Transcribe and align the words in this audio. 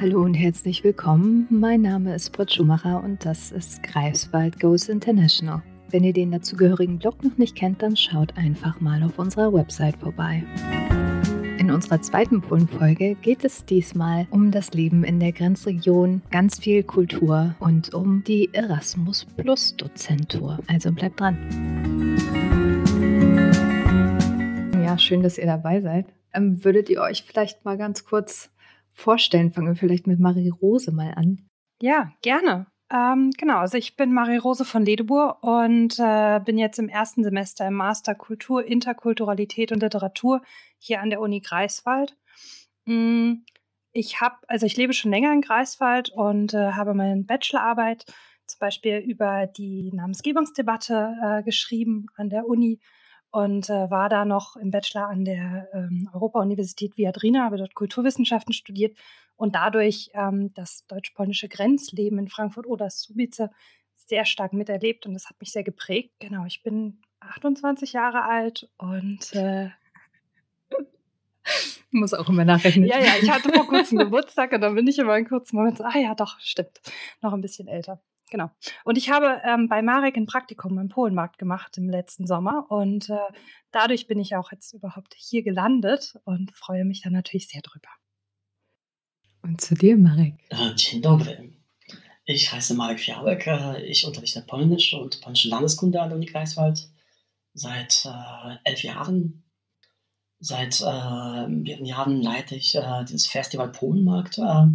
Hallo 0.00 0.22
und 0.22 0.32
herzlich 0.32 0.82
willkommen. 0.82 1.46
Mein 1.50 1.82
Name 1.82 2.14
ist 2.14 2.30
Britt 2.32 2.50
Schumacher 2.50 3.04
und 3.04 3.26
das 3.26 3.52
ist 3.52 3.82
Greifswald 3.82 4.58
Goes 4.58 4.88
International. 4.88 5.62
Wenn 5.90 6.04
ihr 6.04 6.14
den 6.14 6.30
dazugehörigen 6.30 6.98
Blog 6.98 7.22
noch 7.22 7.36
nicht 7.36 7.54
kennt, 7.54 7.82
dann 7.82 7.98
schaut 7.98 8.34
einfach 8.38 8.80
mal 8.80 9.02
auf 9.02 9.18
unserer 9.18 9.52
Website 9.52 9.98
vorbei. 9.98 10.42
In 11.58 11.70
unserer 11.70 12.00
zweiten 12.00 12.40
Polenfolge 12.40 13.14
geht 13.16 13.44
es 13.44 13.66
diesmal 13.66 14.26
um 14.30 14.50
das 14.50 14.72
Leben 14.72 15.04
in 15.04 15.20
der 15.20 15.32
Grenzregion, 15.32 16.22
ganz 16.30 16.58
viel 16.58 16.82
Kultur 16.82 17.54
und 17.58 17.92
um 17.92 18.24
die 18.24 18.48
Erasmus 18.54 19.26
Plus 19.36 19.76
Dozentur. 19.76 20.60
Also 20.66 20.92
bleibt 20.92 21.20
dran. 21.20 21.36
Ja, 24.82 24.96
schön, 24.96 25.22
dass 25.22 25.36
ihr 25.36 25.44
dabei 25.44 25.82
seid. 25.82 26.06
Ähm, 26.32 26.64
würdet 26.64 26.88
ihr 26.88 27.02
euch 27.02 27.22
vielleicht 27.24 27.66
mal 27.66 27.76
ganz 27.76 28.06
kurz 28.06 28.50
vorstellen? 29.00 29.52
Fangen 29.52 29.68
wir 29.68 29.76
vielleicht 29.76 30.06
mit 30.06 30.20
Marie-Rose 30.20 30.92
mal 30.92 31.12
an. 31.14 31.46
Ja, 31.80 32.12
gerne. 32.22 32.66
Ähm, 32.92 33.30
genau, 33.38 33.58
also 33.58 33.78
ich 33.78 33.96
bin 33.96 34.12
Marie-Rose 34.12 34.64
von 34.64 34.84
Ledebur 34.84 35.42
und 35.42 35.98
äh, 35.98 36.40
bin 36.44 36.58
jetzt 36.58 36.78
im 36.78 36.88
ersten 36.88 37.22
Semester 37.22 37.68
im 37.68 37.74
Master 37.74 38.16
Kultur, 38.16 38.64
Interkulturalität 38.64 39.70
und 39.70 39.80
Literatur 39.80 40.42
hier 40.78 41.00
an 41.00 41.10
der 41.10 41.20
Uni 41.20 41.40
Greifswald. 41.40 42.16
Mm, 42.86 43.44
ich 43.92 44.20
habe, 44.20 44.36
also 44.48 44.66
ich 44.66 44.76
lebe 44.76 44.92
schon 44.92 45.12
länger 45.12 45.32
in 45.32 45.40
Greifswald 45.40 46.10
und 46.10 46.52
äh, 46.52 46.72
habe 46.72 46.94
meine 46.94 47.22
Bachelorarbeit 47.22 48.06
zum 48.46 48.58
Beispiel 48.58 48.98
über 48.98 49.46
die 49.46 49.92
Namensgebungsdebatte 49.92 51.14
äh, 51.22 51.42
geschrieben 51.44 52.06
an 52.16 52.28
der 52.28 52.46
Uni 52.46 52.80
und 53.30 53.70
äh, 53.70 53.90
war 53.90 54.08
da 54.08 54.24
noch 54.24 54.56
im 54.56 54.70
Bachelor 54.70 55.08
an 55.08 55.24
der 55.24 55.68
ähm, 55.72 56.10
Europa-Universität 56.12 56.96
Viadrina, 56.96 57.44
habe 57.44 57.58
dort 57.58 57.74
Kulturwissenschaften 57.74 58.52
studiert 58.52 58.96
und 59.36 59.54
dadurch 59.54 60.10
ähm, 60.14 60.52
das 60.54 60.86
deutsch-polnische 60.86 61.48
Grenzleben 61.48 62.18
in 62.18 62.28
Frankfurt 62.28 62.66
oder 62.66 62.90
Subice 62.90 63.48
sehr 63.94 64.24
stark 64.24 64.52
miterlebt 64.52 65.06
und 65.06 65.14
das 65.14 65.28
hat 65.28 65.40
mich 65.40 65.52
sehr 65.52 65.62
geprägt. 65.62 66.12
Genau, 66.18 66.44
ich 66.44 66.62
bin 66.62 67.00
28 67.20 67.92
Jahre 67.92 68.24
alt 68.24 68.68
und 68.76 69.32
äh, 69.34 69.70
muss 71.90 72.14
auch 72.14 72.28
immer 72.28 72.44
nachrechnen. 72.44 72.86
Ja, 72.86 72.98
ja, 72.98 73.12
ich 73.20 73.30
hatte 73.30 73.50
vor 73.52 73.66
kurzem 73.68 73.98
Geburtstag 73.98 74.52
und 74.52 74.60
dann 74.60 74.74
bin 74.74 74.86
ich 74.86 74.98
immer 74.98 75.12
einen 75.12 75.28
kurzen 75.28 75.56
Moment 75.56 75.78
so, 75.78 75.84
ah 75.84 75.98
ja, 75.98 76.14
doch, 76.14 76.38
stimmt, 76.40 76.80
noch 77.22 77.32
ein 77.32 77.40
bisschen 77.40 77.68
älter. 77.68 78.02
Genau. 78.30 78.50
Und 78.84 78.96
ich 78.96 79.10
habe 79.10 79.40
ähm, 79.44 79.68
bei 79.68 79.82
Marek 79.82 80.16
ein 80.16 80.26
Praktikum 80.26 80.78
im 80.78 80.88
Polenmarkt 80.88 81.38
gemacht 81.38 81.76
im 81.78 81.88
letzten 81.88 82.26
Sommer 82.26 82.66
und 82.70 83.10
äh, 83.10 83.18
dadurch 83.72 84.06
bin 84.06 84.20
ich 84.20 84.36
auch 84.36 84.52
jetzt 84.52 84.72
überhaupt 84.72 85.14
hier 85.16 85.42
gelandet 85.42 86.16
und 86.24 86.52
freue 86.52 86.84
mich 86.84 87.02
da 87.02 87.10
natürlich 87.10 87.48
sehr 87.48 87.62
drüber. 87.62 87.88
Und 89.42 89.60
zu 89.60 89.74
dir, 89.74 89.96
Marek. 89.96 90.34
Äh, 90.50 90.74
dzień 90.76 91.02
dobry. 91.02 91.52
Ich 92.26 92.52
heiße 92.52 92.74
Marek 92.74 93.00
Fiałek. 93.00 93.46
Äh, 93.46 93.82
ich 93.86 94.06
unterrichte 94.06 94.42
Polnisch 94.42 94.94
und 94.94 95.20
polnische 95.20 95.48
Landeskunde 95.48 96.00
an 96.00 96.10
der 96.10 96.16
Uni 96.16 96.26
Greifswald 96.26 96.88
seit 97.54 98.04
äh, 98.04 98.56
elf 98.64 98.82
Jahren. 98.84 99.42
Seit 100.38 100.80
äh, 100.80 101.48
mehreren 101.48 101.84
Jahren 101.84 102.22
leite 102.22 102.54
ich 102.54 102.74
äh, 102.74 103.04
dieses 103.04 103.26
Festival 103.26 103.72
Polenmarkt, 103.72 104.38
äh, 104.38 104.66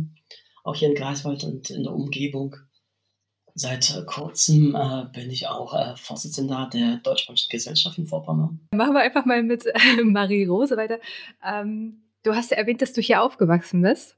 auch 0.63 0.75
hier 0.75 0.89
in 0.89 0.95
Greifswald 0.95 1.43
und 1.43 1.69
in 1.69 1.83
der 1.83 1.93
Umgebung. 1.93 2.55
Seit 3.57 4.03
kurzem 4.05 4.75
äh, 4.75 5.05
bin 5.13 5.31
ich 5.31 5.47
auch 5.47 5.73
äh, 5.73 5.95
Vorsitzender 5.95 6.69
der 6.73 6.97
Deutsch-Polnischen 6.97 7.49
Gesellschaft 7.49 7.97
in 7.97 8.05
Vorpommern. 8.05 8.59
Machen 8.73 8.93
wir 8.93 8.99
einfach 8.99 9.23
mal 9.23 9.41
mit 9.43 9.65
äh, 9.65 10.03
Marie-Rose 10.03 10.75
weiter. 10.75 10.99
Ähm, 11.41 12.03
du 12.23 12.35
hast 12.35 12.51
ja 12.51 12.57
erwähnt, 12.57 12.81
dass 12.81 12.91
du 12.91 12.99
hier 12.99 13.21
aufgewachsen 13.21 13.81
bist. 13.81 14.17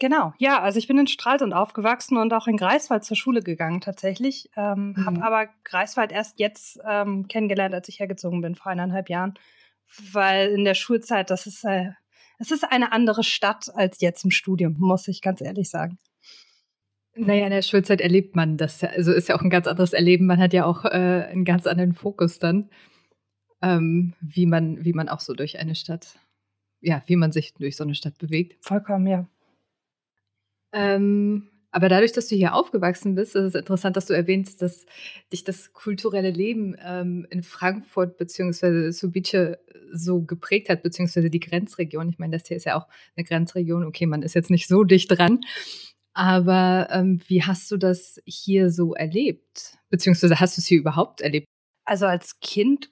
Genau, 0.00 0.32
ja, 0.38 0.60
also 0.60 0.80
ich 0.80 0.88
bin 0.88 0.98
in 0.98 1.06
Stralsund 1.06 1.54
aufgewachsen 1.54 2.16
und 2.16 2.32
auch 2.32 2.48
in 2.48 2.56
Greifswald 2.56 3.04
zur 3.04 3.16
Schule 3.16 3.40
gegangen 3.40 3.80
tatsächlich. 3.80 4.50
Ähm, 4.56 4.94
mhm. 4.96 5.06
Habe 5.06 5.22
aber 5.22 5.48
Greifswald 5.62 6.10
erst 6.10 6.40
jetzt 6.40 6.80
ähm, 6.84 7.28
kennengelernt, 7.28 7.72
als 7.72 7.88
ich 7.88 8.00
hergezogen 8.00 8.40
bin, 8.40 8.56
vor 8.56 8.72
eineinhalb 8.72 9.08
Jahren. 9.08 9.34
Weil 10.10 10.48
in 10.48 10.64
der 10.64 10.74
Schulzeit, 10.74 11.30
das 11.30 11.46
ist, 11.46 11.64
äh, 11.64 11.90
es 12.40 12.50
ist 12.50 12.64
eine 12.64 12.90
andere 12.90 13.22
Stadt 13.22 13.70
als 13.76 14.00
jetzt 14.00 14.24
im 14.24 14.32
Studium, 14.32 14.74
muss 14.80 15.06
ich 15.06 15.22
ganz 15.22 15.40
ehrlich 15.40 15.70
sagen. 15.70 15.98
Naja, 17.14 17.44
in 17.44 17.50
der 17.50 17.62
Schulzeit 17.62 18.00
erlebt 18.00 18.36
man 18.36 18.56
das 18.56 18.80
ja, 18.80 18.88
also 18.88 19.12
ist 19.12 19.28
ja 19.28 19.36
auch 19.36 19.42
ein 19.42 19.50
ganz 19.50 19.66
anderes 19.66 19.92
Erleben. 19.92 20.26
Man 20.26 20.40
hat 20.40 20.52
ja 20.54 20.64
auch 20.64 20.84
äh, 20.84 20.88
einen 20.88 21.44
ganz 21.44 21.66
anderen 21.66 21.92
Fokus 21.92 22.38
dann, 22.38 22.70
ähm, 23.60 24.14
wie 24.20 24.46
man, 24.46 24.84
wie 24.84 24.94
man 24.94 25.08
auch 25.08 25.20
so 25.20 25.34
durch 25.34 25.58
eine 25.58 25.74
Stadt, 25.74 26.18
ja, 26.80 27.02
wie 27.06 27.16
man 27.16 27.30
sich 27.30 27.52
durch 27.54 27.76
so 27.76 27.84
eine 27.84 27.94
Stadt 27.94 28.16
bewegt. 28.18 28.56
Vollkommen, 28.64 29.06
ja. 29.06 29.28
Ähm, 30.72 31.50
aber 31.70 31.88
dadurch, 31.88 32.12
dass 32.12 32.28
du 32.28 32.36
hier 32.36 32.54
aufgewachsen 32.54 33.14
bist, 33.14 33.34
ist 33.36 33.44
es 33.44 33.54
interessant, 33.54 33.96
dass 33.96 34.06
du 34.06 34.14
erwähnst, 34.14 34.62
dass 34.62 34.86
dich 35.32 35.44
das 35.44 35.72
kulturelle 35.72 36.30
Leben 36.30 36.76
ähm, 36.82 37.26
in 37.30 37.42
Frankfurt 37.42 38.16
bzw. 38.16 38.90
Subice 38.90 39.56
so 39.92 40.22
geprägt 40.22 40.68
hat, 40.70 40.82
beziehungsweise 40.82 41.30
die 41.30 41.40
Grenzregion. 41.40 42.08
Ich 42.08 42.18
meine, 42.18 42.36
das 42.36 42.48
hier 42.48 42.56
ist 42.56 42.64
ja 42.64 42.76
auch 42.76 42.88
eine 43.16 43.24
Grenzregion. 43.24 43.84
Okay, 43.84 44.06
man 44.06 44.22
ist 44.22 44.34
jetzt 44.34 44.50
nicht 44.50 44.66
so 44.66 44.84
dicht 44.84 45.10
dran. 45.10 45.40
Aber 46.14 46.88
ähm, 46.90 47.20
wie 47.26 47.42
hast 47.42 47.70
du 47.70 47.76
das 47.76 48.20
hier 48.26 48.70
so 48.70 48.94
erlebt? 48.94 49.78
Beziehungsweise 49.88 50.40
hast 50.40 50.56
du 50.56 50.60
es 50.60 50.66
hier 50.66 50.78
überhaupt 50.78 51.20
erlebt? 51.20 51.46
Also 51.84 52.06
als 52.06 52.40
Kind 52.40 52.90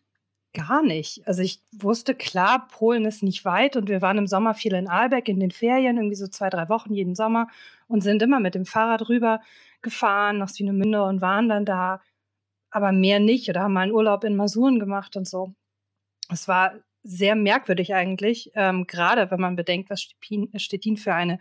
gar 0.53 0.83
nicht. 0.83 1.27
Also 1.27 1.43
ich 1.43 1.63
wusste 1.73 2.15
klar, 2.15 2.67
Polen 2.69 3.05
ist 3.05 3.23
nicht 3.23 3.45
weit 3.45 3.77
und 3.77 3.89
wir 3.89 4.03
waren 4.03 4.19
im 4.19 4.27
Sommer 4.27 4.55
viel 4.55 4.75
in 4.75 4.89
Aalbeck 4.89 5.29
in 5.29 5.39
den 5.39 5.51
Ferien, 5.51 5.97
irgendwie 5.97 6.17
so 6.17 6.27
zwei, 6.27 6.51
drei 6.51 6.69
Wochen 6.69 6.93
jeden 6.93 7.15
Sommer 7.15 7.47
und 7.87 8.03
sind 8.03 8.23
immer 8.23 8.41
mit 8.41 8.55
dem 8.55 8.65
Fahrrad 8.65 9.09
rüber 9.09 9.41
gefahren 9.83 10.39
nach 10.39 10.49
Swinemünde 10.49 11.03
und 11.05 11.21
waren 11.21 11.49
dann 11.49 11.65
da, 11.65 12.01
aber 12.71 12.93
mehr 12.93 13.21
nicht 13.21 13.49
oder 13.49 13.63
haben 13.63 13.75
mal 13.75 13.83
einen 13.83 13.93
Urlaub 13.93 14.25
in 14.25 14.37
Masuren 14.37 14.81
gemacht 14.81 15.17
und 15.17 15.29
so. 15.29 15.55
Es 16.31 16.49
war 16.49 16.75
sehr 17.03 17.35
merkwürdig 17.35 17.95
eigentlich, 17.95 18.51
ähm, 18.55 18.87
gerade 18.87 19.31
wenn 19.31 19.41
man 19.41 19.57
bedenkt, 19.57 19.91
was 19.91 20.03
Stettin 20.03 20.97
für 20.97 21.15
eine 21.15 21.39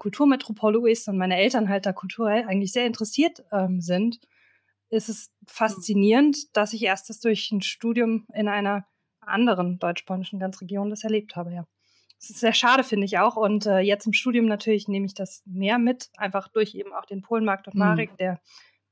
Kulturmetropole 0.00 0.90
ist 0.90 1.08
und 1.08 1.18
meine 1.18 1.36
Eltern 1.36 1.68
halt 1.68 1.84
da 1.84 1.92
kulturell 1.92 2.44
eigentlich 2.48 2.72
sehr 2.72 2.86
interessiert 2.86 3.44
ähm, 3.52 3.82
sind, 3.82 4.18
ist 4.88 5.10
es 5.10 5.30
faszinierend, 5.46 6.56
dass 6.56 6.72
ich 6.72 6.82
erst 6.82 7.10
das 7.10 7.20
durch 7.20 7.52
ein 7.52 7.60
Studium 7.60 8.26
in 8.32 8.48
einer 8.48 8.86
anderen 9.20 9.78
deutsch-polnischen 9.78 10.40
Grenzregion 10.40 10.88
das 10.88 11.04
erlebt 11.04 11.36
habe, 11.36 11.52
ja. 11.52 11.66
Das 12.18 12.30
ist 12.30 12.40
sehr 12.40 12.52
schade, 12.52 12.82
finde 12.82 13.06
ich 13.06 13.18
auch. 13.18 13.36
Und 13.36 13.64
äh, 13.64 13.78
jetzt 13.78 14.06
im 14.06 14.12
Studium 14.12 14.46
natürlich 14.46 14.88
nehme 14.88 15.06
ich 15.06 15.14
das 15.14 15.42
mehr 15.46 15.78
mit, 15.78 16.10
einfach 16.16 16.48
durch 16.48 16.74
eben 16.74 16.92
auch 16.92 17.06
den 17.06 17.22
Polenmarkt 17.22 17.66
und 17.66 17.74
mhm. 17.74 17.80
Marek, 17.80 18.12
mhm. 18.12 18.16
der 18.16 18.40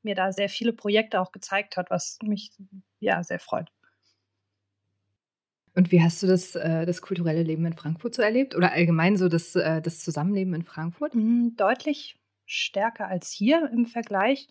mir 0.02 0.14
da 0.14 0.32
sehr 0.32 0.48
viele 0.48 0.72
Projekte 0.72 1.20
auch 1.20 1.32
gezeigt 1.32 1.76
hat, 1.76 1.90
was 1.90 2.18
mich 2.22 2.52
ja 3.00 3.22
sehr 3.22 3.40
freut. 3.40 3.70
Und 5.78 5.92
wie 5.92 6.02
hast 6.02 6.20
du 6.24 6.26
das, 6.26 6.56
äh, 6.56 6.86
das 6.86 7.02
kulturelle 7.02 7.44
Leben 7.44 7.64
in 7.64 7.72
Frankfurt 7.72 8.12
so 8.12 8.20
erlebt? 8.20 8.56
Oder 8.56 8.72
allgemein 8.72 9.16
so 9.16 9.28
das, 9.28 9.54
äh, 9.54 9.80
das 9.80 10.00
Zusammenleben 10.00 10.52
in 10.54 10.64
Frankfurt? 10.64 11.14
Mhm, 11.14 11.54
deutlich 11.56 12.16
stärker 12.46 13.06
als 13.06 13.30
hier 13.30 13.70
im 13.72 13.86
Vergleich. 13.86 14.48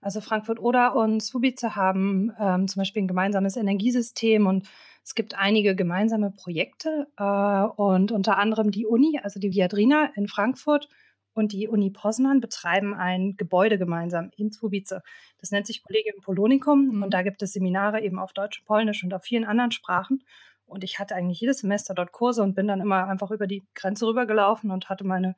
Also 0.00 0.20
Frankfurt 0.20 0.58
oder 0.58 0.96
und 0.96 1.22
Subice 1.22 1.76
haben 1.76 2.32
ähm, 2.40 2.66
zum 2.66 2.80
Beispiel 2.80 3.04
ein 3.04 3.08
gemeinsames 3.08 3.56
Energiesystem 3.56 4.48
und 4.48 4.68
es 5.04 5.14
gibt 5.14 5.38
einige 5.38 5.76
gemeinsame 5.76 6.32
Projekte 6.32 7.06
äh, 7.18 7.80
und 7.80 8.10
unter 8.10 8.36
anderem 8.36 8.72
die 8.72 8.84
Uni, 8.84 9.20
also 9.22 9.38
die 9.38 9.52
Viadrina 9.52 10.10
in 10.16 10.26
Frankfurt 10.26 10.88
und 11.34 11.52
die 11.52 11.68
Uni 11.68 11.90
Poznan 11.90 12.40
betreiben 12.40 12.94
ein 12.94 13.36
Gebäude 13.36 13.78
gemeinsam 13.78 14.32
in 14.36 14.50
Subice. 14.50 15.02
Das 15.38 15.52
nennt 15.52 15.68
sich 15.68 15.84
Collegium 15.84 16.20
Polonicum 16.20 16.96
mhm. 16.96 17.02
und 17.04 17.14
da 17.14 17.22
gibt 17.22 17.42
es 17.42 17.52
Seminare 17.52 18.00
eben 18.00 18.18
auf 18.18 18.32
Deutsch, 18.32 18.62
Polnisch 18.64 19.04
und 19.04 19.14
auf 19.14 19.22
vielen 19.22 19.44
anderen 19.44 19.70
Sprachen. 19.70 20.24
Und 20.66 20.84
ich 20.84 20.98
hatte 20.98 21.14
eigentlich 21.14 21.40
jedes 21.40 21.58
Semester 21.58 21.94
dort 21.94 22.12
Kurse 22.12 22.42
und 22.42 22.54
bin 22.54 22.66
dann 22.66 22.80
immer 22.80 23.06
einfach 23.06 23.30
über 23.30 23.46
die 23.46 23.66
Grenze 23.74 24.06
rübergelaufen 24.06 24.70
und 24.70 24.88
hatte 24.88 25.04
meine 25.04 25.36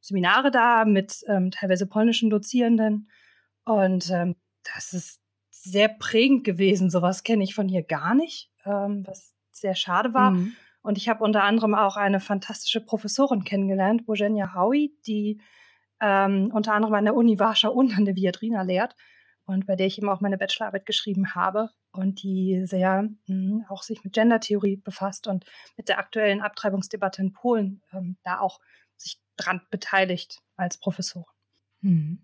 Seminare 0.00 0.50
da 0.50 0.84
mit 0.84 1.24
ähm, 1.28 1.50
teilweise 1.50 1.86
polnischen 1.86 2.30
Dozierenden. 2.30 3.08
Und 3.64 4.10
ähm, 4.10 4.36
das 4.74 4.92
ist 4.92 5.20
sehr 5.50 5.88
prägend 5.88 6.44
gewesen. 6.44 6.90
Sowas 6.90 7.22
kenne 7.22 7.44
ich 7.44 7.54
von 7.54 7.68
hier 7.68 7.82
gar 7.82 8.14
nicht, 8.14 8.50
ähm, 8.64 9.04
was 9.06 9.34
sehr 9.50 9.74
schade 9.74 10.12
war. 10.12 10.32
Mhm. 10.32 10.52
Und 10.82 10.98
ich 10.98 11.08
habe 11.08 11.24
unter 11.24 11.44
anderem 11.44 11.74
auch 11.74 11.96
eine 11.96 12.20
fantastische 12.20 12.84
Professorin 12.84 13.44
kennengelernt, 13.44 14.04
Bojenia 14.04 14.54
Howie, 14.54 14.94
die 15.06 15.40
ähm, 16.00 16.50
unter 16.52 16.74
anderem 16.74 16.94
an 16.94 17.04
der 17.04 17.14
Uni 17.14 17.38
Warschau 17.38 17.72
und 17.72 17.96
an 17.96 18.04
der 18.04 18.16
Viadrina 18.16 18.62
lehrt 18.62 18.94
und 19.46 19.66
bei 19.66 19.76
der 19.76 19.86
ich 19.86 19.98
eben 19.98 20.08
auch 20.08 20.20
meine 20.20 20.38
Bachelorarbeit 20.38 20.86
geschrieben 20.86 21.34
habe 21.34 21.70
und 21.92 22.22
die 22.22 22.62
sehr 22.64 23.02
mh, 23.02 23.12
hm, 23.26 23.64
auch 23.68 23.82
sich 23.82 24.02
mit 24.04 24.14
Gendertheorie 24.14 24.76
befasst 24.76 25.26
und 25.26 25.44
mit 25.76 25.88
der 25.88 25.98
aktuellen 25.98 26.40
Abtreibungsdebatte 26.40 27.22
in 27.22 27.32
Polen 27.32 27.82
ähm, 27.92 28.16
da 28.24 28.40
auch 28.40 28.60
sich 28.96 29.18
dran 29.36 29.60
beteiligt 29.70 30.38
als 30.56 30.78
Professorin. 30.78 31.26
Mhm. 31.80 32.18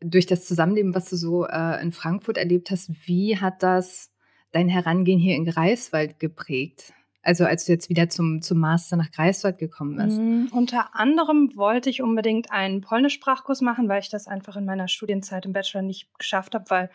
Durch 0.00 0.26
das 0.26 0.46
Zusammenleben, 0.46 0.94
was 0.94 1.10
du 1.10 1.16
so 1.16 1.46
äh, 1.46 1.80
in 1.80 1.92
Frankfurt 1.92 2.36
erlebt 2.36 2.70
hast, 2.70 2.90
wie 3.06 3.38
hat 3.38 3.62
das 3.62 4.10
dein 4.50 4.68
Herangehen 4.68 5.18
hier 5.18 5.36
in 5.36 5.44
Greifswald 5.44 6.18
geprägt? 6.18 6.92
Also 7.22 7.44
als 7.44 7.64
du 7.64 7.72
jetzt 7.72 7.88
wieder 7.88 8.08
zum, 8.08 8.42
zum 8.42 8.58
Master 8.58 8.96
nach 8.96 9.10
Greifswald 9.10 9.58
gekommen 9.58 9.96
bist? 9.96 10.18
Mhm, 10.18 10.48
unter 10.52 10.94
anderem 10.96 11.52
wollte 11.54 11.88
ich 11.88 12.02
unbedingt 12.02 12.50
einen 12.50 12.80
Polnischsprachkurs 12.80 13.60
machen, 13.60 13.88
weil 13.88 14.00
ich 14.00 14.10
das 14.10 14.26
einfach 14.26 14.56
in 14.56 14.64
meiner 14.64 14.88
Studienzeit 14.88 15.46
im 15.46 15.52
Bachelor 15.52 15.82
nicht 15.82 16.08
geschafft 16.18 16.54
habe, 16.54 16.64
weil 16.68 16.90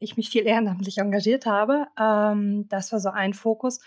ich 0.00 0.16
mich 0.16 0.28
viel 0.28 0.46
ehrenamtlich 0.46 0.98
engagiert 0.98 1.46
habe. 1.46 1.86
Ähm, 1.98 2.66
das 2.68 2.90
war 2.92 2.98
so 2.98 3.10
ein 3.10 3.32
Fokus. 3.32 3.78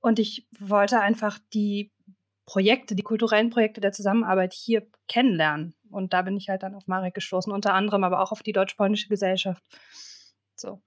Und 0.00 0.18
ich 0.18 0.48
wollte 0.58 1.00
einfach 1.00 1.38
die 1.52 1.92
Projekte, 2.46 2.94
die 2.94 3.02
kulturellen 3.02 3.50
Projekte 3.50 3.82
der 3.82 3.92
Zusammenarbeit 3.92 4.54
hier 4.54 4.86
kennenlernen. 5.08 5.74
Und 5.90 6.14
da 6.14 6.22
bin 6.22 6.36
ich 6.36 6.48
halt 6.48 6.62
dann 6.62 6.74
auf 6.74 6.86
Marek 6.86 7.14
gestoßen, 7.14 7.52
unter 7.52 7.74
anderem 7.74 8.04
aber 8.04 8.22
auch 8.22 8.32
auf 8.32 8.42
die 8.42 8.52
deutsch-polnische 8.52 9.08
Gesellschaft. 9.08 9.62
So. 10.54 10.80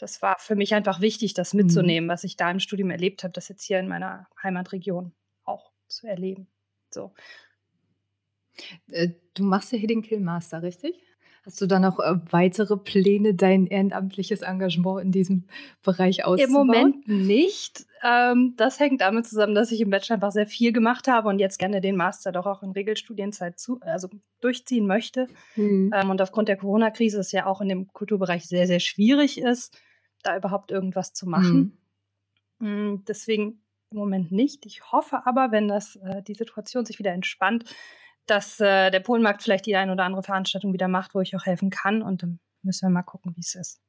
Das 0.00 0.22
war 0.22 0.36
für 0.38 0.56
mich 0.56 0.74
einfach 0.74 1.00
wichtig, 1.00 1.34
das 1.34 1.54
mhm. 1.54 1.62
mitzunehmen, 1.62 2.06
mhm. 2.06 2.12
was 2.12 2.24
ich 2.24 2.36
da 2.36 2.50
im 2.50 2.60
Studium 2.60 2.90
erlebt 2.90 3.24
habe, 3.24 3.32
das 3.32 3.48
jetzt 3.48 3.64
hier 3.64 3.78
in 3.78 3.88
meiner 3.88 4.26
Heimatregion 4.42 5.12
auch 5.44 5.72
zu 5.88 6.06
erleben. 6.06 6.48
So. 6.90 7.12
Äh, 8.90 9.10
du 9.34 9.44
machst 9.44 9.72
ja 9.72 9.78
hier 9.78 9.88
den 9.88 10.02
Killmaster, 10.02 10.62
richtig? 10.62 10.94
Hast 11.46 11.58
du 11.62 11.66
da 11.66 11.78
noch 11.78 11.98
äh, 12.00 12.16
weitere 12.30 12.76
Pläne, 12.76 13.34
dein 13.34 13.66
ehrenamtliches 13.66 14.42
Engagement 14.42 15.02
in 15.02 15.10
diesem 15.10 15.44
Bereich 15.82 16.24
auszubauen? 16.24 16.48
Im 16.48 16.52
Moment 16.52 17.08
nicht. 17.08 17.86
Ähm, 18.02 18.54
das 18.58 18.78
hängt 18.78 19.00
damit 19.00 19.26
zusammen, 19.26 19.54
dass 19.54 19.72
ich 19.72 19.80
im 19.80 19.88
Bachelor 19.88 20.16
einfach 20.16 20.32
sehr 20.32 20.46
viel 20.46 20.72
gemacht 20.72 21.08
habe 21.08 21.28
und 21.28 21.38
jetzt 21.38 21.58
gerne 21.58 21.80
den 21.80 21.96
Master 21.96 22.30
doch 22.30 22.44
auch 22.44 22.62
in 22.62 22.72
Regelstudienzeit 22.72 23.58
zu, 23.58 23.78
also 23.80 24.08
durchziehen 24.40 24.86
möchte. 24.86 25.28
Mhm. 25.56 25.92
Ähm, 25.94 26.10
und 26.10 26.20
aufgrund 26.20 26.48
der 26.48 26.58
Corona-Krise 26.58 27.18
es 27.18 27.32
ja 27.32 27.46
auch 27.46 27.62
in 27.62 27.70
dem 27.70 27.88
Kulturbereich 27.88 28.46
sehr, 28.46 28.66
sehr 28.66 28.80
schwierig 28.80 29.40
ist, 29.40 29.80
da 30.22 30.36
überhaupt 30.36 30.70
irgendwas 30.70 31.12
zu 31.12 31.28
machen. 31.28 31.78
Mhm. 32.58 33.04
Deswegen 33.06 33.62
im 33.90 33.98
Moment 33.98 34.30
nicht. 34.32 34.66
Ich 34.66 34.92
hoffe 34.92 35.26
aber, 35.26 35.50
wenn 35.50 35.68
das, 35.68 35.96
äh, 35.96 36.22
die 36.22 36.34
Situation 36.34 36.84
sich 36.84 36.98
wieder 36.98 37.12
entspannt, 37.12 37.64
dass 38.26 38.60
äh, 38.60 38.90
der 38.90 39.00
Polenmarkt 39.00 39.42
vielleicht 39.42 39.66
die 39.66 39.76
eine 39.76 39.92
oder 39.92 40.04
andere 40.04 40.22
Veranstaltung 40.22 40.72
wieder 40.72 40.88
macht, 40.88 41.14
wo 41.14 41.20
ich 41.20 41.34
auch 41.34 41.46
helfen 41.46 41.70
kann. 41.70 42.02
Und 42.02 42.22
dann 42.22 42.38
müssen 42.62 42.86
wir 42.86 42.90
mal 42.90 43.02
gucken, 43.02 43.32
wie 43.34 43.40
es 43.40 43.54
ist. 43.54 43.80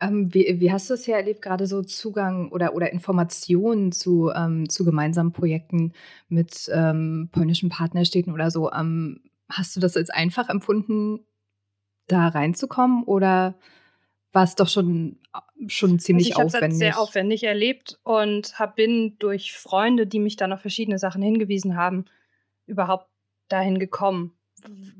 Ähm, 0.00 0.32
wie, 0.32 0.60
wie, 0.60 0.72
hast 0.72 0.90
du 0.90 0.94
es 0.94 1.06
ja 1.06 1.16
erlebt, 1.16 1.42
gerade 1.42 1.66
so 1.66 1.82
Zugang 1.82 2.50
oder, 2.50 2.74
oder 2.74 2.92
Informationen 2.92 3.92
zu, 3.92 4.30
ähm, 4.34 4.68
zu 4.68 4.84
gemeinsamen 4.84 5.32
Projekten 5.32 5.92
mit 6.28 6.70
ähm, 6.72 7.28
polnischen 7.32 7.70
Partnerstädten 7.70 8.32
oder 8.32 8.50
so? 8.50 8.70
Ähm, 8.72 9.22
hast 9.48 9.74
du 9.74 9.80
das 9.80 9.96
als 9.96 10.10
einfach 10.10 10.48
empfunden, 10.48 11.20
da 12.06 12.28
reinzukommen 12.28 13.04
oder 13.04 13.54
war 14.34 14.42
es 14.42 14.56
doch 14.56 14.68
schon, 14.68 15.20
schon 15.68 16.00
ziemlich 16.00 16.36
also 16.36 16.48
ich 16.48 16.54
aufwendig? 16.54 16.80
Ich 16.80 16.86
habe 16.86 16.94
sehr 16.94 17.00
aufwendig 17.00 17.44
erlebt 17.44 18.00
und 18.02 18.58
hab, 18.58 18.74
bin 18.74 19.16
durch 19.18 19.52
Freunde, 19.52 20.06
die 20.08 20.18
mich 20.18 20.36
dann 20.36 20.52
auf 20.52 20.60
verschiedene 20.60 20.98
Sachen 20.98 21.22
hingewiesen 21.22 21.76
haben, 21.76 22.06
überhaupt 22.66 23.08
dahin 23.48 23.78
gekommen, 23.78 24.36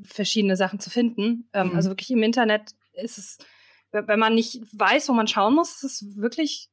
verschiedene 0.03 0.55
Sachen 0.55 0.79
zu 0.79 0.89
finden. 0.89 1.49
Ähm, 1.53 1.69
mhm. 1.69 1.75
Also 1.75 1.89
wirklich 1.89 2.11
im 2.11 2.23
Internet 2.23 2.75
ist 2.93 3.17
es, 3.17 3.37
wenn 3.91 4.19
man 4.19 4.35
nicht 4.35 4.61
weiß, 4.71 5.09
wo 5.09 5.13
man 5.13 5.27
schauen 5.27 5.53
muss, 5.53 5.83
ist 5.83 6.01
es 6.01 6.15
wirklich 6.15 6.69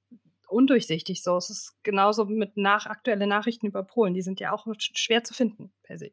undurchsichtig 0.49 1.23
so. 1.23 1.37
Es 1.37 1.51
ist 1.51 1.83
genauso 1.83 2.27
mit 2.27 2.57
nach 2.57 2.87
aktuelle 2.87 3.27
Nachrichten 3.27 3.67
über 3.67 3.83
Polen, 3.83 4.15
die 4.15 4.23
sind 4.23 4.39
ja 4.39 4.53
auch 4.53 4.67
schwer 4.79 5.25
zu 5.25 5.35
finden 5.35 5.73
per 5.83 5.99
se. 5.99 6.13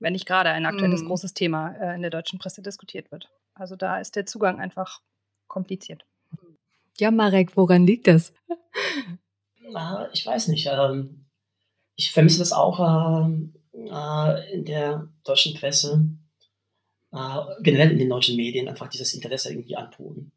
Wenn 0.00 0.14
nicht 0.14 0.26
gerade 0.26 0.50
ein 0.50 0.66
aktuelles 0.66 1.02
mhm. 1.02 1.08
großes 1.08 1.32
Thema 1.34 1.76
äh, 1.76 1.94
in 1.94 2.02
der 2.02 2.10
deutschen 2.10 2.40
Presse 2.40 2.60
diskutiert 2.60 3.12
wird. 3.12 3.30
Also 3.54 3.76
da 3.76 4.00
ist 4.00 4.16
der 4.16 4.26
Zugang 4.26 4.58
einfach 4.58 5.00
kompliziert. 5.52 6.04
Ja, 6.98 7.10
Marek, 7.10 7.56
woran 7.56 7.86
liegt 7.86 8.08
das? 8.08 8.32
Na, 9.70 10.08
ich 10.12 10.26
weiß 10.26 10.48
nicht. 10.48 10.66
Ähm, 10.66 11.26
ich 11.94 12.10
vermisse 12.10 12.38
das 12.40 12.52
auch 12.52 12.80
ähm, 12.80 13.54
äh, 13.74 14.52
in 14.52 14.64
der 14.64 15.08
deutschen 15.24 15.54
Presse, 15.54 16.08
äh, 17.12 17.38
generell 17.60 17.92
in 17.92 17.98
den 17.98 18.10
deutschen 18.10 18.36
Medien, 18.36 18.68
einfach 18.68 18.88
dieses 18.88 19.14
Interesse 19.14 19.50
irgendwie 19.50 19.76
an 19.76 19.90
Polen. 19.90 20.32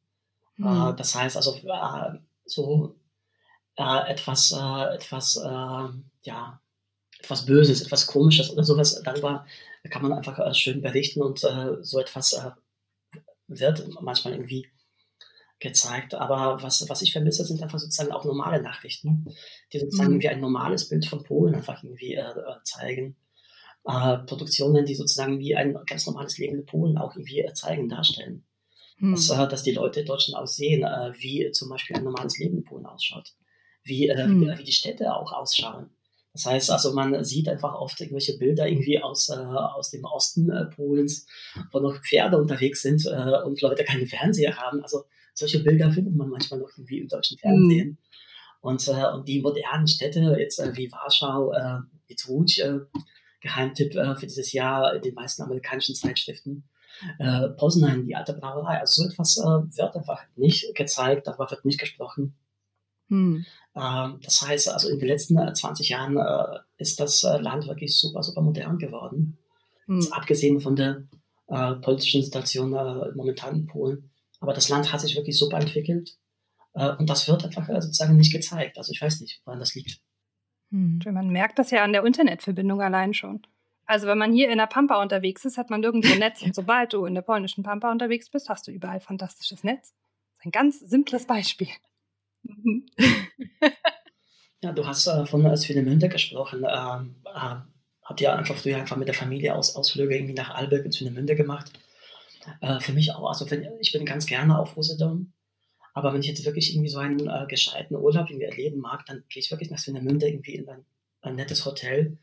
Mhm. 0.57 0.95
das 0.95 1.13
heißt 1.13 1.35
also, 1.35 1.53
äh, 1.53 2.17
so 2.45 2.95
äh, 3.77 4.11
etwas, 4.11 4.53
etwas, 4.53 5.35
ja, 6.23 6.61
etwas 7.19 7.45
Böses, 7.45 7.81
etwas 7.81 8.07
Komisches 8.07 8.51
oder 8.51 8.63
sowas, 8.63 9.01
darüber 9.03 9.45
kann 9.89 10.01
man 10.01 10.13
einfach 10.13 10.55
schön 10.55 10.81
berichten 10.81 11.21
und 11.21 11.39
so 11.81 11.99
etwas 11.99 12.39
wird 13.47 14.01
manchmal 14.01 14.33
irgendwie 14.33 14.65
gezeigt. 15.59 16.15
Aber 16.15 16.61
was, 16.61 16.87
was 16.89 17.01
ich 17.01 17.11
vermisse, 17.11 17.45
sind 17.45 17.61
einfach 17.61 17.79
sozusagen 17.79 18.11
auch 18.11 18.25
normale 18.25 18.61
Nachrichten, 18.61 19.25
die 19.71 19.79
sozusagen 19.79 20.09
mhm. 20.09 20.15
irgendwie 20.15 20.29
ein 20.29 20.41
normales 20.41 20.89
Bild 20.89 21.05
von 21.05 21.23
Polen 21.23 21.55
einfach 21.55 21.83
irgendwie 21.83 22.15
äh, 22.15 22.33
zeigen 22.63 23.15
äh, 23.85 24.17
Produktionen, 24.19 24.85
die 24.85 24.95
sozusagen 24.95 25.39
wie 25.39 25.55
ein 25.55 25.77
ganz 25.85 26.07
normales 26.07 26.37
Leben 26.37 26.55
in 26.55 26.65
Polen 26.65 26.97
auch 26.97 27.15
irgendwie 27.15 27.39
äh, 27.39 27.53
zeigen, 27.53 27.87
darstellen. 27.87 28.43
Hm. 28.97 29.13
Dass, 29.13 29.29
äh, 29.29 29.47
dass 29.47 29.63
die 29.63 29.73
Leute 29.73 30.01
in 30.01 30.05
Deutschland 30.05 30.41
auch 30.41 30.47
sehen, 30.47 30.83
äh, 30.83 31.13
wie 31.19 31.51
zum 31.51 31.69
Beispiel 31.69 31.95
ein 31.95 32.03
normales 32.03 32.37
Leben 32.39 32.57
in 32.57 32.63
Polen 32.63 32.85
ausschaut, 32.85 33.33
wie, 33.83 34.07
äh, 34.07 34.23
hm. 34.23 34.41
wie, 34.41 34.57
wie, 34.57 34.63
die 34.63 34.71
Städte 34.71 35.13
auch 35.13 35.31
ausschauen. 35.31 35.91
Das 36.33 36.45
heißt 36.47 36.71
also, 36.71 36.93
man 36.93 37.23
sieht 37.23 37.47
einfach 37.47 37.75
oft 37.75 38.01
irgendwelche 38.01 38.37
Bilder 38.37 38.67
irgendwie 38.67 39.01
aus, 39.01 39.29
äh, 39.29 39.35
aus 39.35 39.91
dem 39.91 40.03
Osten 40.03 40.51
Polens, 40.75 41.27
wo 41.71 41.79
noch 41.79 42.01
Pferde 42.01 42.37
unterwegs 42.37 42.81
sind 42.81 43.05
und 43.05 43.61
Leute 43.61 43.85
keinen 43.85 44.05
Fernseher 44.05 44.57
haben. 44.57 44.81
Also 44.81 45.05
solche 45.35 45.59
Bilder 45.63 45.91
findet 45.91 46.15
man 46.15 46.29
manchmal 46.29 46.59
noch 46.59 46.69
irgendwie 46.75 46.99
im 46.99 47.07
deutschen 47.07 47.37
Fernsehen. 47.37 47.87
Hm. 47.89 47.97
Und, 48.61 48.87
und 48.87 49.27
die 49.27 49.41
modernen 49.41 49.87
Städte, 49.87 50.35
jetzt 50.39 50.59
wie 50.75 50.91
Warschau, 50.91 51.51
äh, 51.51 51.79
jetzt 52.07 52.27
Łódź, 52.27 52.87
Geheimtipp 53.41 53.95
äh, 53.95 54.15
für 54.15 54.25
dieses 54.25 54.51
Jahr 54.53 54.95
in 54.95 55.01
den 55.03 55.13
meisten 55.13 55.43
amerikanischen 55.43 55.93
Zeitschriften. 55.93 56.67
Äh, 57.19 57.49
Posenheim, 57.49 58.05
die 58.05 58.15
alte 58.15 58.33
Brauerei. 58.33 58.79
Also 58.79 59.03
so 59.03 59.09
etwas 59.09 59.37
äh, 59.37 59.77
wird 59.77 59.95
einfach 59.95 60.23
nicht 60.35 60.73
gezeigt, 60.73 61.27
darüber 61.27 61.49
wird 61.51 61.65
nicht 61.65 61.79
gesprochen. 61.79 62.35
Hm. 63.09 63.45
Ähm, 63.75 64.19
das 64.23 64.41
heißt, 64.41 64.69
also 64.69 64.89
in 64.89 64.99
den 64.99 65.09
letzten 65.09 65.37
äh, 65.37 65.53
20 65.53 65.89
Jahren 65.89 66.17
äh, 66.17 66.59
ist 66.77 66.99
das 66.99 67.23
äh, 67.23 67.37
Land 67.37 67.67
wirklich 67.67 67.99
super, 67.99 68.23
super 68.23 68.41
modern 68.41 68.79
geworden. 68.79 69.37
Hm. 69.85 70.07
Abgesehen 70.11 70.59
von 70.59 70.75
der 70.75 71.03
äh, 71.47 71.75
politischen 71.75 72.23
Situation 72.23 72.73
äh, 72.73 73.11
momentan 73.13 73.55
in 73.55 73.67
Polen. 73.67 74.09
Aber 74.45 74.53
das 74.53 74.69
Land 74.69 74.93
hat 74.93 75.01
sich 75.01 75.15
wirklich 75.15 75.39
super 75.39 75.57
entwickelt. 75.57 76.15
Äh, 76.75 76.91
und 76.97 77.09
das 77.09 77.27
wird 77.27 77.43
einfach 77.43 77.67
sozusagen 77.67 78.15
nicht 78.15 78.31
gezeigt. 78.31 78.77
Also 78.77 78.91
ich 78.91 79.01
weiß 79.01 79.21
nicht, 79.21 79.41
woran 79.43 79.59
das 79.59 79.73
liegt. 79.73 79.99
Hm. 80.69 80.99
Man 81.03 81.29
merkt 81.29 81.57
das 81.57 81.71
ja 81.71 81.83
an 81.83 81.93
der 81.93 82.05
Internetverbindung 82.05 82.79
allein 82.79 83.15
schon. 83.15 83.41
Also 83.87 84.05
wenn 84.05 84.19
man 84.19 84.33
hier 84.33 84.51
in 84.51 84.59
der 84.59 84.67
Pampa 84.67 85.01
unterwegs 85.01 85.45
ist, 85.45 85.57
hat 85.57 85.71
man 85.71 85.81
nirgendwo 85.81 86.13
Netz. 86.13 86.43
Und 86.43 86.53
sobald 86.55 86.93
du 86.93 87.05
in 87.05 87.15
der 87.15 87.23
polnischen 87.23 87.63
Pampa 87.63 87.91
unterwegs 87.91 88.29
bist, 88.29 88.49
hast 88.49 88.67
du 88.67 88.71
überall 88.71 88.99
fantastisches 88.99 89.63
Netz. 89.63 89.95
Das 90.33 90.39
ist 90.39 90.45
ein 90.45 90.51
ganz 90.51 90.79
simples 90.79 91.25
Beispiel. 91.25 91.69
Mhm. 92.43 92.85
ja, 94.61 94.71
du 94.73 94.85
hast 94.85 95.07
äh, 95.07 95.25
von 95.25 95.57
Swinemünde 95.57 96.07
gesprochen. 96.07 96.67
Ähm, 96.69 97.15
äh, 97.25 97.55
habt 98.03 98.21
ihr 98.21 98.35
einfach 98.35 98.57
früher 98.57 98.77
einfach 98.77 98.97
mit 98.97 99.07
der 99.07 99.15
Familie 99.15 99.55
aus, 99.55 99.75
Ausflüge 99.75 100.15
irgendwie 100.15 100.35
nach 100.35 100.53
Alberg 100.53 100.85
und 100.85 100.93
Swinemünde 100.93 101.35
gemacht? 101.35 101.71
Äh, 102.61 102.79
für 102.79 102.93
mich 102.93 103.11
auch. 103.13 103.27
Also 103.27 103.49
wenn, 103.49 103.67
ich 103.79 103.91
bin 103.91 104.05
ganz 104.05 104.25
gerne 104.25 104.57
auf 104.57 104.77
Usedom. 104.77 105.33
Aber 105.93 106.13
wenn 106.13 106.21
ich 106.21 106.27
jetzt 106.27 106.45
wirklich 106.45 106.73
irgendwie 106.73 106.89
so 106.89 106.99
einen 106.99 107.27
äh, 107.27 107.45
gescheiten 107.47 107.95
Urlaub 107.95 108.29
irgendwie 108.29 108.45
erleben 108.45 108.79
mag, 108.79 109.05
dann 109.05 109.23
gehe 109.29 109.41
ich 109.41 109.49
wirklich 109.51 109.69
nach 109.69 109.79
Swinemünde 109.79 110.27
irgendwie 110.27 110.55
in 110.55 110.67
ein, 110.67 110.85
ein 111.21 111.35
nettes 111.35 111.65
Hotel, 111.65 112.17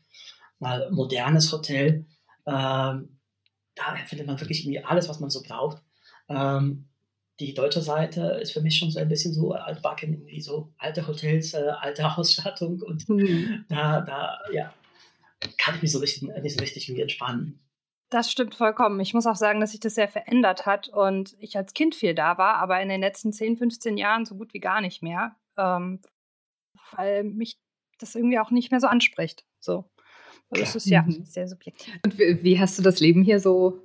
mal 0.59 0.91
modernes 0.91 1.51
Hotel. 1.51 2.05
Ähm, 2.45 3.19
da 3.75 3.95
findet 4.05 4.27
man 4.27 4.39
wirklich 4.39 4.63
irgendwie 4.63 4.83
alles, 4.83 5.09
was 5.09 5.19
man 5.19 5.31
so 5.31 5.41
braucht. 5.41 5.81
Ähm, 6.29 6.85
die 7.39 7.55
deutsche 7.55 7.81
Seite 7.81 8.39
ist 8.41 8.51
für 8.51 8.61
mich 8.61 8.77
schon 8.77 8.91
so 8.91 8.99
ein 8.99 9.09
bisschen 9.09 9.33
so 9.33 9.53
altbacken, 9.53 10.13
irgendwie 10.13 10.41
so 10.41 10.71
alte 10.77 11.07
Hotels, 11.07 11.53
äh, 11.53 11.71
alte 11.79 12.05
Ausstattung 12.17 12.79
und 12.81 13.09
mhm. 13.09 13.65
da, 13.69 14.01
da, 14.01 14.39
ja, 14.53 14.73
kann 15.57 15.75
ich 15.75 15.81
mich 15.81 15.91
so 15.91 15.99
richtig, 15.99 16.23
nicht 16.23 16.55
so 16.55 16.61
richtig 16.61 16.87
irgendwie 16.87 17.01
entspannen. 17.01 17.59
Das 18.13 18.31
stimmt 18.31 18.53
vollkommen. 18.53 18.99
Ich 18.99 19.15
muss 19.15 19.25
auch 19.25 19.35
sagen, 19.35 19.59
dass 19.59 19.71
sich 19.71 19.79
das 19.79 19.95
sehr 19.95 20.07
verändert 20.07 20.67
hat 20.67 20.87
und 20.87 21.35
ich 21.39 21.57
als 21.57 21.73
Kind 21.73 21.95
viel 21.95 22.13
da 22.13 22.37
war, 22.37 22.57
aber 22.57 22.79
in 22.79 22.87
den 22.87 23.01
letzten 23.01 23.33
10, 23.33 23.57
15 23.57 23.97
Jahren 23.97 24.23
so 24.23 24.35
gut 24.35 24.53
wie 24.53 24.59
gar 24.59 24.81
nicht 24.81 25.01
mehr, 25.01 25.35
ähm, 25.57 25.99
weil 26.95 27.23
mich 27.23 27.57
das 27.97 28.13
irgendwie 28.13 28.37
auch 28.37 28.51
nicht 28.51 28.69
mehr 28.69 28.79
so 28.79 28.85
anspricht. 28.85 29.45
So. 29.59 29.85
Also 30.51 30.63
das 30.63 30.75
ist 30.75 30.85
ja 30.85 31.01
mhm. 31.01 31.23
sehr 31.23 31.47
subjektiv. 31.47 31.91
Und 32.05 32.19
wie, 32.19 32.43
wie, 32.43 32.59
hast 32.59 32.77
du 32.77 32.83
das 32.83 32.99
Leben 32.99 33.23
hier 33.23 33.39
so, 33.39 33.81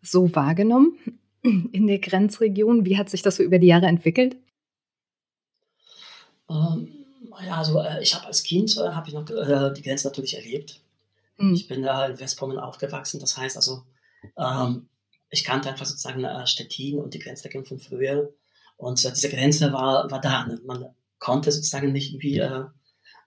so 0.00 0.32
wahrgenommen 0.32 0.96
in 1.42 1.88
der 1.88 1.98
Grenzregion? 1.98 2.86
Wie 2.86 2.98
hat 2.98 3.10
sich 3.10 3.22
das 3.22 3.34
so 3.34 3.42
über 3.42 3.58
die 3.58 3.66
Jahre 3.66 3.86
entwickelt? 3.86 4.36
Ähm, 6.48 6.86
ja, 7.44 7.56
also 7.56 7.80
äh, 7.80 8.00
ich 8.00 8.14
habe 8.14 8.26
als 8.26 8.44
Kind 8.44 8.76
äh, 8.76 8.90
habe 8.90 9.08
ich 9.08 9.14
noch 9.14 9.28
äh, 9.28 9.72
die 9.74 9.82
Grenze 9.82 10.06
natürlich 10.06 10.36
erlebt. 10.36 10.81
Mhm. 11.42 11.54
Ich 11.54 11.66
bin 11.66 11.82
da 11.82 12.06
in 12.06 12.18
Westpommern 12.20 12.58
aufgewachsen, 12.58 13.20
das 13.20 13.36
heißt 13.36 13.56
also, 13.56 13.84
ähm, 14.38 14.88
ich 15.30 15.44
kannte 15.44 15.68
einfach 15.70 15.86
sozusagen 15.86 16.24
äh, 16.24 16.46
Stettin 16.46 16.98
und 16.98 17.14
die 17.14 17.18
Grenzregion 17.18 17.64
von 17.64 17.80
früher. 17.80 18.32
Und 18.76 19.04
äh, 19.04 19.12
diese 19.12 19.30
Grenze 19.30 19.72
war, 19.72 20.10
war 20.10 20.20
da. 20.20 20.46
Ne? 20.46 20.60
Man 20.64 20.94
konnte 21.18 21.50
sozusagen 21.50 21.92
nicht 21.92 22.12
irgendwie 22.12 22.38
äh, 22.38 22.66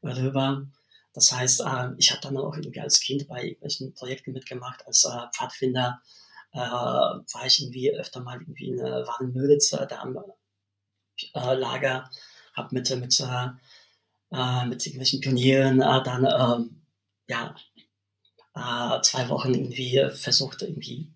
rüber. 0.03 0.67
Das 1.13 1.31
heißt, 1.31 1.61
äh, 1.61 1.89
ich 1.97 2.11
habe 2.11 2.21
dann 2.21 2.37
auch 2.37 2.55
irgendwie 2.55 2.79
als 2.79 2.99
Kind 3.01 3.27
bei 3.27 3.43
irgendwelchen 3.43 3.93
Projekten 3.93 4.31
mitgemacht, 4.31 4.85
als 4.87 5.03
äh, 5.05 5.27
Pfadfinder 5.33 6.01
äh, 6.53 6.59
war 6.59 7.45
ich 7.45 7.61
irgendwie 7.61 7.91
öfter 7.91 8.21
mal 8.21 8.39
irgendwie 8.39 8.69
in 8.69 8.79
äh, 8.79 9.05
Wadenmöritz, 9.07 9.73
äh, 9.73 9.87
da 9.87 9.99
am 9.99 10.17
Lager, 11.33 12.09
habe 12.53 12.75
mit, 12.75 12.89
mit, 12.89 12.99
mit 12.99 14.85
irgendwelchen 14.85 15.21
Pionieren 15.21 15.79
dann 15.79 16.25
ähm, 16.25 16.81
ja, 17.27 17.55
äh, 18.55 19.01
zwei 19.01 19.29
Wochen 19.29 19.53
irgendwie 19.53 20.01
versucht, 20.13 20.61
irgendwie 20.61 21.11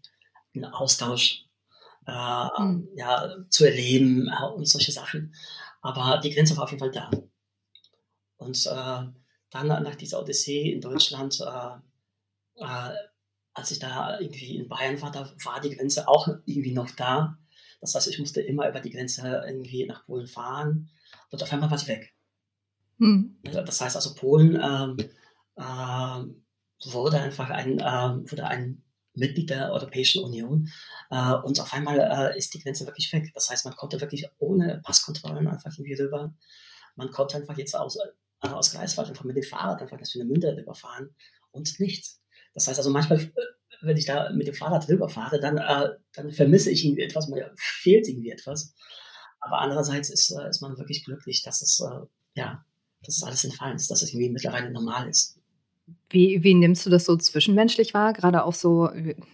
einen 0.53 0.65
Austausch 0.65 1.45
äh, 2.07 2.61
mhm. 2.61 2.89
ja, 2.95 3.35
zu 3.49 3.65
erleben 3.65 4.27
äh, 4.27 4.45
und 4.45 4.67
solche 4.67 4.91
Sachen. 4.91 5.33
Aber 5.81 6.19
die 6.21 6.31
Grenze 6.31 6.55
war 6.57 6.65
auf 6.65 6.71
jeden 6.71 6.79
Fall 6.79 6.91
da. 6.91 7.09
Und 8.37 8.65
äh, 8.65 9.11
dann 9.49 9.67
nach 9.67 9.95
dieser 9.95 10.21
Odyssee 10.21 10.71
in 10.71 10.81
Deutschland, 10.81 11.39
äh, 11.39 12.63
äh, 12.63 12.95
als 13.53 13.71
ich 13.71 13.79
da 13.79 14.19
irgendwie 14.19 14.57
in 14.57 14.67
Bayern 14.67 15.01
war, 15.01 15.11
da 15.11 15.31
war 15.43 15.59
die 15.61 15.75
Grenze 15.75 16.07
auch 16.07 16.27
irgendwie 16.45 16.73
noch 16.73 16.89
da. 16.91 17.37
Das 17.81 17.95
heißt, 17.95 18.07
ich 18.09 18.19
musste 18.19 18.41
immer 18.41 18.67
über 18.69 18.79
die 18.79 18.91
Grenze 18.91 19.43
irgendwie 19.47 19.85
nach 19.85 20.05
Polen 20.05 20.27
fahren 20.27 20.89
und 21.31 21.41
auf 21.41 21.51
einmal 21.51 21.71
war 21.71 21.77
sie 21.77 21.87
weg. 21.87 22.13
Mhm. 22.97 23.39
Das 23.43 23.79
heißt 23.79 23.95
also, 23.95 24.15
Polen 24.15 24.59
ähm, 24.61 24.97
äh, 25.55 26.33
wurde 26.85 27.19
einfach 27.19 27.49
ein, 27.49 27.79
äh, 27.79 28.31
wurde 28.31 28.45
ein 28.45 28.83
Mitglied 29.13 29.49
der 29.49 29.71
Europäischen 29.71 30.23
Union 30.23 30.69
äh, 31.11 31.33
und 31.33 31.59
auf 31.59 31.73
einmal 31.73 31.99
äh, 31.99 32.37
ist 32.37 32.53
die 32.53 32.59
Grenze 32.59 32.85
wirklich 32.85 33.11
weg. 33.13 33.31
Das 33.33 33.49
heißt, 33.49 33.65
man 33.65 33.75
konnte 33.75 33.99
wirklich 34.01 34.27
ohne 34.39 34.81
Passkontrollen 34.83 35.47
einfach 35.47 35.71
irgendwie 35.71 36.01
rüber. 36.01 36.33
Man 36.95 37.11
konnte 37.11 37.37
einfach 37.37 37.57
jetzt 37.57 37.75
aus, 37.75 37.97
äh, 37.97 38.47
aus 38.47 38.71
Greifswald 38.71 39.09
einfach 39.09 39.25
mit 39.25 39.35
dem 39.35 39.43
Fahrrad 39.43 39.81
einfach 39.81 39.97
das 39.97 40.11
für 40.11 40.19
eine 40.19 40.29
Münde 40.29 40.55
rüberfahren 40.55 41.13
und 41.51 41.79
nichts. 41.79 42.21
Das 42.53 42.67
heißt 42.67 42.79
also 42.79 42.89
manchmal, 42.89 43.19
äh, 43.19 43.31
wenn 43.81 43.97
ich 43.97 44.05
da 44.05 44.31
mit 44.31 44.47
dem 44.47 44.55
Fahrrad 44.55 44.87
rüberfahre, 44.87 45.39
dann, 45.39 45.57
äh, 45.57 45.89
dann 46.13 46.31
vermisse 46.31 46.71
ich 46.71 46.85
irgendwie 46.85 47.03
etwas, 47.03 47.27
mir 47.27 47.51
fehlt 47.57 48.07
irgendwie 48.07 48.31
etwas. 48.31 48.73
Aber 49.41 49.59
andererseits 49.59 50.09
ist, 50.09 50.31
äh, 50.31 50.49
ist 50.49 50.61
man 50.61 50.77
wirklich 50.77 51.05
glücklich, 51.05 51.43
dass 51.43 51.61
es, 51.61 51.81
ja, 52.35 52.65
dass 53.03 53.17
es 53.17 53.23
alles 53.23 53.43
entfallen 53.45 53.77
ist, 53.77 53.89
dass 53.89 54.01
es 54.01 54.09
irgendwie 54.09 54.29
mittlerweile 54.29 54.69
normal 54.71 55.07
ist. 55.07 55.38
Wie, 56.09 56.43
wie 56.43 56.55
nimmst 56.55 56.85
du 56.85 56.89
das 56.89 57.05
so 57.05 57.15
zwischenmenschlich 57.15 57.93
wahr? 57.93 58.13
Gerade 58.13 58.43
auch 58.43 58.53
so, 58.53 58.89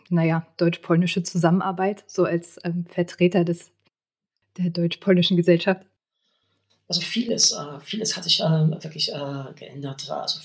naja, 0.09 0.45
deutsch-polnische 0.57 1.23
Zusammenarbeit, 1.23 2.03
so 2.07 2.25
als 2.25 2.59
ähm, 2.63 2.85
Vertreter 2.87 3.45
des, 3.45 3.71
der 4.57 4.69
deutsch-polnischen 4.69 5.37
Gesellschaft? 5.37 5.85
Also 6.87 7.01
vieles, 7.01 7.51
äh, 7.53 7.79
vieles 7.79 8.15
hat 8.15 8.25
sich 8.25 8.41
äh, 8.41 8.43
wirklich 8.43 9.11
äh, 9.11 9.53
geändert. 9.55 10.09
Also 10.09 10.39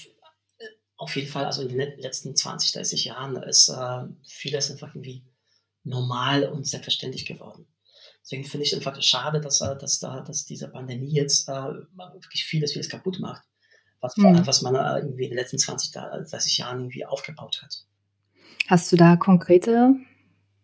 äh, 0.59 0.65
auf 0.97 1.17
jeden 1.17 1.29
Fall, 1.29 1.45
also 1.45 1.63
in 1.63 1.69
den 1.69 1.99
letzten 1.99 2.37
20, 2.37 2.73
30 2.73 3.05
Jahren 3.07 3.37
ist 3.43 3.69
äh, 3.69 4.05
vieles 4.25 4.71
einfach 4.71 4.95
irgendwie 4.95 5.25
normal 5.83 6.45
und 6.45 6.67
selbstverständlich 6.67 7.27
geworden. 7.27 7.67
Deswegen 8.23 8.45
finde 8.45 8.67
ich 8.67 8.75
einfach 8.75 9.01
schade, 9.03 9.41
dass, 9.41 9.61
äh, 9.61 9.77
dass, 9.77 9.99
da, 9.99 10.21
dass 10.21 10.47
diese 10.47 10.69
Pandemie 10.69 11.13
jetzt 11.13 11.49
wirklich 11.49 12.45
vieles, 12.45 12.73
vieles 12.73 12.89
kaputt 12.89 13.19
macht 13.19 13.43
was, 14.01 14.17
mhm. 14.17 14.47
was 14.47 14.63
man 14.63 14.75
irgendwie 14.75 15.25
in 15.25 15.31
den 15.31 15.39
letzten 15.39 15.59
20, 15.59 15.93
30 15.93 16.59
Jahren 16.59 16.81
irgendwie 16.81 17.07
aufgebaut 17.07 17.63
hat. 17.63 17.85
Hast 18.69 18.91
du 18.93 18.97
da 18.97 19.17
konkrete 19.17 19.95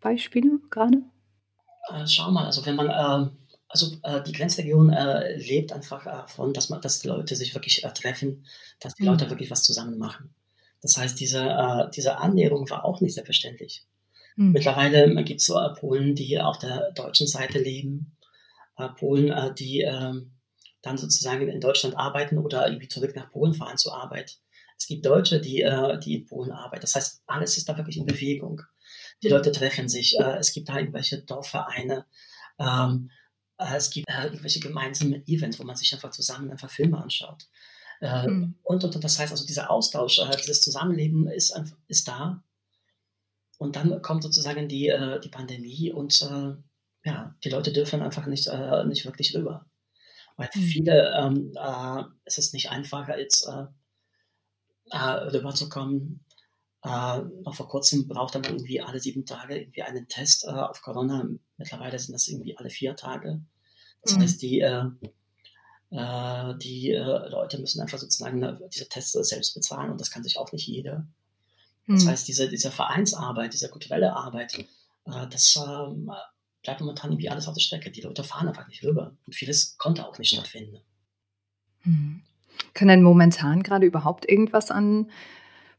Beispiele 0.01 0.61
gerade? 0.71 1.03
Äh, 1.93 2.07
schau 2.07 2.31
mal, 2.31 2.47
also 2.47 2.65
wenn 2.67 2.77
man, 2.77 2.89
äh, 2.89 3.31
also 3.69 3.97
äh, 4.03 4.23
die 4.23 4.33
Grenzregion 4.33 4.93
äh, 4.93 5.37
lebt 5.37 5.73
einfach 5.73 6.05
davon, 6.05 6.53
dass 6.53 6.69
man, 6.69 6.81
dass 6.81 7.01
die 7.01 7.09
Leute 7.09 7.37
sich 7.37 7.55
wirklich 7.55 7.85
äh, 7.85 7.93
treffen, 7.93 8.47
dass 8.81 8.95
die 8.95 9.03
mhm. 9.03 9.11
Leute 9.11 9.31
wirklich 9.31 9.51
was 9.51 9.65
zusammen 9.65 9.99
machen. 9.99 10.35
Das 10.83 10.97
heißt, 10.97 11.19
diese, 11.19 11.43
äh, 11.43 11.91
diese 11.95 12.19
Annäherung 12.19 12.69
war 12.71 12.85
auch 12.85 13.01
nicht 13.01 13.15
selbstverständlich. 13.15 13.85
Mhm. 14.37 14.53
Mittlerweile 14.53 15.13
gibt 15.25 15.41
es 15.41 15.47
so 15.47 15.59
Polen, 15.79 16.15
die 16.15 16.41
auf 16.41 16.59
der 16.59 16.93
deutschen 16.93 17.27
Seite 17.27 17.59
leben, 17.59 18.13
Polen, 18.99 19.55
die 19.55 19.81
ähm, 19.81 20.36
dann 20.87 20.99
sozusagen 20.99 21.49
in 21.49 21.61
Deutschland 21.61 21.97
arbeiten 21.97 22.39
oder 22.39 22.67
irgendwie 22.67 22.89
zurück 22.89 23.15
nach 23.17 23.31
Polen 23.31 23.55
fahren 23.55 23.77
zur 23.77 24.01
Arbeit. 24.01 24.39
Es 24.79 24.87
gibt 24.87 25.07
Deutsche, 25.07 25.41
die, 25.41 25.63
äh, 25.63 25.99
die 25.99 26.17
in 26.17 26.27
Polen 26.27 26.53
arbeiten. 26.53 26.83
Das 26.83 26.95
heißt, 26.95 27.23
alles 27.27 27.57
ist 27.57 27.69
da 27.69 27.77
wirklich 27.77 27.97
in 27.97 28.07
Bewegung. 28.07 28.63
Die 29.23 29.29
Leute 29.29 29.53
treffen 29.53 29.89
sich. 29.89 30.19
Äh, 30.19 30.37
es 30.39 30.53
gibt 30.53 30.69
da 30.69 30.79
irgendwelche 30.79 31.23
Dorfvereine. 31.23 32.05
Ähm, 32.59 33.11
äh, 33.59 33.77
es 33.77 33.91
gibt 33.91 34.09
äh, 34.09 34.25
irgendwelche 34.25 34.61
gemeinsamen 34.61 35.27
Events, 35.27 35.59
wo 35.59 35.65
man 35.65 35.77
sich 35.77 35.93
einfach 35.93 36.11
zusammen 36.11 36.51
einfach 36.51 36.71
Filme 36.71 37.03
anschaut. 37.03 37.49
Mhm. 38.01 38.57
Und, 38.63 38.85
und, 38.85 38.95
und, 38.95 39.05
das 39.05 39.19
heißt 39.19 39.33
also, 39.33 39.47
dieser 39.47 39.71
Austausch, 39.71 40.19
äh, 40.19 40.37
dieses 40.37 40.61
Zusammenleben 40.61 41.29
ist, 41.29 41.59
ist 41.89 42.07
da. 42.07 42.43
Und 43.59 43.77
dann 43.77 44.03
kommt 44.03 44.23
sozusagen 44.23 44.69
die, 44.69 44.93
die 45.25 45.31
Pandemie 45.31 45.91
und 45.91 46.21
ja, 47.05 47.35
die 47.43 47.49
Leute 47.49 47.73
dürfen 47.73 48.03
einfach 48.03 48.27
nicht, 48.27 48.51
nicht 48.85 49.07
wirklich 49.07 49.35
rüber. 49.35 49.65
Weil 50.37 50.49
für 50.53 50.59
mhm. 50.59 50.65
viele 50.65 51.15
ähm, 51.19 51.53
äh, 51.57 52.03
ist 52.25 52.39
es 52.39 52.53
nicht 52.53 52.71
einfacher, 52.71 53.19
jetzt 53.19 53.49
äh, 53.49 53.67
äh, 54.91 54.99
rüberzukommen. 54.99 56.25
Äh, 56.85 57.21
noch 57.43 57.55
vor 57.55 57.69
kurzem 57.69 58.07
brauchte 58.07 58.39
man 58.39 58.51
irgendwie 58.51 58.81
alle 58.81 59.01
sieben 59.01 59.25
Tage 59.25 59.59
irgendwie 59.59 59.83
einen 59.83 60.09
Test 60.09 60.45
äh, 60.45 60.51
auf 60.51 60.83
Corona. 60.83 61.27
Mittlerweile 61.57 61.99
sind 61.99 62.13
das 62.13 62.29
irgendwie 62.29 62.57
alle 62.57 62.71
vier 62.71 62.95
Tage. 62.95 63.41
Das 64.03 64.17
mhm. 64.17 64.23
heißt, 64.23 64.43
die, 64.43 64.61
äh, 64.61 64.85
äh, 65.91 66.59
die 66.59 66.93
äh, 66.93 67.29
Leute 67.29 67.59
müssen 67.59 67.81
einfach 67.81 67.99
sozusagen 67.99 68.39
ne, 68.39 68.61
diese 68.73 68.89
Tests 68.89 69.13
selbst 69.13 69.55
bezahlen 69.55 69.91
und 69.91 70.01
das 70.01 70.11
kann 70.11 70.23
sich 70.23 70.39
auch 70.39 70.53
nicht 70.53 70.67
jeder. 70.67 71.07
Das 71.89 72.05
mhm. 72.05 72.09
heißt, 72.09 72.29
diese, 72.29 72.49
diese 72.49 72.71
Vereinsarbeit, 72.71 73.53
diese 73.53 73.69
kulturelle 73.69 74.15
Arbeit, 74.15 74.55
äh, 74.55 75.27
das 75.31 75.57
ähm, 75.57 76.11
bleibt 76.67 76.81
momentan 76.81 77.13
irgendwie 77.13 77.31
alles 77.31 77.47
auf 77.47 77.55
der 77.55 77.61
Strecke. 77.61 77.91
Die 77.91 78.01
Leute 78.01 78.25
fahren 78.25 78.49
einfach 78.49 78.67
nicht 78.67 78.85
rüber. 78.85 79.13
Und 79.25 79.35
vieles 79.35 79.79
konnte 79.79 80.07
auch 80.07 80.19
nicht 80.19 80.35
stattfinden. 80.35 80.81
Hm. 81.83 82.23
Kann 82.75 82.89
denn 82.89 83.03
momentan 83.03 83.63
gerade 83.63 83.87
überhaupt 83.87 84.29
irgendwas 84.29 84.71
an 84.71 85.09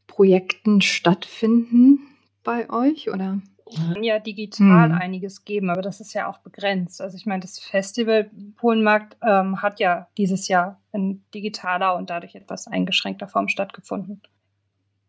Projekten 0.08 0.82
stattfinden 0.82 2.00
bei 2.44 2.70
euch? 2.70 3.10
Oder? 3.10 3.42
kann 3.76 4.02
ja 4.02 4.18
digital 4.18 4.92
hm. 4.92 4.98
einiges 4.98 5.44
geben, 5.44 5.70
aber 5.70 5.82
das 5.82 6.00
ist 6.00 6.14
ja 6.14 6.30
auch 6.30 6.38
begrenzt. 6.38 7.02
Also 7.02 7.18
ich 7.18 7.26
meine, 7.26 7.42
das 7.42 7.60
Festival 7.60 8.32
Polenmarkt 8.56 9.18
ähm, 9.22 9.62
hat 9.62 9.82
ja 9.82 10.08
dieses 10.18 10.48
Jahr 10.48 10.80
in 10.94 11.22
digitaler 11.34 11.98
und 11.98 12.10
dadurch 12.10 12.36
etwas 12.36 12.68
eingeschränkter 12.68 13.28
Form 13.28 13.50
stattgefunden. 13.50 14.22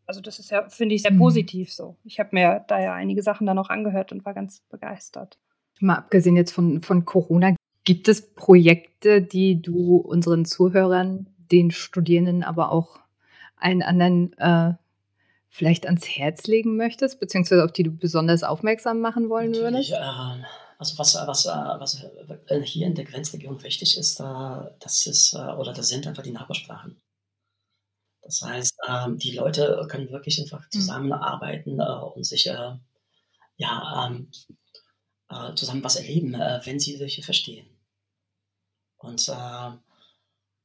Also 0.06 0.20
das 0.20 0.40
ist 0.40 0.50
ja, 0.50 0.68
finde 0.68 0.96
ich, 0.96 1.02
sehr 1.02 1.12
hm. 1.12 1.18
positiv 1.18 1.72
so. 1.72 1.96
Ich 2.02 2.18
habe 2.18 2.30
mir 2.32 2.64
da 2.66 2.80
ja 2.80 2.94
einige 2.94 3.22
Sachen 3.22 3.46
da 3.46 3.54
noch 3.54 3.70
angehört 3.70 4.10
und 4.10 4.24
war 4.24 4.34
ganz 4.34 4.60
begeistert. 4.70 5.38
Mal 5.80 5.96
abgesehen 5.96 6.36
jetzt 6.36 6.52
von, 6.52 6.82
von 6.82 7.04
Corona, 7.04 7.54
gibt 7.84 8.08
es 8.08 8.34
Projekte, 8.34 9.22
die 9.22 9.62
du 9.62 9.96
unseren 9.96 10.44
Zuhörern, 10.44 11.26
den 11.50 11.70
Studierenden, 11.70 12.42
aber 12.42 12.72
auch 12.72 13.00
allen 13.56 13.82
anderen 13.82 14.32
äh, 14.38 14.74
vielleicht 15.48 15.86
ans 15.86 16.06
Herz 16.06 16.46
legen 16.46 16.76
möchtest, 16.76 17.20
beziehungsweise 17.20 17.64
auf 17.64 17.72
die 17.72 17.82
du 17.82 17.90
besonders 17.90 18.42
aufmerksam 18.42 19.00
machen 19.00 19.28
wollen 19.28 19.52
Natürlich, 19.52 19.90
würdest? 19.90 19.92
Äh, 19.92 20.44
also 20.78 20.98
was, 20.98 21.14
was, 21.14 21.46
was 21.46 22.06
äh, 22.46 22.60
hier 22.60 22.86
in 22.86 22.94
der 22.94 23.04
Grenzregion 23.04 23.62
wichtig 23.62 23.98
ist, 23.98 24.20
äh, 24.20 24.70
das 24.78 25.06
ist 25.06 25.34
äh, 25.34 25.38
oder 25.54 25.72
das 25.72 25.88
sind 25.88 26.06
einfach 26.06 26.22
die 26.22 26.30
Nachbarsprachen. 26.30 27.00
Das 28.22 28.42
heißt, 28.42 28.76
ähm, 28.86 29.18
die 29.18 29.32
Leute 29.32 29.86
können 29.90 30.10
wirklich 30.10 30.40
einfach 30.40 30.62
hm. 30.62 30.70
zusammenarbeiten 30.70 31.80
und 31.80 32.24
sich 32.24 32.44
ja, 33.56 34.06
ähm, 34.06 34.30
äh, 35.30 35.54
zusammen 35.54 35.84
was 35.84 35.96
erleben, 35.96 36.34
äh, 36.34 36.60
wenn 36.64 36.80
sie 36.80 36.96
sich 36.96 37.24
verstehen. 37.24 37.66
Und, 38.96 39.28
äh, 39.28 39.70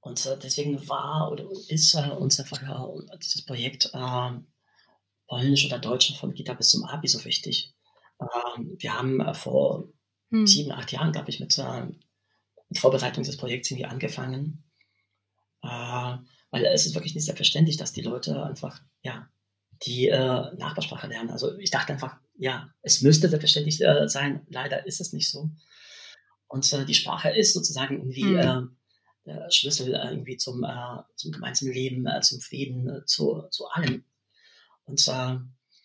und 0.01 0.25
äh, 0.25 0.37
deswegen 0.39 0.87
war 0.87 1.31
oder 1.31 1.45
ist 1.67 1.93
äh, 1.95 2.09
uns 2.09 2.39
einfach 2.39 2.61
äh, 2.61 3.17
dieses 3.17 3.45
Projekt 3.45 3.91
Polnisch 5.27 5.65
oder 5.65 5.79
Deutsch 5.79 6.17
von 6.17 6.33
Kita 6.33 6.53
bis 6.53 6.69
zum 6.69 6.83
Abi 6.83 7.07
so 7.07 7.23
wichtig. 7.23 7.73
Ähm, 8.19 8.75
wir 8.77 8.93
haben 8.93 9.33
vor 9.35 9.87
hm. 10.31 10.45
sieben, 10.45 10.71
acht 10.71 10.91
Jahren, 10.91 11.11
glaube 11.11 11.29
ich, 11.29 11.39
mit, 11.39 11.57
mit 12.69 12.77
Vorbereitung 12.77 13.23
des 13.23 13.37
Projekts 13.37 13.71
irgendwie 13.71 13.85
angefangen. 13.85 14.63
weil 15.61 16.65
es 16.65 16.85
ist 16.85 16.93
wirklich 16.93 17.15
nicht 17.15 17.25
selbstverständlich, 17.25 17.77
dass 17.77 17.93
die 17.93 18.01
Leute 18.01 18.43
einfach 18.43 18.81
ja, 19.01 19.27
die 19.85 20.09
äh, 20.09 20.55
Nachbarsprache 20.55 21.07
lernen. 21.07 21.31
Also 21.31 21.57
ich 21.57 21.71
dachte 21.71 21.93
einfach, 21.93 22.19
ja, 22.35 22.69
es 22.81 23.01
müsste 23.01 23.29
selbstverständlich 23.29 23.81
äh, 23.81 24.07
sein. 24.07 24.45
Leider 24.49 24.85
ist 24.85 25.01
es 25.01 25.13
nicht 25.13 25.29
so. 25.29 25.49
Und 26.47 26.71
äh, 26.73 26.85
die 26.85 26.93
Sprache 26.93 27.29
ist 27.29 27.53
sozusagen 27.53 27.97
irgendwie 27.97 28.25
mhm. 28.25 28.77
der 29.25 29.51
Schlüssel 29.51 29.93
äh, 29.93 30.09
irgendwie 30.09 30.37
zum, 30.37 30.63
äh, 30.63 31.01
zum 31.15 31.31
gemeinsamen 31.31 31.73
Leben, 31.73 32.07
äh, 32.07 32.21
zum 32.21 32.39
Frieden, 32.41 33.03
zu, 33.05 33.43
zu 33.49 33.67
allem. 33.69 34.03
Und, 34.85 35.07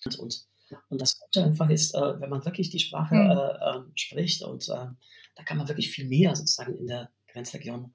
und, 0.05 0.19
und, 0.19 0.47
und 0.88 1.00
das 1.00 1.19
Gute 1.21 1.45
einfach 1.45 1.71
ist, 1.71 1.95
wenn 1.95 2.31
man 2.31 2.45
wirklich 2.45 2.71
die 2.71 2.81
Sprache 2.81 3.14
mhm. 3.14 3.87
Ähm, 3.87 3.93
spricht 3.95 4.43
und 4.43 4.69
da 4.69 5.45
kann 5.45 5.57
man 5.57 5.69
wirklich 5.69 5.90
viel 5.90 6.09
mehr 6.09 6.35
sozusagen 6.35 6.76
in 6.76 6.88
der 6.88 7.11
Grenzregion 7.28 7.95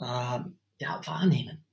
äh, 0.00 0.40
ja, 0.78 1.00
wahrnehmen. 1.04 1.64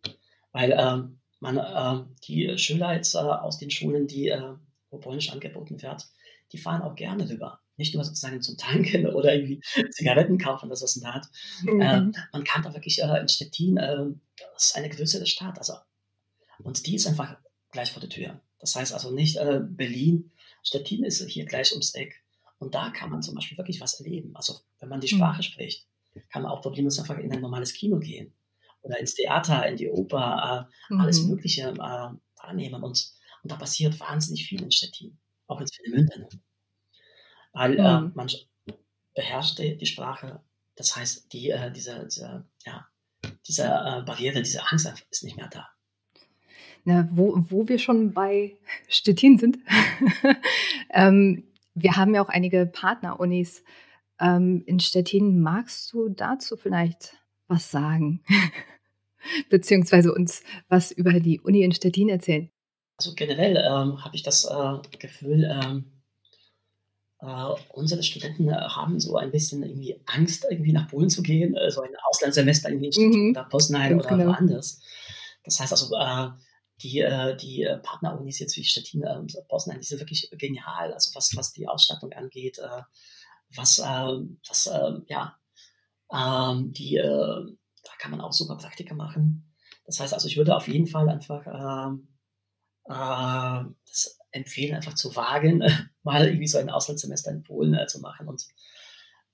Weil 0.52 0.72
äh, 0.72 1.02
man, 1.40 1.58
äh, 1.58 2.06
die 2.28 2.58
Schüler 2.58 2.94
jetzt 2.94 3.16
äh, 3.16 3.18
aus 3.18 3.58
den 3.58 3.72
Schulen, 3.72 4.08
die, 4.08 4.30
äh, 4.30 4.54
wo 4.94 5.00
Polnisch 5.00 5.32
angeboten 5.32 5.82
wird, 5.82 6.08
die 6.52 6.58
fahren 6.58 6.84
auch 6.84 6.96
gerne 6.96 7.28
rüber. 7.28 7.60
Nicht 7.76 7.96
nur 7.96 8.04
sozusagen 8.04 8.42
zum 8.42 8.58
Tanken 8.58 9.08
oder 9.08 9.34
irgendwie 9.34 9.62
Zigaretten 9.92 10.38
kaufen, 10.38 10.70
das 10.70 10.84
was 10.84 10.96
in 10.96 11.02
der 11.02 11.16
Art. 11.16 11.26
Mhm. 11.64 11.82
Äh, 11.82 12.02
man 12.32 12.44
kann 12.44 12.62
da 12.62 12.74
wirklich 12.74 13.02
äh, 13.02 13.20
in 13.20 13.28
Stettin, 13.28 13.78
äh, 13.78 14.06
das 14.54 14.68
ist 14.68 14.76
eine 14.76 14.90
größere 14.90 15.26
Stadt, 15.26 15.58
also, 15.58 15.74
und 16.60 16.86
die 16.86 16.96
ist 16.96 17.08
einfach 17.08 17.38
gleich 17.72 17.92
vor 17.92 18.00
der 18.00 18.10
Tür. 18.10 18.40
Das 18.60 18.76
heißt 18.76 18.94
also 18.94 19.12
nicht 19.12 19.38
äh, 19.38 19.60
Berlin, 19.62 20.32
Stettin 20.62 21.04
ist 21.04 21.22
hier 21.28 21.46
gleich 21.46 21.72
ums 21.72 21.96
Eck. 21.96 22.22
Und 22.60 22.76
da 22.76 22.92
kann 22.92 23.10
man 23.10 23.22
zum 23.22 23.36
Beispiel 23.36 23.58
wirklich 23.58 23.82
was 23.82 24.00
erleben. 24.00 24.34
Also 24.36 24.60
wenn 24.80 24.88
man 24.88 25.02
die 25.02 25.14
mhm. 25.14 25.18
Sprache 25.18 25.40
mhm. 25.40 25.44
spricht, 25.44 25.88
kann 26.32 26.44
man 26.44 26.52
auch 26.52 26.62
problemlos 26.62 27.00
einfach 27.00 27.18
in 27.18 27.34
ein 27.34 27.42
normales 27.42 27.74
Kino 27.74 28.00
gehen 28.00 28.32
oder 28.84 29.00
ins 29.00 29.16
Theater, 29.16 29.68
in 29.68 29.76
die 29.76 29.90
Oper, 29.90 30.70
äh, 30.90 30.94
mhm. 30.94 31.02
alles 31.02 31.24
Mögliche 31.24 31.70
äh, 31.70 31.78
wahrnehmen. 31.78 32.84
Und, 32.84 33.12
und 33.44 33.52
da 33.52 33.58
passiert 33.58 34.00
wahnsinnig 34.00 34.46
viel 34.48 34.62
in 34.62 34.72
Stettin, 34.72 35.18
auch 35.48 35.60
in 35.60 35.68
Swinemünde. 35.68 36.30
Weil 37.52 37.78
äh, 37.78 38.00
mhm. 38.00 38.12
man 38.16 38.30
beherrscht 39.14 39.60
die, 39.60 39.78
die, 39.78 39.86
Sprache, 39.86 40.42
das 40.76 40.96
heißt, 40.96 41.32
die, 41.34 41.50
äh, 41.52 41.72
diese, 41.72 42.06
diese, 42.06 42.46
ja, 42.66 42.88
diese 43.48 43.64
äh, 43.64 44.02
Barriere, 44.04 44.42
diese 44.42 44.66
Angst 44.72 44.92
ist 45.12 45.24
nicht 45.24 45.38
mehr 45.38 45.50
da. 45.50 45.68
Na, 46.86 47.08
wo, 47.12 47.36
wo 47.50 47.68
wir 47.68 47.80
schon 47.80 48.14
bei 48.14 48.58
Stettin 48.88 49.38
sind, 49.38 49.60
ähm, 50.90 51.44
wir 51.76 51.96
haben 51.96 52.14
ja 52.14 52.24
auch 52.24 52.30
einige 52.30 52.66
Partnerunis 52.66 53.64
ähm, 54.20 54.64
in 54.66 54.80
Stettin. 54.80 55.42
Magst 55.42 55.92
du 55.94 56.10
dazu 56.10 56.58
vielleicht 56.58 57.18
was 57.48 57.72
sagen? 57.72 58.22
Beziehungsweise 59.50 60.14
uns 60.14 60.44
was 60.68 60.92
über 60.92 61.14
die 61.20 61.40
Uni 61.40 61.64
in 61.64 61.72
Stettin 61.72 62.10
erzählen? 62.10 62.50
Also 63.04 63.16
generell 63.16 63.58
ähm, 63.58 64.02
habe 64.02 64.16
ich 64.16 64.24
das 64.24 64.46
äh, 64.46 64.98
Gefühl, 64.98 65.44
ähm, 65.44 65.92
äh, 67.20 67.54
unsere 67.74 68.02
Studenten 68.02 68.48
äh, 68.48 68.54
haben 68.54 68.98
so 69.02 69.18
ein 69.18 69.30
bisschen 69.30 69.62
irgendwie 69.62 70.02
Angst, 70.06 70.46
irgendwie 70.50 70.72
nach 70.72 70.88
Polen 70.88 71.10
zu 71.10 71.22
gehen, 71.22 71.54
äh, 71.54 71.70
so 71.70 71.82
ein 71.82 71.92
Auslandssemester 72.10 72.70
irgendwie 72.70 72.98
mhm. 72.98 73.32
oder 73.32 73.44
Poznań 73.44 73.96
oder 73.96 74.08
genau. 74.08 74.28
woanders. 74.28 74.82
Das 75.44 75.60
heißt 75.60 75.74
also, 75.74 75.94
äh, 75.98 76.30
die, 76.82 77.06
die 77.42 77.68
Partnerunis 77.84 78.40
jetzt 78.40 78.56
wie 78.56 78.64
Stettin 78.64 79.06
und 79.06 79.38
Bosnien, 79.50 79.82
die 79.82 79.86
sind 79.86 80.00
wirklich 80.00 80.30
genial, 80.38 80.94
also 80.94 81.12
was, 81.14 81.36
was 81.36 81.52
die 81.52 81.68
Ausstattung 81.68 82.12
angeht, 82.14 82.60
was, 83.56 83.80
was 83.80 84.66
äh, 84.68 84.92
ja, 85.08 85.38
ähm, 86.12 86.74
die, 86.74 86.96
da 86.96 87.92
kann 88.00 88.12
man 88.12 88.22
auch 88.22 88.34
super 88.34 88.58
Praktika 88.58 88.96
machen. 88.96 89.54
Das 89.86 90.00
heißt 90.00 90.14
also, 90.14 90.28
ich 90.28 90.36
würde 90.36 90.56
auf 90.56 90.68
jeden 90.68 90.88
Fall 90.88 91.08
einfach 91.10 91.46
ähm, 91.46 92.13
das 92.86 94.20
empfehlen, 94.32 94.76
einfach 94.76 94.96
zu 94.96 95.16
wagen, 95.16 95.64
mal 96.04 96.26
irgendwie 96.26 96.48
so 96.48 96.58
ein 96.58 96.70
Auslandssemester 96.70 97.32
in 97.32 97.44
Polen 97.44 97.74
äh, 97.74 97.88
zu 97.88 98.00
machen 98.00 98.28
und 98.28 98.46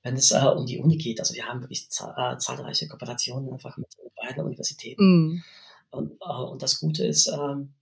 wenn 0.02 0.16
es 0.16 0.32
äh, 0.32 0.38
um 0.38 0.66
die 0.66 0.80
Uni 0.80 0.98
geht, 0.98 1.20
also 1.20 1.34
wir 1.34 1.46
haben 1.46 1.62
wirklich 1.62 1.90
zahlreiche 1.90 2.88
Kooperationen 2.88 3.52
einfach 3.52 3.76
mit 3.78 3.90
beiden 4.16 4.46
Universitäten. 4.46 5.04
Mm. 5.04 5.44
Und, 5.92 6.12
äh, 6.22 6.42
und 6.42 6.62
das 6.62 6.80
Gute 6.80 7.06
ist, 7.06 7.28
ähm, 7.28 7.74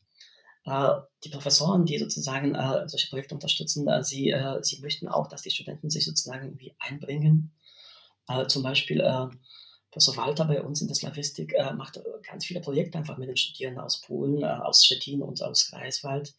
äh, 0.65 0.89
die 1.23 1.29
Professoren, 1.29 1.85
die 1.85 1.97
sozusagen 1.97 2.55
äh, 2.55 2.87
solche 2.87 3.09
Projekte 3.09 3.35
unterstützen, 3.35 3.87
äh, 3.87 4.03
sie, 4.03 4.31
äh, 4.31 4.61
sie 4.63 4.79
möchten 4.81 5.07
auch, 5.07 5.27
dass 5.27 5.41
die 5.41 5.51
Studenten 5.51 5.89
sich 5.89 6.05
sozusagen 6.05 6.45
irgendwie 6.45 6.75
einbringen. 6.79 7.51
Äh, 8.27 8.47
zum 8.47 8.63
Beispiel 8.63 9.01
Professor 9.97 10.17
Walter 10.17 10.45
bei 10.45 10.61
uns 10.61 10.79
in 10.79 10.87
der 10.87 10.95
Slavistik 10.95 11.55
macht 11.75 11.99
ganz 12.21 12.45
viele 12.45 12.61
Projekte 12.61 12.99
einfach 12.99 13.17
mit 13.17 13.29
den 13.29 13.37
Studierenden 13.37 13.83
aus 13.83 13.99
Polen, 13.99 14.43
aus 14.43 14.85
Stettin 14.85 15.23
und 15.23 15.41
aus 15.41 15.71
Greifswald, 15.71 16.35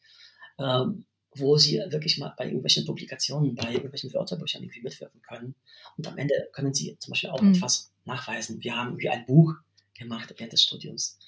ähm, 0.61 1.05
wo 1.35 1.57
sie 1.57 1.83
wirklich 1.89 2.19
mal 2.19 2.33
bei 2.37 2.45
irgendwelchen 2.45 2.87
Publikationen, 2.87 3.57
bei 3.57 3.73
irgendwelchen 3.73 4.15
Wörterbüchern 4.15 4.63
irgendwie 4.63 4.83
mitwirken 4.83 5.21
können. 5.23 5.57
Und 5.97 6.07
am 6.07 6.17
Ende 6.19 6.35
können 6.53 6.73
sie 6.73 6.97
zum 7.01 7.11
Beispiel 7.11 7.31
auch 7.31 7.43
mhm. 7.43 7.55
etwas 7.55 7.91
nachweisen. 8.05 8.63
Wir 8.63 8.77
haben 8.77 8.97
wie 9.01 9.09
ein 9.09 9.27
Buch 9.27 9.55
gemacht 9.93 10.33
während 10.37 10.53
des 10.53 10.63
Studiums. 10.63 11.19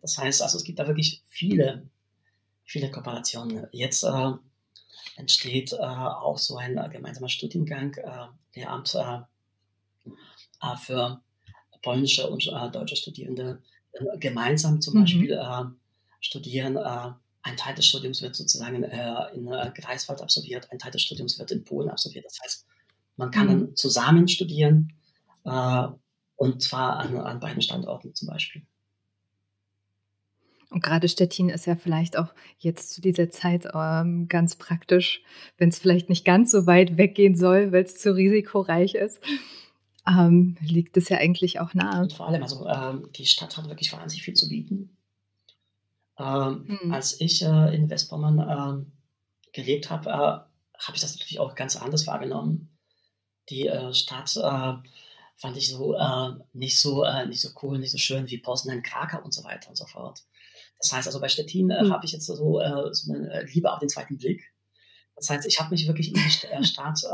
Das 0.00 0.16
heißt 0.16 0.42
also, 0.42 0.58
es 0.58 0.62
gibt 0.62 0.78
da 0.78 0.86
wirklich 0.86 1.24
viele, 1.26 1.88
viele 2.64 2.88
Kooperationen. 2.92 3.66
Jetzt 3.72 4.04
äh, 4.04 4.30
entsteht 5.16 5.72
äh, 5.72 5.78
auch 5.78 6.38
so 6.38 6.56
ein 6.56 6.78
äh, 6.78 6.88
gemeinsamer 6.88 7.28
Studiengang, 7.28 7.94
äh, 7.94 8.26
Lehramt 8.54 8.94
äh, 8.94 9.18
äh, 10.62 10.76
für 10.76 11.20
polnische 11.84 12.28
und 12.28 12.46
deutsche 12.72 12.96
Studierende 12.96 13.60
gemeinsam 14.18 14.80
zum 14.80 14.94
mhm. 14.94 15.00
Beispiel 15.00 15.40
studieren. 16.20 16.76
ein 16.76 17.56
Teil 17.56 17.74
des 17.74 17.86
Studiums 17.86 18.22
wird 18.22 18.34
sozusagen 18.34 18.82
in 18.82 19.46
Greifswald 19.74 20.22
absolviert, 20.22 20.72
ein 20.72 20.78
Teil 20.78 20.90
des 20.90 21.02
Studiums 21.02 21.38
wird 21.38 21.50
in 21.52 21.62
Polen 21.62 21.90
absolviert. 21.90 22.24
Das 22.24 22.40
heißt, 22.42 22.66
man 23.16 23.30
kann 23.30 23.46
mhm. 23.46 23.50
dann 23.50 23.76
zusammen 23.76 24.26
studieren 24.26 24.92
und 25.44 26.62
zwar 26.62 26.96
an, 26.96 27.16
an 27.16 27.40
beiden 27.40 27.62
Standorten 27.62 28.14
zum 28.14 28.28
Beispiel. 28.28 28.62
Und 30.74 30.82
gerade 30.82 31.08
Stettin 31.08 31.50
ist 31.50 31.66
ja 31.66 31.76
vielleicht 31.76 32.18
auch 32.18 32.34
jetzt 32.58 32.92
zu 32.92 33.00
dieser 33.00 33.30
Zeit 33.30 33.68
ähm, 33.72 34.26
ganz 34.26 34.56
praktisch, 34.56 35.22
wenn 35.56 35.68
es 35.68 35.78
vielleicht 35.78 36.08
nicht 36.08 36.24
ganz 36.24 36.50
so 36.50 36.66
weit 36.66 36.96
weggehen 36.96 37.36
soll, 37.36 37.70
weil 37.70 37.84
es 37.84 37.96
zu 37.96 38.12
risikoreich 38.14 38.96
ist. 38.96 39.20
Ähm, 40.06 40.56
liegt 40.60 40.96
es 40.96 41.08
ja 41.08 41.18
eigentlich 41.18 41.60
auch 41.60 41.72
nahe. 41.72 42.02
Und 42.02 42.12
vor 42.12 42.28
allem, 42.28 42.42
also 42.42 42.66
ähm, 42.66 43.08
die 43.16 43.24
Stadt 43.24 43.56
hat 43.56 43.68
wirklich 43.68 43.92
wahnsinnig 43.92 44.22
viel 44.22 44.34
zu 44.34 44.48
bieten. 44.48 44.96
Ähm, 46.18 46.78
hm. 46.80 46.92
Als 46.92 47.20
ich 47.20 47.42
äh, 47.42 47.74
in 47.74 47.88
Westpommern 47.88 48.38
äh, 48.38 49.52
gelebt 49.52 49.90
habe, 49.90 50.10
äh, 50.10 50.12
habe 50.12 50.94
ich 50.94 51.00
das 51.00 51.14
natürlich 51.14 51.40
auch 51.40 51.54
ganz 51.54 51.76
anders 51.76 52.06
wahrgenommen. 52.06 52.76
Die 53.48 53.66
äh, 53.66 53.94
Stadt 53.94 54.36
äh, 54.36 54.88
fand 55.36 55.56
ich 55.56 55.68
so 55.68 55.94
äh, 55.94 56.32
nicht 56.52 56.78
so 56.78 57.04
nicht 57.26 57.40
so 57.40 57.50
cool, 57.62 57.78
nicht 57.78 57.90
so 57.90 57.98
schön 57.98 58.28
wie 58.30 58.38
Poznan, 58.38 58.82
Krakau 58.82 59.22
und 59.22 59.32
so 59.32 59.42
weiter 59.44 59.70
und 59.70 59.76
so 59.76 59.86
fort. 59.86 60.22
Das 60.78 60.92
heißt 60.92 61.08
also 61.08 61.20
bei 61.20 61.28
Stettin 61.28 61.66
mhm. 61.68 61.92
habe 61.92 62.04
ich 62.04 62.12
jetzt 62.12 62.26
so, 62.26 62.34
so 62.34 62.58
eine 62.58 63.44
Liebe 63.52 63.72
auf 63.72 63.78
den 63.78 63.88
zweiten 63.88 64.18
Blick. 64.18 64.52
Das 65.16 65.30
heißt, 65.30 65.46
ich 65.46 65.58
habe 65.60 65.70
mich 65.70 65.86
wirklich 65.86 66.08
in 66.08 66.14
die 66.14 66.64
Stadt 66.66 67.04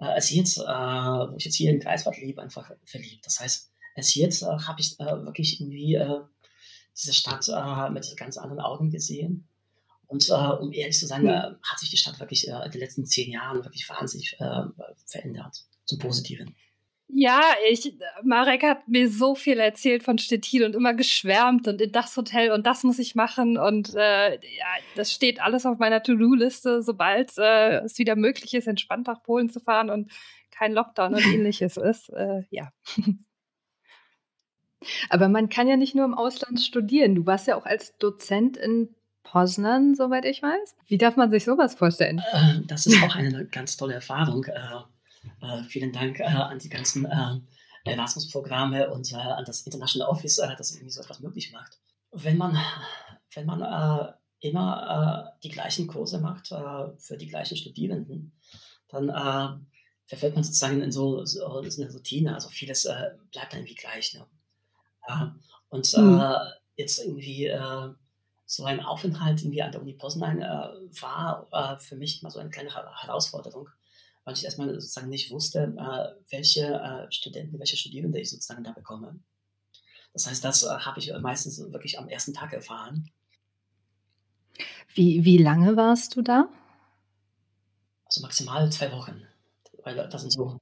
äh, 0.00 0.04
als 0.04 0.30
jetzt, 0.30 0.58
wo 0.58 1.36
ich 1.36 1.44
jetzt 1.44 1.56
hier 1.56 1.70
in 1.70 1.80
Greifswald 1.80 2.18
lebe, 2.18 2.42
einfach 2.42 2.70
verliebt. 2.84 3.26
Das 3.26 3.40
heißt, 3.40 3.70
als 3.96 4.14
jetzt 4.14 4.42
habe 4.42 4.80
ich 4.80 4.98
wirklich 4.98 5.60
irgendwie 5.60 5.98
diese 6.96 7.12
Stadt 7.12 7.48
mit 7.90 8.16
ganz 8.16 8.36
anderen 8.36 8.60
Augen 8.60 8.90
gesehen. 8.90 9.48
Und 10.06 10.30
um 10.30 10.72
ehrlich 10.72 10.98
zu 10.98 11.06
sein, 11.06 11.24
mhm. 11.24 11.56
hat 11.62 11.78
sich 11.78 11.90
die 11.90 11.96
Stadt 11.96 12.20
wirklich 12.20 12.46
in 12.46 12.70
den 12.70 12.80
letzten 12.80 13.06
zehn 13.06 13.30
Jahren 13.32 13.64
wirklich 13.64 13.88
wahnsinnig 13.88 14.36
verändert, 15.04 15.66
zum 15.84 15.98
Positiven. 15.98 16.54
Ja, 17.10 17.40
ich, 17.70 17.94
Marek 18.22 18.62
hat 18.62 18.86
mir 18.86 19.10
so 19.10 19.34
viel 19.34 19.58
erzählt 19.58 20.02
von 20.02 20.18
Stettin 20.18 20.64
und 20.64 20.76
immer 20.76 20.92
geschwärmt 20.92 21.66
und 21.66 21.80
in 21.80 21.90
das 21.90 22.14
Hotel 22.16 22.52
und 22.52 22.66
das 22.66 22.84
muss 22.84 22.98
ich 22.98 23.14
machen 23.14 23.56
und 23.56 23.94
äh, 23.94 24.34
ja, 24.34 24.66
das 24.94 25.10
steht 25.12 25.40
alles 25.40 25.64
auf 25.64 25.78
meiner 25.78 26.02
To-Do-Liste, 26.02 26.82
sobald 26.82 27.32
äh, 27.38 27.78
es 27.78 27.98
wieder 27.98 28.14
möglich 28.14 28.52
ist, 28.52 28.66
entspannt 28.66 29.06
nach 29.06 29.22
Polen 29.22 29.48
zu 29.48 29.58
fahren 29.58 29.88
und 29.88 30.12
kein 30.50 30.72
Lockdown 30.72 31.14
und 31.14 31.24
ähnliches 31.26 31.76
ist. 31.78 32.10
Äh, 32.10 32.42
ja. 32.50 32.72
Aber 35.08 35.28
man 35.28 35.48
kann 35.48 35.66
ja 35.66 35.76
nicht 35.76 35.94
nur 35.94 36.04
im 36.04 36.14
Ausland 36.14 36.60
studieren. 36.60 37.14
Du 37.14 37.26
warst 37.26 37.46
ja 37.46 37.56
auch 37.56 37.64
als 37.64 37.96
Dozent 37.96 38.56
in 38.58 38.94
Poznan, 39.22 39.94
soweit 39.94 40.24
ich 40.24 40.42
weiß. 40.42 40.76
Wie 40.86 40.98
darf 40.98 41.16
man 41.16 41.30
sich 41.30 41.44
sowas 41.44 41.74
vorstellen? 41.74 42.22
Äh, 42.32 42.60
das 42.66 42.86
ist 42.86 43.02
auch 43.02 43.16
eine 43.16 43.46
ganz 43.46 43.76
tolle 43.76 43.94
Erfahrung. 43.94 44.46
Äh, 45.42 45.60
äh, 45.60 45.62
vielen 45.64 45.92
Dank 45.92 46.20
äh, 46.20 46.24
an 46.24 46.58
die 46.58 46.68
ganzen 46.68 47.04
äh, 47.04 47.40
Erasmus-Programme 47.84 48.90
und 48.90 49.12
an 49.14 49.44
das 49.44 49.62
International 49.62 50.08
Office, 50.08 50.36
das 50.36 50.74
irgendwie 50.74 50.90
so 50.90 51.00
etwas 51.00 51.20
möglich 51.20 51.52
macht. 51.52 51.78
Wenn 52.10 52.36
man, 52.36 52.58
wenn 53.34 53.46
man 53.46 54.14
immer 54.40 55.32
die 55.42 55.48
gleichen 55.48 55.86
Kurse 55.86 56.20
macht 56.20 56.48
für 56.48 57.16
die 57.16 57.28
gleichen 57.28 57.56
Studierenden, 57.56 58.32
dann 58.88 59.66
verfällt 60.04 60.34
man 60.34 60.44
sozusagen 60.44 60.82
in 60.82 60.92
so, 60.92 61.24
so, 61.24 61.62
so 61.62 61.82
eine 61.82 61.92
Routine. 61.92 62.34
Also 62.34 62.50
vieles 62.50 62.82
bleibt 62.82 63.52
dann 63.52 63.60
irgendwie 63.60 63.74
gleich. 63.74 64.12
Ne? 64.12 64.26
und 65.70 65.96
mhm. 65.96 66.22
jetzt 66.76 66.98
irgendwie 66.98 67.50
so 68.44 68.64
ein 68.64 68.80
Aufenthalt 68.80 69.40
irgendwie 69.40 69.62
an 69.62 69.72
der 69.72 69.80
Uni 69.80 69.94
Poznań 69.94 70.40
war 70.40 71.80
für 71.80 71.96
mich 71.96 72.22
mal 72.22 72.30
so 72.30 72.38
eine 72.38 72.50
kleine 72.50 72.74
Herausforderung 72.74 73.70
weil 74.28 74.34
ich 74.34 74.44
erstmal 74.44 74.68
sozusagen 74.74 75.08
nicht 75.08 75.30
wusste, 75.30 75.74
äh, 75.78 76.20
welche 76.28 76.66
äh, 76.66 77.10
Studenten, 77.10 77.58
welche 77.58 77.78
Studierende 77.78 78.20
ich 78.20 78.28
sozusagen 78.28 78.62
da 78.62 78.72
bekomme. 78.72 79.18
Das 80.12 80.26
heißt, 80.26 80.44
das 80.44 80.64
äh, 80.64 80.68
habe 80.68 80.98
ich 80.98 81.10
meistens 81.22 81.58
wirklich 81.72 81.98
am 81.98 82.10
ersten 82.10 82.34
Tag 82.34 82.52
erfahren. 82.52 83.10
Wie, 84.92 85.24
wie 85.24 85.38
lange 85.38 85.78
warst 85.78 86.14
du 86.14 86.20
da? 86.20 86.46
Also 88.04 88.20
maximal 88.20 88.70
zwei 88.70 88.92
Wochen. 88.92 89.22
Weil 89.82 89.96
das 89.96 90.20
sind 90.20 90.32
so, 90.32 90.58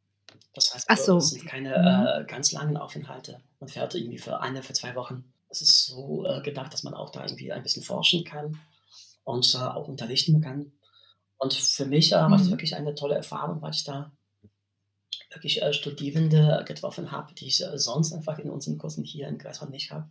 Das 0.55 0.73
heißt, 0.73 0.89
also, 0.89 1.19
so. 1.19 1.35
sind 1.35 1.47
keine 1.47 1.71
mhm. 1.71 2.23
äh, 2.23 2.25
ganz 2.25 2.53
langen 2.53 2.77
Aufenthalte. 2.77 3.41
Man 3.59 3.69
fährt 3.69 3.97
irgendwie 3.97 4.19
für 4.19 4.43
eine, 4.43 4.63
für 4.63 4.75
zwei 4.75 4.95
Wochen. 4.95 5.25
Es 5.49 5.61
ist 5.61 5.87
so 5.87 6.25
äh, 6.25 6.41
gedacht, 6.43 6.73
dass 6.73 6.85
man 6.85 6.95
auch 6.95 7.11
da 7.11 7.25
irgendwie 7.25 7.51
ein 7.51 7.65
bisschen 7.65 7.83
forschen 7.83 8.23
kann 8.23 8.61
und 9.25 9.53
äh, 9.57 9.59
auch 9.59 9.89
unterrichten 9.89 10.41
kann. 10.41 10.71
Und 11.39 11.55
für 11.55 11.87
mich 11.87 12.13
äh, 12.13 12.17
war 12.17 12.31
das 12.31 12.47
mhm. 12.47 12.51
wirklich 12.51 12.75
eine 12.77 12.95
tolle 12.95 13.15
Erfahrung, 13.15 13.61
weil 13.63 13.73
ich 13.73 13.85
da 13.85 14.13
wirklich 15.31 15.63
äh, 15.63 15.73
Studierende 15.73 16.65
getroffen 16.67 17.13
habe, 17.13 17.35
die 17.35 17.47
ich 17.47 17.63
äh, 17.63 17.79
sonst 17.79 18.13
einfach 18.13 18.39
in 18.39 18.51
unseren 18.51 18.79
Kursen 18.79 19.05
hier 19.05 19.29
in 19.29 19.39
Greifswald 19.39 19.71
nicht 19.71 19.91
habe. 19.91 20.09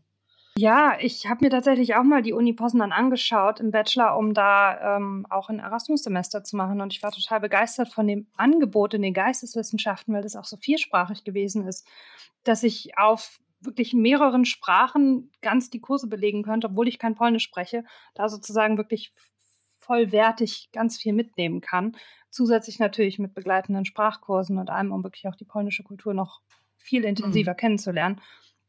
Ja, 0.57 0.97
ich 1.01 1.27
habe 1.27 1.43
mir 1.43 1.49
tatsächlich 1.49 1.95
auch 1.95 2.03
mal 2.03 2.21
die 2.21 2.31
Uni 2.31 2.53
Poznan 2.53 2.93
angeschaut 2.93 3.59
im 3.59 3.71
Bachelor, 3.71 4.17
um 4.17 4.33
da 4.33 4.95
ähm, 4.95 5.27
auch 5.29 5.49
ein 5.49 5.59
Erasmus-Semester 5.59 6.45
zu 6.45 6.55
machen. 6.55 6.79
Und 6.79 6.93
ich 6.93 7.03
war 7.03 7.11
total 7.11 7.41
begeistert 7.41 7.89
von 7.89 8.07
dem 8.07 8.27
Angebot 8.37 8.93
in 8.93 9.01
den 9.01 9.13
Geisteswissenschaften, 9.13 10.13
weil 10.13 10.23
das 10.23 10.37
auch 10.37 10.45
so 10.45 10.55
vielsprachig 10.55 11.25
gewesen 11.25 11.67
ist, 11.67 11.85
dass 12.45 12.63
ich 12.63 12.97
auf 12.97 13.41
wirklich 13.59 13.93
mehreren 13.93 14.45
Sprachen 14.45 15.29
ganz 15.41 15.69
die 15.69 15.81
Kurse 15.81 16.07
belegen 16.07 16.43
könnte, 16.43 16.67
obwohl 16.67 16.87
ich 16.87 16.99
kein 16.99 17.15
Polnisch 17.15 17.43
spreche, 17.43 17.83
da 18.13 18.29
sozusagen 18.29 18.77
wirklich 18.77 19.11
vollwertig 19.85 20.69
ganz 20.71 20.97
viel 20.97 21.13
mitnehmen 21.13 21.61
kann. 21.61 21.95
Zusätzlich 22.29 22.79
natürlich 22.79 23.19
mit 23.19 23.33
begleitenden 23.33 23.85
Sprachkursen 23.85 24.57
und 24.57 24.69
allem, 24.69 24.91
um 24.91 25.03
wirklich 25.03 25.27
auch 25.27 25.35
die 25.35 25.45
polnische 25.45 25.83
Kultur 25.83 26.13
noch 26.13 26.41
viel 26.75 27.05
intensiver 27.05 27.53
mhm. 27.53 27.57
kennenzulernen. 27.57 28.21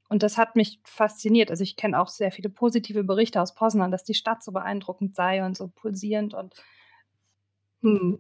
Und 0.09 0.23
das 0.23 0.39
hat 0.39 0.55
mich 0.55 0.81
fasziniert. 0.85 1.51
Also 1.51 1.65
ich 1.65 1.77
kenne 1.77 2.01
auch 2.01 2.09
sehr 2.09 2.31
viele 2.31 2.49
positive 2.49 3.03
Berichte 3.03 3.41
aus 3.41 3.55
Poznan, 3.55 3.91
dass 3.91 4.05
die 4.05 4.15
Stadt 4.15 4.43
so 4.43 4.53
beeindruckend 4.53 5.17
sei 5.17 5.45
und 5.45 5.57
so 5.57 5.69
pulsierend 5.69 6.35
und 6.35 6.55
hm. 7.83 8.19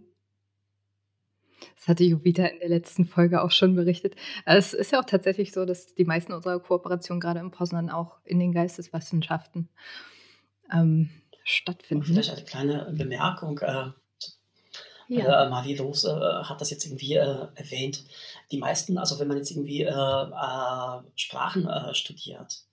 Das 1.74 1.88
hatte 1.88 2.04
Jovita 2.04 2.44
in 2.44 2.59
der 2.59 2.68
letzten 2.68 3.06
Folge 3.06 3.42
auch 3.42 3.50
schon 3.50 3.74
berichtet. 3.74 4.14
Es 4.44 4.74
ist 4.74 4.92
ja 4.92 5.00
auch 5.00 5.04
tatsächlich 5.06 5.52
so, 5.52 5.64
dass 5.64 5.94
die 5.94 6.04
meisten 6.04 6.32
unserer 6.32 6.61
Kooperationen 6.61 7.20
gerade 7.20 7.40
in 7.40 7.50
Poznan 7.50 7.88
auch 7.88 8.18
in 8.24 8.38
den 8.38 8.52
Geisteswissenschaften 8.52 9.68
ähm, 10.72 11.09
stattfinden. 11.46 12.04
Vielleicht 12.04 12.30
eine 12.30 12.44
kleine 12.44 12.92
Bemerkung. 12.92 13.59
Äh, 13.61 13.90
ja. 15.09 15.44
Äh, 15.44 15.48
Marie 15.48 15.76
Rose 15.78 16.11
äh, 16.11 16.44
hat 16.44 16.61
das 16.61 16.70
jetzt 16.70 16.85
irgendwie 16.85 17.14
äh, 17.14 17.46
erwähnt. 17.54 18.04
Die 18.50 18.59
meisten, 18.59 18.98
also 18.98 19.18
wenn 19.18 19.28
man 19.28 19.37
jetzt 19.37 19.52
irgendwie 19.52 19.82
äh, 19.82 19.90
äh, 19.90 21.02
Sprachen 21.14 21.68
studiert, 21.94 22.64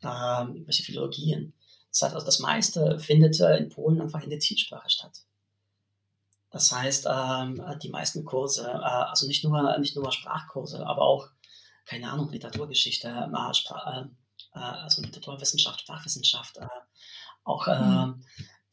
welche 0.00 0.82
Philologien, 0.82 1.52
das 1.90 2.02
heißt, 2.02 2.14
also 2.14 2.26
das 2.26 2.38
meiste 2.40 2.98
findet 2.98 3.38
in 3.38 3.68
Polen 3.68 4.00
einfach 4.00 4.22
in 4.22 4.30
der 4.30 4.40
Zielsprache 4.40 4.90
statt. 4.90 5.20
Das 6.50 6.72
heißt, 6.72 7.06
ähm, 7.08 7.62
die 7.82 7.88
meisten 7.88 8.24
Kurse, 8.24 8.68
also 8.82 9.26
nicht 9.28 9.44
nur, 9.44 9.78
nicht 9.78 9.94
nur 9.94 10.10
Sprachkurse, 10.10 10.84
aber 10.84 11.02
auch, 11.02 11.28
keine 11.84 12.10
Ahnung, 12.10 12.30
Literaturgeschichte, 12.30 13.30
Spra 13.52 14.08
also 14.52 15.02
Literaturwissenschaft, 15.02 15.82
Sprachwissenschaft, 15.82 16.58
auch 17.44 17.66
mhm 17.66 18.22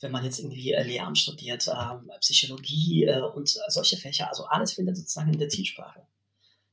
wenn 0.01 0.11
man 0.11 0.23
jetzt 0.23 0.39
irgendwie 0.39 0.71
äh, 0.71 0.83
Lehramt 0.83 1.17
studiert, 1.17 1.67
äh, 1.67 2.17
Psychologie 2.19 3.05
äh, 3.05 3.21
und 3.21 3.57
solche 3.67 3.97
Fächer, 3.97 4.29
also 4.29 4.45
alles 4.45 4.73
findet 4.73 4.97
sozusagen 4.97 5.33
in 5.33 5.39
der 5.39 5.49
Zielsprache. 5.49 6.05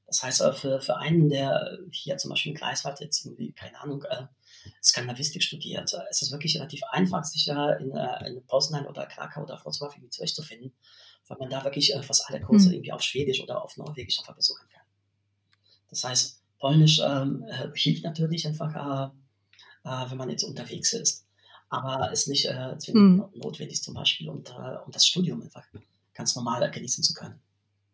Das 0.07 0.23
heißt, 0.23 0.41
äh, 0.43 0.53
für, 0.53 0.81
für 0.81 0.97
einen, 0.97 1.29
der 1.29 1.79
hier 1.91 2.17
zum 2.19 2.31
Beispiel 2.31 2.53
in 2.53 2.59
Greifswald 2.59 3.01
jetzt 3.01 3.25
irgendwie, 3.25 3.53
keine 3.53 3.81
Ahnung, 3.81 4.05
äh, 4.05 4.27
Skandinavistik 4.83 5.43
studiert, 5.43 5.93
äh, 5.93 6.11
ist 6.11 6.23
es 6.23 6.31
wirklich 6.31 6.57
relativ 6.57 6.81
einfach, 6.91 7.25
sich 7.25 7.49
äh, 7.49 7.83
in, 7.83 7.91
äh, 7.97 8.29
in 8.29 8.47
Poznan 8.47 8.87
oder 8.87 9.07
Krakau 9.07 9.43
oder 9.43 9.59
Wrocław 9.59 9.93
irgendwie 9.93 10.11
zurechtzufinden, 10.11 10.73
weil 11.27 11.39
man 11.39 11.51
da 11.51 11.65
wirklich 11.65 11.95
äh, 11.95 12.03
fast 12.03 12.29
alle 12.29 12.41
Kurse 12.41 12.69
mhm. 12.69 12.75
irgendwie 12.75 12.93
auf 12.93 13.03
Schwedisch 13.03 13.41
oder 13.41 13.63
auf 13.63 13.77
Norwegisch 13.77 14.19
einfach 14.21 14.37
besuchen 14.37 14.69
kann. 14.69 14.85
Das 15.91 16.05
heißt, 16.05 16.43
Polnisch 16.59 17.01
ähm, 17.05 17.45
äh, 17.49 17.69
hilft 17.75 18.05
natürlich 18.05 18.47
einfach, 18.47 19.13
äh, 19.85 19.89
äh, 19.89 20.11
wenn 20.11 20.17
man 20.17 20.31
jetzt 20.31 20.45
unterwegs 20.45 20.93
ist 20.93 21.26
aber 21.69 22.13
ist 22.13 22.29
nicht 22.29 22.47
äh, 22.47 22.77
mhm. 22.93 23.25
notwendig 23.35 23.83
zum 23.83 23.95
Beispiel, 23.95 24.29
um, 24.29 24.43
äh, 24.45 24.77
um 24.85 24.93
das 24.93 25.07
Studium 25.07 25.43
einfach 25.43 25.65
ganz 26.15 26.37
normal 26.37 26.71
genießen 26.71 27.03
zu 27.03 27.15
können. 27.15 27.41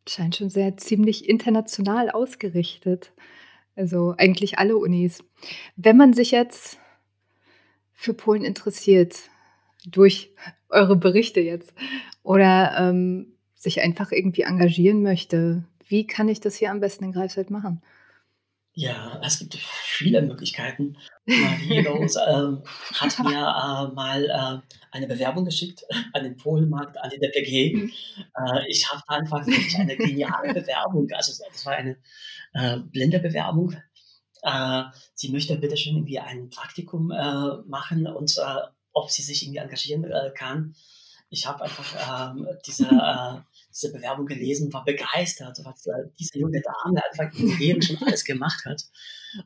Scheint 0.09 0.37
schon 0.37 0.51
sehr 0.51 0.77
ziemlich 0.77 1.29
international 1.29 2.11
ausgerichtet. 2.11 3.13
Also 3.75 4.15
eigentlich 4.19 4.59
alle 4.59 4.77
Unis. 4.77 5.25
Wenn 5.77 5.97
man 5.97 6.13
sich 6.13 6.33
jetzt 6.33 6.79
für 7.93 8.15
Polen 8.15 8.45
interessiert, 8.45 9.17
durch 9.85 10.31
eure 10.69 10.97
Berichte 10.97 11.41
jetzt, 11.41 11.73
oder 12.23 12.77
ähm, 12.79 13.33
sich 13.55 13.81
einfach 13.81 14.13
irgendwie 14.13 14.43
engagieren 14.43 15.03
möchte, 15.03 15.65
wie 15.87 16.07
kann 16.07 16.29
ich 16.29 16.41
das 16.41 16.57
hier 16.57 16.71
am 16.71 16.81
besten 16.81 17.05
in 17.05 17.13
Greifswald 17.13 17.51
machen? 17.51 17.83
Ja, 18.75 19.21
es 19.25 19.39
gibt 19.39 19.59
viele 20.03 20.23
Möglichkeiten. 20.23 20.97
Äh, 21.25 21.85
hat 22.95 23.19
mir 23.21 23.31
äh, 23.31 23.95
mal 23.95 24.25
äh, 24.25 24.75
eine 24.91 25.07
Bewerbung 25.07 25.45
geschickt 25.45 25.85
an 26.13 26.25
den 26.25 26.37
Polenmarkt, 26.37 26.99
an 26.99 27.11
die 27.11 27.19
DPG. 27.19 27.75
Äh, 27.75 28.69
ich 28.69 28.91
habe 28.91 29.03
einfach 29.07 29.47
wirklich 29.47 29.77
eine 29.79 29.97
geniale 29.97 30.53
Bewerbung. 30.61 31.09
Also 31.13 31.45
das 31.49 31.65
war 31.65 31.75
eine 31.75 31.97
äh, 32.55 32.79
blinde 32.79 33.21
Bewerbung. 33.21 33.77
Äh, 34.43 34.83
sie 35.15 35.31
möchte 35.31 35.57
bitte 35.57 35.77
schön 35.77 35.95
irgendwie 35.95 36.19
ein 36.19 36.51
Praktikum 36.51 37.07
machen 37.07 38.07
und 38.09 38.37
ob 38.93 39.11
sie 39.11 39.23
sich 39.23 39.45
irgendwie 39.45 39.61
engagieren 39.61 40.05
kann. 40.35 40.75
Ich 41.33 41.47
habe 41.47 41.65
einfach 41.65 42.35
ähm, 42.37 42.47
diese 42.67 42.89
diese 43.73 43.93
Bewerbung 43.93 44.27
gelesen, 44.27 44.73
war 44.73 44.85
begeistert, 44.85 45.59
was 45.65 45.87
äh, 45.87 45.93
diese 46.19 46.39
junge 46.39 46.61
Dame 46.61 47.01
einfach 47.11 47.37
in 47.39 47.49
ihrem 47.49 47.59
Leben 47.59 47.83
schon 47.83 47.97
alles 48.07 48.25
gemacht 48.25 48.65
hat. 48.65 48.83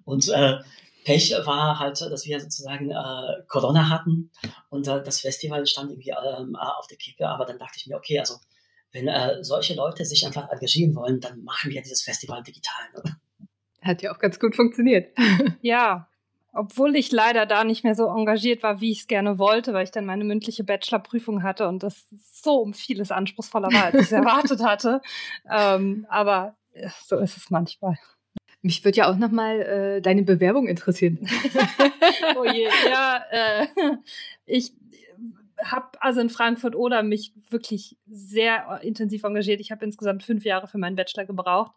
Und 0.04 0.28
äh, 0.28 0.58
Pech 1.04 1.32
war 1.44 1.78
halt, 1.78 2.00
dass 2.00 2.26
wir 2.26 2.40
sozusagen 2.40 2.90
äh, 2.90 3.42
Corona 3.46 3.88
hatten 3.88 4.30
und 4.68 4.88
äh, 4.88 5.02
das 5.02 5.20
Festival 5.20 5.64
stand 5.66 5.90
irgendwie 5.92 6.10
ähm, 6.10 6.56
auf 6.56 6.88
der 6.88 6.98
Kippe. 6.98 7.28
Aber 7.28 7.44
dann 7.44 7.58
dachte 7.58 7.74
ich 7.76 7.86
mir, 7.86 7.96
okay, 7.96 8.18
also 8.18 8.34
wenn 8.92 9.06
äh, 9.06 9.42
solche 9.44 9.74
Leute 9.74 10.04
sich 10.04 10.26
einfach 10.26 10.48
engagieren 10.50 10.94
wollen, 10.96 11.20
dann 11.20 11.44
machen 11.44 11.70
wir 11.70 11.82
dieses 11.82 12.02
Festival 12.02 12.42
digital. 12.42 12.84
Ne? 12.94 13.16
Hat 13.82 14.02
ja 14.02 14.12
auch 14.12 14.18
ganz 14.18 14.40
gut 14.40 14.56
funktioniert. 14.56 15.16
Ja, 15.62 16.08
obwohl 16.56 16.96
ich 16.96 17.12
leider 17.12 17.46
da 17.46 17.64
nicht 17.64 17.84
mehr 17.84 17.94
so 17.94 18.06
engagiert 18.06 18.62
war, 18.62 18.80
wie 18.80 18.90
ich 18.90 19.00
es 19.00 19.06
gerne 19.06 19.38
wollte, 19.38 19.72
weil 19.72 19.84
ich 19.84 19.90
dann 19.90 20.06
meine 20.06 20.24
mündliche 20.24 20.64
Bachelorprüfung 20.64 21.42
hatte 21.42 21.68
und 21.68 21.82
das 21.82 22.06
so 22.10 22.56
um 22.56 22.74
vieles 22.74 23.10
anspruchsvoller 23.10 23.68
war, 23.72 23.84
als 23.84 23.94
ich 23.94 24.00
es 24.02 24.12
erwartet 24.12 24.62
hatte. 24.62 25.00
Ähm, 25.50 26.06
aber 26.08 26.56
ja, 26.74 26.90
so 27.04 27.18
ist 27.18 27.36
es 27.36 27.50
manchmal. 27.50 27.98
Mich 28.62 28.84
würde 28.84 28.98
ja 28.98 29.10
auch 29.10 29.16
noch 29.16 29.30
mal 29.30 29.60
äh, 29.60 30.00
deine 30.00 30.22
Bewerbung 30.22 30.66
interessieren. 30.66 31.28
oh 32.36 32.44
je, 32.44 32.68
ja, 32.88 33.22
äh, 33.30 33.66
ich 34.44 34.72
habe 35.62 35.86
also 36.00 36.20
in 36.20 36.30
Frankfurt 36.30 36.74
oder 36.74 37.02
mich 37.02 37.32
wirklich 37.48 37.96
sehr 38.06 38.80
intensiv 38.82 39.24
engagiert. 39.24 39.60
Ich 39.60 39.70
habe 39.70 39.84
insgesamt 39.84 40.22
fünf 40.22 40.44
Jahre 40.44 40.68
für 40.68 40.78
meinen 40.78 40.96
Bachelor 40.96 41.24
gebraucht. 41.24 41.72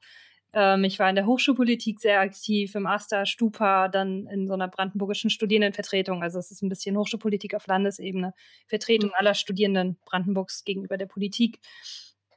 Ähm, 0.54 0.84
ich 0.84 1.00
war 1.00 1.10
in 1.10 1.16
der 1.16 1.26
Hochschulpolitik 1.26 2.00
sehr 2.00 2.20
aktiv, 2.20 2.74
im 2.76 2.88
AStA, 2.88 3.26
Stupa, 3.26 3.88
dann 3.88 4.28
in 4.28 4.48
so 4.48 4.54
einer 4.54 4.68
brandenburgischen 4.68 5.30
Studierendenvertretung. 5.30 6.24
Also 6.24 6.40
es 6.40 6.52
ist 6.52 6.62
ein 6.62 6.70
bisschen 6.70 6.98
Hochschulpolitik 6.98 7.54
auf 7.56 7.68
Landesebene, 7.68 8.34
Vertretung 8.68 9.10
mhm. 9.10 9.16
aller 9.16 9.34
Studierenden 9.34 9.98
Brandenburgs 10.06 10.64
gegenüber 10.64 10.98
der 10.98 11.06
Politik. 11.06 11.60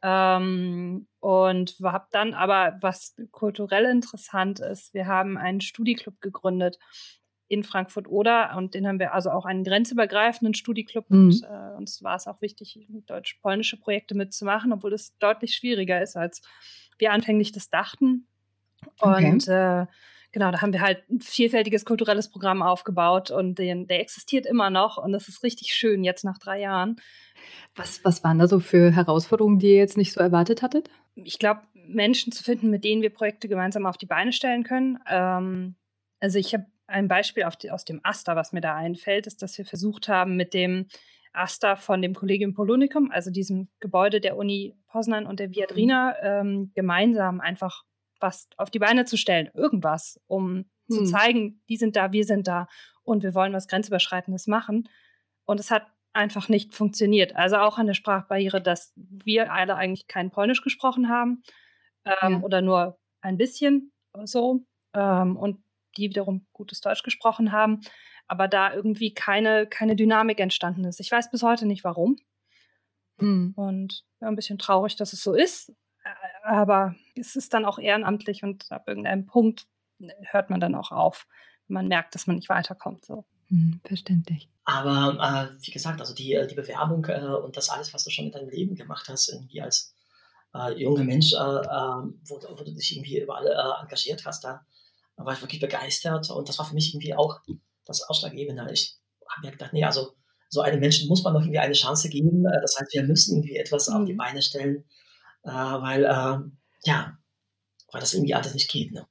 Ähm, 0.03 1.07
und 1.21 1.77
habe 1.83 2.09
dann 2.11 2.35
aber, 2.35 2.77
was 2.81 3.15
kulturell 3.31 3.85
interessant 3.85 4.59
ist, 4.59 4.93
wir 4.95 5.07
haben 5.07 5.39
einen 5.39 5.61
Studieclub 5.61 6.21
gegründet 6.21 6.79
in 7.53 7.65
Frankfurt-Oder 7.65 8.57
und 8.57 8.73
den 8.73 8.87
haben 8.87 8.99
wir 8.99 9.13
also 9.13 9.31
auch 9.31 9.45
einen 9.45 9.63
grenzübergreifenden 9.63 10.55
Studieclub 10.55 11.11
mhm. 11.11 11.27
und 11.27 11.43
äh, 11.43 11.77
uns 11.77 12.03
war 12.03 12.17
es 12.17 12.27
auch 12.27 12.41
wichtig, 12.41 12.89
deutsch-polnische 13.07 13.77
Projekte 13.77 14.15
mitzumachen, 14.15 14.73
obwohl 14.73 14.95
es 14.95 15.17
deutlich 15.19 15.55
schwieriger 15.55 16.01
ist 16.01 16.17
als 16.17 16.41
wir 16.97 17.13
anfänglich 17.13 17.53
das 17.53 17.69
dachten. 17.69 18.27
Und 19.01 19.49
okay. 19.49 19.83
äh, 19.83 19.87
genau, 20.33 20.51
da 20.51 20.63
haben 20.63 20.73
wir 20.73 20.81
halt 20.81 21.03
ein 21.11 21.21
vielfältiges 21.21 21.85
kulturelles 21.85 22.31
Programm 22.31 22.63
aufgebaut 22.63 23.31
und 23.31 23.59
den, 23.59 23.87
der 23.87 24.01
existiert 24.01 24.47
immer 24.47 24.71
noch 24.71 24.97
und 24.97 25.13
das 25.13 25.29
ist 25.29 25.43
richtig 25.43 25.75
schön 25.75 26.05
jetzt 26.05 26.25
nach 26.25 26.39
drei 26.39 26.61
Jahren. 26.61 26.97
Was, 27.75 28.03
was 28.03 28.25
waren 28.25 28.39
da 28.39 28.49
so 28.49 28.61
für 28.61 28.93
Herausforderungen, 28.93 29.59
die 29.59 29.73
ihr 29.73 29.77
jetzt 29.77 29.99
nicht 29.99 30.15
so 30.15 30.21
erwartet 30.21 30.63
hattet? 30.63 30.89
Ich 31.17 31.39
glaube, 31.39 31.61
Menschen 31.75 32.33
zu 32.33 32.43
finden, 32.43 32.71
mit 32.71 32.83
denen 32.83 33.03
wir 33.03 33.11
Projekte 33.11 33.47
gemeinsam 33.47 33.85
auf 33.85 33.99
die 33.99 34.07
Beine 34.07 34.33
stellen 34.33 34.65
können. 34.65 34.99
Ähm, 35.07 35.75
also 36.19 36.39
ich 36.39 36.55
habe 36.55 36.67
ein 36.93 37.09
Beispiel 37.09 37.45
die, 37.63 37.71
aus 37.71 37.85
dem 37.85 38.01
Asta, 38.05 38.37
was 38.37 38.53
mir 38.53 38.61
da 38.61 38.75
einfällt, 38.75 39.27
ist, 39.27 39.43
dass 39.43 39.57
wir 39.59 39.65
versucht 39.65 40.09
haben, 40.09 40.37
mit 40.37 40.55
dem 40.55 40.87
AStA 41.33 41.77
von 41.77 42.03
dem 42.03 42.15
Collegium 42.15 42.55
Polonicum, 42.55 43.11
also 43.11 43.31
diesem 43.31 43.69
Gebäude 43.81 44.21
der 44.21 44.37
Uni 44.37 44.75
Poznan 44.87 45.27
und 45.27 45.41
der 45.41 45.51
Viadrina, 45.51 46.15
ähm, 46.23 46.73
gemeinsam 46.75 47.41
einfach 47.41 47.85
was 48.21 48.49
auf 48.57 48.71
die 48.71 48.79
Beine 48.79 49.05
zu 49.05 49.17
stellen, 49.17 49.51
irgendwas, 49.55 50.21
um 50.27 50.57
hm. 50.57 50.65
zu 50.89 51.05
zeigen, 51.05 51.63
die 51.69 51.77
sind 51.77 51.97
da, 51.97 52.13
wir 52.13 52.25
sind 52.25 52.47
da 52.47 52.69
und 53.03 53.23
wir 53.23 53.35
wollen 53.35 53.53
was 53.53 53.67
Grenzüberschreitendes 53.67 54.47
machen. 54.47 54.89
Und 55.45 55.59
es 55.59 55.71
hat 55.71 55.87
einfach 56.13 56.49
nicht 56.49 56.75
funktioniert. 56.75 57.35
Also 57.35 57.57
auch 57.57 57.79
an 57.79 57.87
der 57.87 57.95
Sprachbarriere, 57.95 58.61
dass 58.61 58.93
wir 58.97 59.53
alle 59.53 59.75
eigentlich 59.77 60.07
kein 60.07 60.31
Polnisch 60.31 60.63
gesprochen 60.63 61.09
haben 61.09 61.43
ähm, 62.05 62.33
ja. 62.35 62.41
oder 62.41 62.61
nur 62.61 62.99
ein 63.23 63.39
bisschen 63.39 63.93
so 64.25 64.65
ähm, 64.95 65.37
und 65.37 65.63
die 65.97 66.11
wiederum 66.11 66.47
gutes 66.53 66.81
Deutsch 66.81 67.03
gesprochen 67.03 67.53
haben, 67.53 67.81
aber 68.27 68.49
da 68.49 68.73
irgendwie 68.73 69.15
keine, 69.15 69.67
keine 69.67 69.97
Dynamik 69.97 70.41
entstanden 70.41 70.85
ist. 70.85 71.01
Ich 71.01 71.11
weiß 71.11 71.31
bis 71.31 71.43
heute 71.43 71.67
nicht 71.67 71.85
warum. 71.85 72.17
Mhm. 73.19 73.53
Und 73.57 74.05
ja, 74.21 74.29
ein 74.29 74.37
bisschen 74.37 74.59
traurig, 74.59 74.97
dass 74.97 75.13
es 75.13 75.23
so 75.23 75.35
ist. 75.35 75.71
Äh, 76.05 76.11
aber 76.45 76.95
es 77.15 77.37
ist 77.37 77.55
dann 77.55 77.65
auch 77.65 77.79
ehrenamtlich 77.79 78.43
und 78.43 78.71
ab 78.71 78.89
irgendeinem 78.89 79.27
Punkt 79.27 79.67
hört 80.31 80.51
man 80.51 80.61
dann 80.61 80.75
auch 80.75 80.91
auf, 80.91 81.27
wenn 81.69 81.75
man 81.75 81.89
merkt, 81.89 82.15
dass 82.15 82.27
man 82.27 82.37
nicht 82.37 82.49
weiterkommt. 82.49 83.05
So. 83.05 83.25
Mhm, 83.49 83.81
verständlich. 83.85 84.49
Aber 84.65 85.53
äh, 85.59 85.65
wie 85.65 85.71
gesagt, 85.71 86.01
also 86.01 86.15
die, 86.15 86.35
äh, 86.35 86.47
die 86.47 86.55
Bewerbung 86.55 87.05
äh, 87.07 87.21
und 87.21 87.57
das 87.57 87.69
alles, 87.69 87.93
was 87.93 88.05
du 88.05 88.11
schon 88.11 88.27
in 88.27 88.33
deinem 88.33 88.49
Leben 88.49 88.75
gemacht 88.75 89.09
hast, 89.09 89.29
irgendwie 89.29 89.61
als 89.61 89.95
äh, 90.55 90.73
junger 90.81 91.05
Mensch, 91.05 91.33
äh, 91.33 91.37
wo, 91.37 92.41
wo, 92.41 92.65
du 92.65 92.73
dich 92.73 92.97
irgendwie 92.97 93.21
überall 93.21 93.47
äh, 93.47 93.83
engagiert 93.83 94.25
hast, 94.25 94.45
da 94.45 94.65
war 95.17 95.35
ich 95.35 95.41
wirklich 95.41 95.61
begeistert 95.61 96.31
und 96.31 96.49
das 96.49 96.59
war 96.59 96.67
für 96.67 96.75
mich 96.75 96.93
irgendwie 96.93 97.15
auch 97.15 97.41
das 97.85 98.03
Ausschlaggebende. 98.03 98.67
Ich 98.73 98.97
habe 99.29 99.47
mir 99.47 99.53
gedacht, 99.53 99.73
nee, 99.73 99.85
also 99.85 100.15
so 100.49 100.61
einem 100.61 100.81
Menschen 100.81 101.09
muss 101.09 101.23
man 101.23 101.33
noch 101.33 101.41
irgendwie 101.41 101.59
eine 101.59 101.75
Chance 101.75 102.09
geben. 102.09 102.45
Das 102.45 102.77
heißt, 102.79 102.93
wir 102.93 103.05
müssen 103.05 103.37
irgendwie 103.37 103.57
etwas 103.57 103.89
mhm. 103.89 103.97
auf 103.97 104.05
die 104.05 104.13
mhm. 104.13 104.19
Beine 104.19 104.43
stellen, 104.43 104.85
weil, 105.43 106.03
ja, 106.85 107.19
weil 107.91 108.01
das 108.01 108.15
irgendwie 108.15 108.35
alles 108.35 108.55
nicht 108.55 108.71
geht. 108.71 108.93
Ne? 108.93 109.07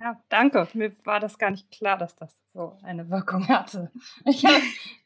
Ja, 0.00 0.22
danke. 0.28 0.68
Mir 0.74 0.92
war 1.04 1.20
das 1.20 1.38
gar 1.38 1.50
nicht 1.50 1.70
klar, 1.70 1.98
dass 1.98 2.14
das 2.14 2.38
so 2.52 2.76
eine 2.82 3.10
Wirkung 3.10 3.48
hatte. 3.48 3.90
Ich 4.24 4.44
habe 4.44 4.62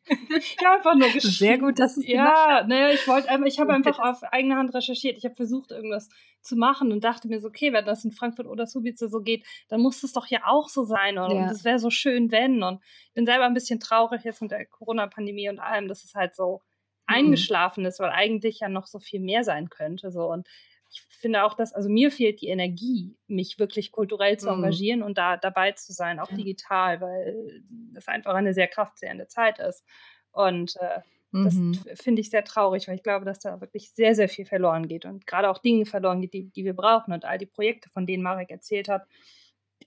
hab 0.09 0.77
einfach 0.77 0.95
nur 0.95 1.09
geschrieben. 1.09 1.35
Sehr 1.39 1.59
gut, 1.59 1.79
dass 1.79 1.97
es 1.97 2.07
Ja, 2.07 2.65
naja, 2.67 2.91
ich 2.91 3.07
wollte 3.07 3.29
ich 3.47 3.59
habe 3.59 3.73
einfach 3.73 3.99
auf 3.99 4.23
eigene 4.25 4.57
Hand 4.57 4.75
recherchiert. 4.75 5.17
Ich 5.17 5.25
habe 5.25 5.35
versucht, 5.35 5.71
irgendwas 5.71 6.09
zu 6.43 6.57
machen 6.57 6.93
und 6.93 7.05
dachte 7.05 7.29
mir 7.29 7.41
so, 7.41 7.49
okay, 7.49 7.73
wenn 7.73 7.85
das 7.85 8.05
in 8.05 8.13
Frankfurt 8.13 8.47
oder 8.47 8.67
Subice 8.67 8.99
so 8.99 9.21
geht, 9.21 9.47
dann 9.69 9.81
muss 9.81 10.03
es 10.03 10.13
doch 10.13 10.27
ja 10.27 10.41
auch 10.47 10.69
so 10.69 10.85
sein. 10.85 11.19
Und 11.19 11.37
ja. 11.37 11.51
es 11.51 11.65
wäre 11.65 11.79
so 11.79 11.91
schön, 11.91 12.31
wenn. 12.31 12.63
Und 12.63 12.81
ich 13.09 13.15
bin 13.15 13.27
selber 13.27 13.45
ein 13.45 13.55
bisschen 13.55 13.81
traurig 13.81 14.25
jetzt 14.25 14.43
mit 14.43 14.51
der 14.51 14.67
Corona-Pandemie 14.67 15.49
und 15.49 15.61
allem, 15.61 15.89
dass 15.89 16.05
es 16.05 16.15
halt 16.15 16.35
so 16.35 16.61
mhm. 17.09 17.15
eingeschlafen 17.15 17.85
ist, 17.85 18.01
weil 18.01 18.11
eigentlich 18.11 18.61
ja 18.61 18.69
noch 18.69 18.87
so 18.87 18.99
viel 18.99 19.21
mehr 19.21 19.45
sein 19.45 19.71
könnte. 19.71 20.11
So. 20.11 20.31
Und 20.31 20.47
ich 20.93 21.03
finde 21.09 21.45
auch, 21.45 21.55
dass, 21.55 21.73
also 21.73 21.89
mir 21.89 22.11
fehlt 22.11 22.43
die 22.43 22.49
Energie, 22.49 23.17
mich 23.27 23.59
wirklich 23.59 23.93
kulturell 23.93 24.39
zu 24.39 24.49
mhm. 24.49 24.57
engagieren 24.57 25.01
mhm. 25.01 25.07
und 25.07 25.19
da 25.19 25.37
dabei 25.37 25.73
zu 25.73 25.93
sein, 25.93 26.21
auch 26.21 26.31
ja. 26.31 26.37
digital, 26.37 27.01
weil 27.01 27.63
das 27.93 28.09
einfach 28.09 28.35
eine 28.35 28.53
sehr 28.53 28.69
kraftzehrende 28.69 29.27
Zeit 29.27 29.59
ist. 29.59 29.85
Und 30.33 30.77
äh, 30.77 31.01
das 31.33 31.55
mhm. 31.55 31.79
finde 31.95 32.21
ich 32.21 32.29
sehr 32.29 32.45
traurig, 32.45 32.89
weil 32.89 32.97
ich 32.97 33.03
glaube, 33.03 33.25
dass 33.25 33.39
da 33.39 33.61
wirklich 33.63 33.91
sehr, 33.93 34.15
sehr 34.15 34.29
viel 34.29 34.45
verloren 34.45 34.87
geht 34.87 35.07
und 35.07 35.27
gerade 35.27 35.49
auch 35.49 35.59
Dinge 35.59 35.87
verloren 35.87 36.21
geht, 36.21 36.35
die, 36.35 36.51
die 36.51 36.65
wir 36.65 36.75
brauchen. 36.75 37.15
Und 37.15 37.25
all 37.25 37.39
die 37.39 37.47
Projekte, 37.47 37.89
von 37.89 38.07
denen 38.07 38.23
Marek 38.23 38.51
erzählt 38.51 38.89
hat, 38.89 39.07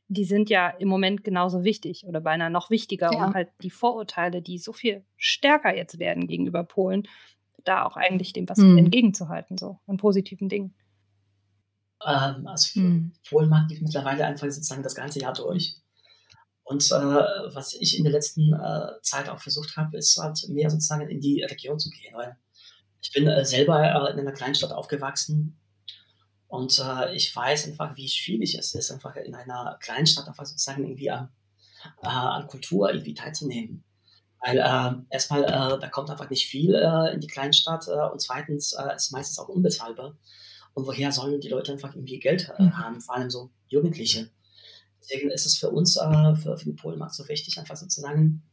die 0.08 0.24
sind 0.24 0.50
ja 0.50 0.70
im 0.70 0.88
Moment 0.88 1.24
genauso 1.24 1.63
wichtig 1.63 2.06
oder 2.08 2.20
beinahe 2.20 2.50
noch 2.50 2.72
wichtiger, 2.72 3.12
ja. 3.13 3.26
um 3.26 3.34
halt 3.36 3.50
die 3.62 3.70
Vorurteile, 3.70 4.41
die 4.41 4.58
so 4.58 4.74
viel 4.74 5.04
stärker 5.18 5.76
jetzt 5.76 6.00
werden 6.00 6.28
gegenüber 6.28 6.63
Polen, 6.63 7.08
da 7.63 7.86
auch 7.86 7.96
eigentlich 7.96 8.34
dem 8.34 8.50
was 8.50 8.58
mhm. 8.58 8.78
entgegenzuhalten, 8.78 9.58
so 9.58 9.80
an 9.86 9.98
positiven 9.98 10.50
Dingen. 10.50 10.74
Ähm, 12.06 12.48
also 12.48 12.80
mhm. 12.80 13.13
Polen 13.28 13.52
lief 13.70 13.82
mittlerweile 13.82 14.26
einfach 14.26 14.50
sozusagen 14.50 14.84
das 14.84 14.96
ganze 14.96 15.20
Jahr 15.20 15.34
durch. 15.34 15.76
Und 16.63 16.84
äh, 16.91 16.96
was 17.54 17.74
ich 17.74 17.98
in 17.98 18.04
der 18.04 18.13
letzten 18.13 18.54
äh, 18.54 19.00
Zeit 19.04 19.30
auch 19.30 19.39
versucht 19.39 19.78
habe, 19.78 19.98
ist 19.98 20.18
halt 20.18 20.39
mehr 20.50 20.70
sozusagen 20.70 21.08
in 21.08 21.22
die 21.22 21.44
Region 21.44 21.78
zu 21.78 21.89
gehen. 21.89 22.13
Weil 22.15 22.38
ich 23.02 23.12
bin 23.12 23.28
äh, 23.28 23.46
selber 23.46 23.80
äh, 23.84 24.13
in 24.13 24.20
einer 24.20 24.32
Kleinstadt 24.32 24.72
aufgewachsen 24.72 25.60
und 26.48 26.80
äh, 26.80 27.15
ich 27.15 27.36
weiß 27.36 27.68
einfach, 27.68 27.96
wie 27.96 28.10
schwierig 28.10 28.58
es 28.58 28.74
ist, 28.74 28.91
einfach 28.91 29.15
in 29.15 29.36
einer 29.36 29.78
Kleinstadt 29.80 30.28
einfach 30.28 30.46
sozusagen 30.46 30.84
irgendwie 30.84 31.12
an, 31.12 31.30
äh, 32.02 32.08
an 32.08 32.48
Kultur 32.48 32.89
irgendwie 32.89 33.13
teilzunehmen. 33.13 33.84
Weil 34.44 34.58
erstmal, 35.10 35.41
da 35.41 35.88
kommt 35.88 36.12
einfach 36.12 36.30
nicht 36.30 36.46
viel 36.46 36.76
in 36.76 37.20
die 37.20 37.26
Kleinstadt 37.26 37.88
und 37.88 38.22
zweitens 38.22 38.74
ist 38.74 38.96
es 38.96 39.10
meistens 39.10 39.39
auch 39.39 39.48
unbezahlbar. 39.48 40.15
Und 40.76 40.86
woher 40.86 41.12
sollen 41.12 41.40
die 41.40 41.48
Leute 41.48 41.72
einfach 41.72 41.96
irgendwie 41.96 42.20
Geld 42.20 42.52
äh, 42.60 42.64
mhm. 42.64 42.78
haben, 42.78 43.02
vor 43.02 43.16
allem 43.16 43.30
so 43.30 43.50
Jugendliche? 43.68 44.30
Deswegen 45.02 45.32
ist 45.32 45.46
es 45.46 45.58
für 45.58 45.70
uns, 45.70 45.96
äh, 45.96 46.36
für, 46.36 46.58
für 46.58 46.66
den 46.66 46.76
Polenmarkt 46.76 47.16
so 47.16 47.28
wichtig, 47.30 47.58
einfach 47.58 47.78
sozusagen 47.78 48.44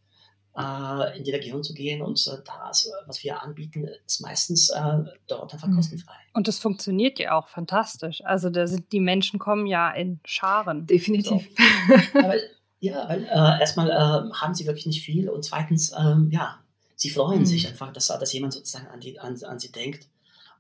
äh, 0.57 1.19
in 1.19 1.25
die 1.25 1.33
Region 1.33 1.65
zu 1.65 1.75
gehen 1.75 2.01
und 2.01 2.25
äh, 2.29 2.37
das, 2.45 2.91
was 3.07 3.25
wir 3.25 3.43
anbieten, 3.43 3.89
ist 4.07 4.21
meistens 4.21 4.71
äh, 4.71 4.99
dort 5.27 5.53
einfach 5.53 5.67
mhm. 5.67 5.77
kostenfrei. 5.77 6.15
Und 6.33 6.47
das 6.47 6.59
funktioniert 6.59 7.19
ja 7.19 7.37
auch 7.37 7.49
fantastisch. 7.49 8.23
Also 8.25 8.51
da 8.51 8.69
sind 8.69 8.93
die 8.93 9.01
Menschen 9.01 9.41
kommen 9.41 9.67
ja 9.67 9.91
in 9.91 10.21
Scharen. 10.25 10.87
Definitiv. 10.87 11.49
So. 11.89 12.23
weil, 12.23 12.41
ja, 12.79 13.09
weil 13.09 13.25
äh, 13.25 13.61
erstmal 13.61 13.91
äh, 13.91 14.33
haben 14.35 14.55
sie 14.55 14.67
wirklich 14.67 14.87
nicht 14.87 15.03
viel 15.05 15.29
und 15.29 15.45
zweitens, 15.45 15.93
ähm, 15.99 16.29
ja, 16.31 16.61
sie 16.95 17.11
freuen 17.11 17.41
mhm. 17.41 17.47
sich 17.47 17.67
einfach, 17.67 17.93
dass, 17.93 18.07
dass 18.07 18.33
jemand 18.33 18.53
sozusagen 18.53 18.87
an, 18.87 19.01
die, 19.01 19.19
an, 19.19 19.43
an 19.43 19.59
sie 19.59 19.73
denkt 19.73 20.07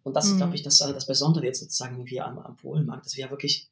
und 0.04 0.14
das 0.14 0.26
mhm. 0.26 0.32
ist, 0.32 0.36
glaube 0.38 0.54
ich, 0.54 0.62
das, 0.62 0.80
äh, 0.80 0.92
das 0.92 1.06
Besondere 1.06 1.46
jetzt 1.46 1.60
sozusagen 1.60 1.94
irgendwie 1.94 2.20
am, 2.20 2.38
am 2.38 2.56
Polenmarkt, 2.56 3.06
dass 3.06 3.16
wir 3.16 3.30
wirklich 3.30 3.70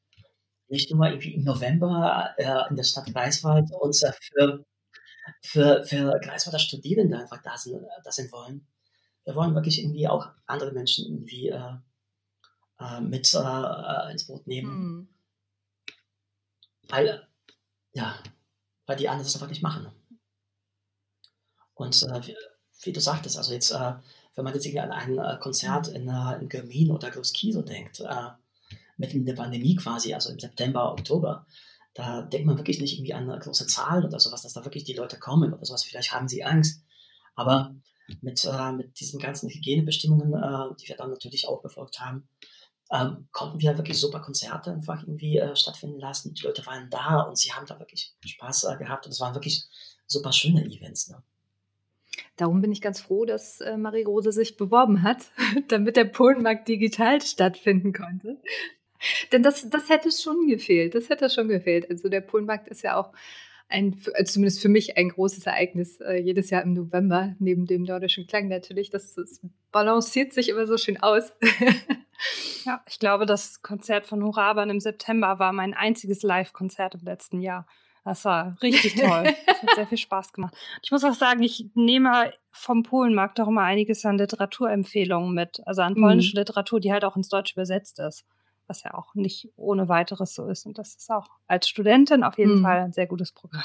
nicht 0.71 0.91
nur 0.93 1.07
irgendwie 1.07 1.35
im 1.35 1.45
November 1.45 2.35
äh, 2.37 2.69
in 2.71 2.77
der 2.77 2.85
Stadt 2.85 3.13
Greifswald 3.13 3.71
uns 3.73 4.03
äh, 4.03 4.13
für, 4.21 4.65
für, 5.43 5.85
für 5.85 6.21
Greifswalder 6.21 6.61
Studierende 6.61 7.19
einfach 7.19 7.43
da 7.43 7.57
sind, 7.57 7.83
äh, 7.83 8.03
da 8.05 8.13
sind 8.13 8.33
wollen. 8.33 8.67
Wir 9.25 9.35
wollen 9.35 9.55
wirklich 9.55 9.83
irgendwie 9.83 10.09
auch 10.09 10.29
andere 10.47 10.73
Menschen 10.73 11.07
irgendwie 11.07 11.49
äh, 11.49 11.75
äh, 12.79 13.01
mit 13.01 13.35
ins 14.11 14.27
Boot 14.27 14.47
nehmen. 14.47 14.71
Mhm. 14.71 15.09
Weil, 16.89 17.29
ja, 17.93 18.19
weil 18.87 18.97
die 18.97 19.09
anderen 19.09 19.25
das 19.25 19.35
einfach 19.35 19.49
nicht 19.49 19.63
machen. 19.63 19.93
Und 21.75 22.03
wie, 22.03 22.37
wie, 22.83 22.93
du 22.93 23.01
sagtest, 23.01 23.39
also 23.39 23.53
jetzt 23.53 23.73
wenn 24.35 24.45
man 24.45 24.55
jetzt 24.55 24.67
irgendwie 24.67 24.81
an 24.81 24.93
ein 24.93 25.19
äh, 25.19 25.39
Konzert 25.41 25.89
in, 25.89 26.09
äh, 26.09 26.39
in 26.41 26.49
Germin 26.49 26.91
oder 26.91 27.11
Groß-Kiso 27.11 27.63
denkt, 27.63 28.01
äh, 28.01 28.31
mitten 28.97 29.19
in 29.19 29.27
der 29.27 29.35
Pandemie 29.35 29.77
quasi, 29.77 30.15
also 30.15 30.31
im 30.31 30.39
September, 30.39 30.93
Oktober, 30.93 31.47
da 31.95 32.23
denkt 32.23 32.47
man 32.47 32.57
wirklich 32.57 32.81
nicht 32.81 32.95
irgendwie 32.95 33.15
an 33.15 33.29
große 33.29 33.67
Zahlen 33.67 34.05
oder 34.05 34.21
sowas, 34.21 34.43
dass 34.43 34.53
da 34.53 34.65
wirklich 34.65 34.85
die 34.85 34.93
Leute 34.93 35.19
kommen 35.19 35.53
oder 35.53 35.65
sowas. 35.65 35.85
Vielleicht 35.85 36.13
haben 36.13 36.29
sie 36.29 36.45
Angst. 36.45 36.83
Aber 37.35 37.75
mit, 38.21 38.45
äh, 38.45 38.73
mit 38.73 39.01
diesen 39.01 39.19
ganzen 39.21 39.49
Hygienebestimmungen, 39.49 40.35
äh, 40.35 40.75
die 40.81 40.89
wir 40.89 40.97
dann 40.97 41.11
natürlich 41.11 41.49
auch 41.49 41.63
befolgt 41.63 42.01
haben, 42.01 42.29
ähm, 42.93 43.29
konnten 43.31 43.61
wir 43.61 43.77
wirklich 43.77 43.99
super 43.99 44.21
Konzerte 44.21 44.73
einfach 44.73 45.03
irgendwie 45.03 45.39
äh, 45.39 45.55
stattfinden 45.55 46.01
lassen. 46.01 46.35
Die 46.35 46.43
Leute 46.43 46.65
waren 46.67 46.91
da 46.91 47.21
und 47.23 47.39
sie 47.39 47.53
haben 47.53 47.67
da 47.67 47.79
wirklich 47.79 48.15
Spaß 48.25 48.65
äh, 48.65 48.77
gehabt 48.77 49.07
und 49.07 49.13
es 49.13 49.21
waren 49.21 49.35
wirklich 49.35 49.65
super 50.07 50.33
schöne 50.33 50.65
Events. 50.65 51.09
Ne? 51.09 51.23
Darum 52.37 52.61
bin 52.61 52.73
ich 52.73 52.81
ganz 52.81 53.01
froh, 53.01 53.25
dass 53.25 53.61
äh, 53.61 53.77
Marie-Rose 53.77 54.33
sich 54.33 54.57
beworben 54.57 55.03
hat, 55.03 55.31
damit 55.69 55.97
der 55.97 56.05
Polenmarkt 56.05 56.69
digital 56.69 57.21
stattfinden 57.21 57.93
konnte. 57.93 58.39
Denn 59.33 59.43
das, 59.43 59.69
das 59.71 59.89
hätte 59.89 60.11
schon 60.11 60.47
gefehlt. 60.47 60.95
Das 60.95 61.09
hätte 61.09 61.31
schon 61.31 61.49
gefehlt. 61.49 61.89
Also 61.89 62.09
der 62.09 62.21
Polenmarkt 62.21 62.69
ist 62.69 62.83
ja 62.83 62.97
auch 62.97 63.13
ein, 63.69 63.97
also 64.15 64.35
zumindest 64.35 64.61
für 64.61 64.69
mich 64.69 64.97
ein 64.97 65.11
großes 65.11 65.47
Ereignis 65.47 66.01
äh, 66.01 66.17
jedes 66.17 66.51
Jahr 66.51 66.63
im 66.63 66.75
November, 66.75 67.35
neben 67.39 67.67
dem 67.67 67.83
nordischen 67.83 68.27
Klang 68.27 68.49
natürlich. 68.49 68.91
Das, 68.91 69.15
das 69.15 69.41
balanciert 69.73 70.33
sich 70.33 70.49
immer 70.49 70.67
so 70.67 70.77
schön 70.77 71.01
aus. 71.01 71.33
ja, 72.65 72.83
ich 72.89 72.99
glaube, 72.99 73.27
das 73.27 73.63
Konzert 73.63 74.07
von 74.07 74.23
Huraban 74.23 74.71
im 74.71 74.81
September 74.81 75.39
war 75.39 75.53
mein 75.53 75.73
einziges 75.73 76.23
Live-Konzert 76.23 76.97
im 76.97 77.03
letzten 77.03 77.41
Jahr. 77.41 77.67
Das 78.05 78.25
war 78.25 78.57
richtig 78.63 78.95
toll. 78.95 79.35
Das 79.47 79.63
hat 79.63 79.75
sehr 79.75 79.87
viel 79.87 79.99
Spaß 79.99 80.33
gemacht. 80.33 80.55
Ich 80.83 80.91
muss 80.91 81.05
auch 81.05 81.15
sagen, 81.15 81.43
ich 81.43 81.67
nehme 81.75 82.33
vom 82.51 82.83
Polenmarkt 82.83 83.41
auch 83.41 83.49
immer 83.49 83.63
einiges 83.63 84.05
an 84.05 84.19
Literaturempfehlungen 84.19 85.35
mit. 85.35 85.61
Also 85.67 85.83
an 85.83 85.95
polnische 85.95 86.35
mhm. 86.35 86.41
Literatur, 86.41 86.81
die 86.81 86.93
halt 86.93 87.05
auch 87.05 87.17
ins 87.17 87.29
Deutsche 87.29 87.55
übersetzt 87.55 87.99
ist. 87.99 88.25
Was 88.67 88.85
ja 88.85 88.95
auch 88.95 89.15
nicht 89.15 89.49
ohne 89.57 89.89
weiteres 89.89 90.35
so 90.35 90.47
ist. 90.47 90.65
Und 90.65 90.79
das 90.79 90.95
ist 90.95 91.11
auch 91.11 91.29
als 91.47 91.69
Studentin 91.69 92.23
auf 92.23 92.39
jeden 92.39 92.59
mhm. 92.59 92.63
Fall 92.63 92.81
ein 92.81 92.93
sehr 92.93 93.07
gutes 93.07 93.33
Programm. 93.33 93.65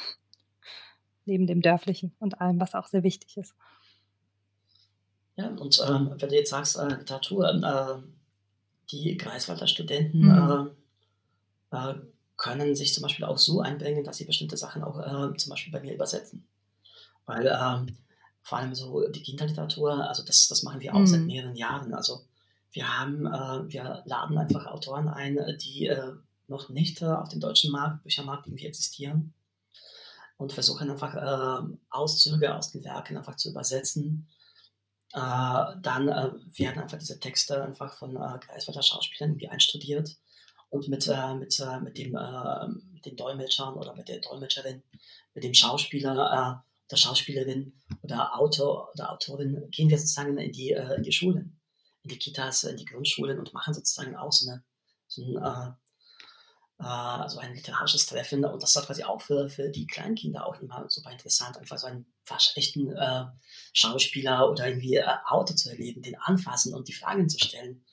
Neben 1.25 1.47
dem 1.47 1.61
dörflichen 1.61 2.13
und 2.19 2.41
allem, 2.41 2.59
was 2.59 2.75
auch 2.75 2.87
sehr 2.87 3.03
wichtig 3.03 3.37
ist. 3.37 3.55
Ja, 5.37 5.47
und 5.47 5.83
ähm, 5.87 6.11
wenn 6.17 6.29
du 6.29 6.35
jetzt 6.35 6.51
sagst, 6.51 6.77
äh, 6.77 6.87
Literatur, 6.87 7.49
äh, 7.49 8.01
die 8.91 9.17
Greifswalder 9.17 9.67
Studenten 9.67 10.19
mhm. 10.19 10.71
äh, 11.71 11.77
äh 11.77 11.95
können 12.37 12.75
sich 12.75 12.93
zum 12.93 13.03
Beispiel 13.03 13.25
auch 13.25 13.37
so 13.37 13.61
einbringen, 13.61 14.03
dass 14.03 14.17
sie 14.17 14.25
bestimmte 14.25 14.57
Sachen 14.57 14.83
auch 14.83 14.99
äh, 14.99 15.35
zum 15.37 15.49
Beispiel 15.49 15.71
bei 15.71 15.79
mir 15.79 15.93
übersetzen. 15.93 16.47
Weil 17.25 17.47
ähm, 17.47 17.97
vor 18.41 18.57
allem 18.57 18.75
so 18.75 19.07
die 19.07 19.23
Kinderliteratur, 19.23 20.07
also 20.07 20.23
das, 20.23 20.47
das 20.47 20.63
machen 20.63 20.81
wir 20.81 20.93
auch 20.93 20.99
mhm. 20.99 21.07
seit 21.07 21.21
mehreren 21.21 21.55
Jahren. 21.55 21.93
Also 21.93 22.25
wir 22.71 22.97
haben, 22.97 23.25
äh, 23.25 23.71
wir 23.71 24.03
laden 24.05 24.37
einfach 24.37 24.65
Autoren 24.67 25.07
ein, 25.07 25.39
die 25.61 25.87
äh, 25.87 26.13
noch 26.47 26.69
nicht 26.69 27.01
äh, 27.01 27.05
auf 27.05 27.29
dem 27.29 27.39
deutschen 27.39 27.71
Markt, 27.71 28.03
Büchermarkt 28.03 28.47
irgendwie 28.47 28.67
existieren 28.67 29.33
und 30.37 30.51
versuchen 30.51 30.91
einfach 30.91 31.15
äh, 31.15 31.75
Auszüge 31.89 32.53
aus 32.53 32.71
den 32.71 32.83
Werken 32.83 33.17
einfach 33.17 33.37
zu 33.37 33.49
übersetzen. 33.49 34.27
Äh, 35.13 35.19
dann 35.81 36.07
werden 36.07 36.81
einfach 36.81 36.99
diese 36.99 37.19
Texte 37.19 37.63
einfach 37.63 37.93
von 37.97 38.17
äh, 38.17 38.39
Greifswalder 38.45 38.83
Schauspielern 38.83 39.31
irgendwie 39.31 39.49
einstudiert 39.49 40.17
und 40.75 40.89
mit, 40.89 41.07
äh, 41.07 41.33
mit, 41.35 41.59
äh, 41.59 41.79
mit, 41.79 41.97
dem, 41.97 42.15
äh, 42.15 42.67
mit 42.93 43.05
den 43.05 43.15
Dolmetschern 43.15 43.75
oder 43.75 43.95
mit 43.95 44.09
der 44.09 44.19
Dolmetscherin, 44.19 44.83
mit 45.33 45.43
dem 45.43 45.53
Schauspieler 45.53 46.61
äh, 46.61 46.71
der 46.91 46.97
Schauspielerin 46.97 47.73
oder 48.01 48.37
Autor 48.37 48.91
oder 48.93 49.11
Autorin 49.11 49.69
gehen 49.71 49.89
wir 49.89 49.97
sozusagen 49.97 50.37
in 50.37 50.51
die, 50.51 50.71
äh, 50.71 50.95
in 50.95 51.03
die 51.03 51.11
Schulen, 51.11 51.59
in 52.03 52.09
die 52.09 52.19
Kitas, 52.19 52.63
in 52.63 52.77
die 52.77 52.85
Grundschulen 52.85 53.39
und 53.39 53.53
machen 53.53 53.73
sozusagen 53.73 54.15
auch 54.15 54.31
so, 54.31 54.49
eine, 54.49 54.63
so 55.07 55.23
ein 55.23 55.75
also 56.77 57.39
ein 57.39 57.55
literarisches 57.55 58.05
Treffen. 58.05 58.43
Und 58.43 58.61
das 58.61 58.75
war 58.75 58.83
quasi 58.83 59.05
auch 59.05 59.21
für, 59.21 59.47
für 59.47 59.69
die 59.69 59.87
Kleinkinder 59.87 60.45
auch 60.45 60.59
immer 60.59 60.85
super 60.89 61.09
interessant, 61.09 61.57
einfach 61.57 61.77
so 61.77 61.87
einen 61.87 62.05
fast 62.25 62.55
echten 62.57 62.91
äh, 62.91 63.25
Schauspieler 63.71 64.51
oder 64.51 64.67
irgendwie 64.67 64.95
äh, 64.95 65.05
Autor 65.27 65.55
zu 65.55 65.69
erleben, 65.69 66.01
den 66.01 66.17
anfassen 66.19 66.73
und 66.73 66.89
die 66.89 66.93
Fragen 66.93 67.29
zu 67.29 67.39
stellen. 67.39 67.85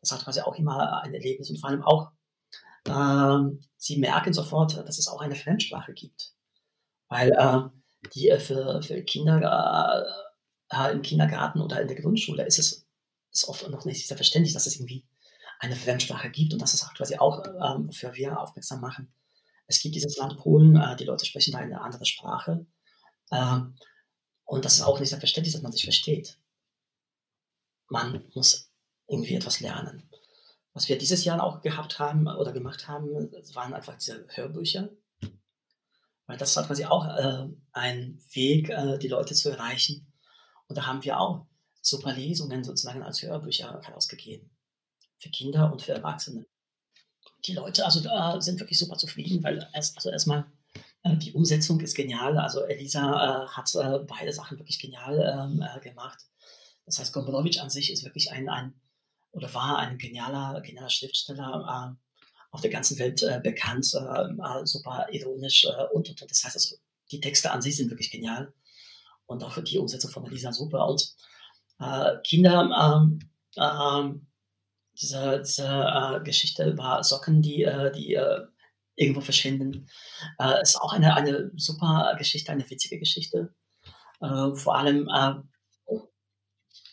Das 0.00 0.12
hat 0.12 0.24
quasi 0.24 0.40
auch 0.40 0.56
immer 0.56 1.02
ein 1.02 1.12
Erlebnis 1.12 1.50
und 1.50 1.58
vor 1.58 1.68
allem 1.68 1.82
auch, 1.82 2.10
äh, 2.84 3.38
sie 3.76 3.98
merken 3.98 4.32
sofort, 4.32 4.76
dass 4.76 4.98
es 4.98 5.08
auch 5.08 5.20
eine 5.20 5.36
Fremdsprache 5.36 5.92
gibt. 5.92 6.34
Weil 7.08 7.32
äh, 7.32 8.08
die 8.14 8.28
äh, 8.28 8.38
für, 8.38 8.82
für 8.82 9.02
Kinder 9.02 10.06
äh, 10.70 10.92
im 10.92 11.02
Kindergarten 11.02 11.60
oder 11.60 11.80
in 11.80 11.88
der 11.88 12.00
Grundschule 12.00 12.44
ist 12.44 12.58
es 12.58 12.86
ist 13.32 13.48
oft 13.48 13.68
noch 13.68 13.84
nicht 13.84 14.06
selbstverständlich, 14.06 14.54
dass 14.54 14.66
es 14.66 14.76
irgendwie 14.76 15.06
eine 15.60 15.76
Fremdsprache 15.76 16.30
gibt 16.30 16.52
und 16.52 16.62
das 16.62 16.74
ist 16.74 16.94
quasi 16.94 17.16
auch, 17.16 17.44
ähm, 17.46 17.88
wofür 17.88 18.14
wir 18.14 18.40
aufmerksam 18.40 18.80
machen. 18.80 19.12
Es 19.66 19.80
gibt 19.80 19.94
dieses 19.94 20.16
Land 20.16 20.36
Polen, 20.38 20.76
äh, 20.76 20.96
die 20.96 21.04
Leute 21.04 21.26
sprechen 21.26 21.52
da 21.52 21.58
eine 21.58 21.80
andere 21.80 22.04
Sprache. 22.06 22.66
Ähm, 23.30 23.76
und 24.44 24.64
das 24.64 24.74
ist 24.74 24.82
auch 24.82 24.98
nicht 24.98 25.10
selbstverständlich, 25.10 25.52
dass 25.52 25.62
man 25.62 25.70
sich 25.70 25.84
versteht. 25.84 26.38
Man 27.88 28.24
muss 28.34 28.70
irgendwie 29.06 29.34
etwas 29.36 29.60
lernen. 29.60 30.09
Was 30.72 30.88
wir 30.88 30.98
dieses 30.98 31.24
Jahr 31.24 31.42
auch 31.42 31.62
gehabt 31.62 31.98
haben 31.98 32.26
oder 32.28 32.52
gemacht 32.52 32.86
haben, 32.86 33.08
waren 33.54 33.74
einfach 33.74 33.96
diese 33.96 34.26
Hörbücher. 34.28 34.90
Weil 36.26 36.36
das 36.36 36.54
war 36.56 36.64
quasi 36.64 36.84
auch 36.84 37.06
äh, 37.06 37.48
ein 37.72 38.22
Weg, 38.32 38.68
äh, 38.68 38.98
die 38.98 39.08
Leute 39.08 39.34
zu 39.34 39.50
erreichen. 39.50 40.12
Und 40.68 40.76
da 40.78 40.86
haben 40.86 41.02
wir 41.02 41.18
auch 41.18 41.46
super 41.82 42.12
Lesungen 42.12 42.62
sozusagen 42.62 43.02
als 43.02 43.22
Hörbücher 43.22 43.80
herausgegeben 43.82 44.50
für 45.18 45.30
Kinder 45.30 45.72
und 45.72 45.82
für 45.82 45.92
Erwachsene. 45.92 46.46
Die 47.46 47.52
Leute 47.52 47.84
also 47.84 48.00
da 48.00 48.40
sind 48.40 48.60
wirklich 48.60 48.78
super 48.78 48.96
zufrieden, 48.96 49.42
weil 49.42 49.68
erst, 49.74 49.96
also 49.96 50.10
erstmal 50.10 50.46
äh, 51.02 51.16
die 51.16 51.32
Umsetzung 51.32 51.80
ist 51.80 51.94
genial. 51.94 52.38
Also 52.38 52.62
Elisa 52.62 53.44
äh, 53.44 53.48
hat 53.48 53.74
äh, 53.74 54.04
beide 54.06 54.32
Sachen 54.32 54.58
wirklich 54.58 54.78
genial 54.78 55.18
ähm, 55.20 55.62
äh, 55.62 55.80
gemacht. 55.80 56.18
Das 56.86 56.98
heißt, 56.98 57.12
Gombrowicz 57.12 57.58
an 57.58 57.70
sich 57.70 57.92
ist 57.92 58.04
wirklich 58.04 58.32
ein, 58.32 58.48
ein 58.48 58.74
oder 59.32 59.52
war 59.54 59.78
ein 59.78 59.98
genialer, 59.98 60.60
genialer 60.60 60.90
Schriftsteller, 60.90 61.94
äh, 61.94 62.16
auf 62.52 62.60
der 62.60 62.70
ganzen 62.70 62.98
Welt 62.98 63.22
äh, 63.22 63.40
bekannt, 63.42 63.86
super 64.64 65.06
ironisch 65.12 65.66
und, 65.92 66.08
und, 66.08 66.22
und. 66.22 66.30
Das 66.30 66.44
heißt, 66.44 66.56
also, 66.56 66.76
die 67.12 67.20
Texte 67.20 67.50
an 67.50 67.62
sich 67.62 67.76
sind 67.76 67.90
wirklich 67.90 68.10
genial 68.10 68.52
und 69.26 69.44
auch 69.44 69.56
die 69.62 69.78
Umsetzung 69.78 70.10
von 70.10 70.26
Elisa 70.26 70.52
super. 70.52 70.88
Und 70.88 71.14
Kinder 72.24 73.00
ähm, 73.00 73.20
ähm, 73.56 74.26
diese, 75.00 75.40
diese 75.40 75.66
äh, 75.66 76.22
Geschichte 76.24 76.70
über 76.70 77.02
Socken, 77.02 77.42
die, 77.42 77.62
äh, 77.62 77.90
die 77.92 78.14
äh, 78.14 78.46
irgendwo 78.96 79.20
verschwinden, 79.20 79.88
äh, 80.38 80.60
ist 80.62 80.76
auch 80.80 80.92
eine, 80.92 81.14
eine 81.14 81.50
super 81.56 82.14
Geschichte, 82.18 82.52
eine 82.52 82.68
witzige 82.68 82.98
Geschichte. 82.98 83.54
Äh, 84.20 84.54
vor 84.54 84.76
allem, 84.76 85.08
äh, 85.08 85.34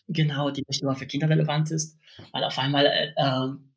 genau, 0.08 0.52
die 0.52 0.64
nicht 0.68 0.84
nur 0.84 0.96
für 0.96 1.08
Kinder 1.08 1.30
relevant 1.30 1.72
ist, 1.72 1.98
weil 2.32 2.44
auf 2.44 2.58
einmal 2.58 3.14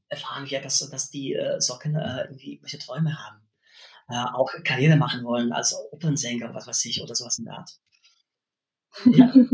erfahren 0.09 0.49
wir, 0.49 0.61
dass, 0.61 0.79
dass 0.91 1.11
die 1.11 1.39
Socken 1.59 1.95
irgendwie 1.95 2.59
welche 2.63 2.79
Träume 2.79 3.17
haben. 3.19 3.41
auch 4.35 4.51
Karriere 4.65 4.97
machen 4.97 5.25
wollen 5.25 5.53
als 5.53 5.75
Opernsänger, 5.93 6.53
was 6.55 6.67
weiß 6.67 6.85
ich, 6.87 7.03
oder 7.03 7.15
sowas 7.15 7.39
in 7.39 7.45
der 7.45 7.55
Art. 7.55 7.71
Ja. 9.07 9.33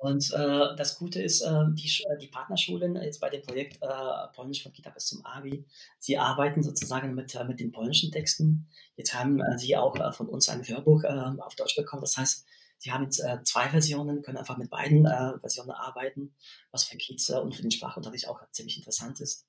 Und 0.00 0.32
äh, 0.32 0.76
das 0.76 0.98
Gute 0.98 1.20
ist, 1.20 1.42
äh, 1.42 1.64
die, 1.72 1.86
äh, 1.86 2.18
die 2.18 2.28
Partnerschulen 2.28 2.96
jetzt 2.96 3.20
bei 3.20 3.28
dem 3.28 3.42
Projekt 3.42 3.82
äh, 3.82 4.28
Polnisch 4.34 4.62
von 4.62 4.72
Kita 4.72 4.88
bis 4.88 5.04
zum 5.04 5.22
Abi, 5.26 5.66
sie 5.98 6.16
arbeiten 6.16 6.62
sozusagen 6.62 7.14
mit, 7.14 7.34
äh, 7.34 7.44
mit 7.44 7.60
den 7.60 7.70
polnischen 7.70 8.10
Texten. 8.10 8.66
Jetzt 8.96 9.12
haben 9.12 9.42
äh, 9.42 9.58
sie 9.58 9.76
auch 9.76 9.94
äh, 9.96 10.10
von 10.10 10.26
uns 10.26 10.48
ein 10.48 10.66
Hörbuch 10.66 11.04
äh, 11.04 11.32
auf 11.40 11.54
Deutsch 11.54 11.76
bekommen. 11.76 12.00
Das 12.00 12.16
heißt, 12.16 12.46
sie 12.80 12.92
haben 12.92 13.04
jetzt 13.04 13.20
äh, 13.20 13.42
zwei 13.44 13.68
Versionen, 13.68 14.22
können 14.22 14.38
einfach 14.38 14.56
mit 14.56 14.70
beiden 14.70 15.06
äh, 15.06 15.38
Versionen 15.38 15.70
arbeiten, 15.70 16.34
was 16.72 16.84
für 16.84 16.96
Kids 16.96 17.28
äh, 17.28 17.34
und 17.34 17.54
für 17.54 17.62
den 17.62 17.70
Sprachunterricht 17.70 18.26
auch 18.26 18.40
ziemlich 18.50 18.78
interessant 18.78 19.20
ist. 19.20 19.46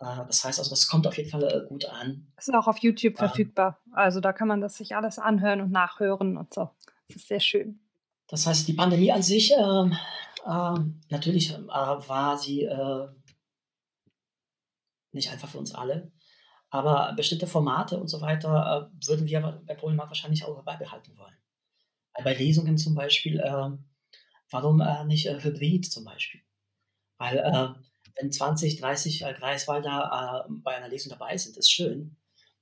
Äh, 0.00 0.26
das 0.26 0.44
heißt 0.44 0.58
also, 0.58 0.70
das 0.70 0.88
kommt 0.88 1.06
auf 1.06 1.16
jeden 1.16 1.30
Fall 1.30 1.44
äh, 1.44 1.68
gut 1.68 1.84
an. 1.84 2.32
Ist 2.36 2.52
auch 2.52 2.66
auf 2.66 2.78
YouTube 2.78 3.14
ähm, 3.14 3.28
verfügbar. 3.28 3.80
Also 3.92 4.20
da 4.20 4.32
kann 4.32 4.48
man 4.48 4.60
das 4.60 4.76
sich 4.76 4.96
alles 4.96 5.18
anhören 5.18 5.60
und 5.60 5.70
nachhören 5.70 6.36
und 6.36 6.52
so. 6.52 6.70
Das 7.06 7.16
ist 7.16 7.28
sehr 7.28 7.40
schön. 7.40 7.80
Das 8.26 8.46
heißt, 8.46 8.66
die 8.66 8.74
Pandemie 8.74 9.12
an 9.12 9.22
sich, 9.22 9.52
äh, 9.52 9.56
äh, 9.56 10.80
natürlich 11.08 11.52
äh, 11.52 11.58
war 11.68 12.36
sie 12.36 12.68
nicht 15.12 15.30
einfach 15.30 15.48
für 15.48 15.58
uns 15.58 15.74
alle, 15.74 16.12
aber 16.70 17.12
bestimmte 17.16 17.48
Formate 17.48 17.98
und 17.98 18.08
so 18.08 18.20
weiter 18.20 18.90
äh, 18.92 19.06
würden 19.06 19.26
wir 19.26 19.60
bei 19.66 19.74
Polenmark 19.74 20.08
wahrscheinlich 20.08 20.44
auch 20.44 20.62
beibehalten 20.62 21.16
wollen. 21.16 21.34
Bei 22.24 22.34
Lesungen 22.34 22.76
zum 22.76 22.94
Beispiel, 22.94 23.40
äh, 23.40 23.70
warum 24.50 24.82
nicht 25.06 25.28
Hybrid 25.28 25.90
zum 25.90 26.04
Beispiel? 26.04 26.40
Weil 27.18 27.76
wenn 28.18 28.32
20, 28.32 28.80
30 28.80 29.20
Greifswalder 29.38 30.46
bei 30.48 30.76
einer 30.76 30.88
Lesung 30.88 31.10
dabei 31.10 31.36
sind, 31.36 31.56
ist 31.56 31.70
schön. 31.70 32.16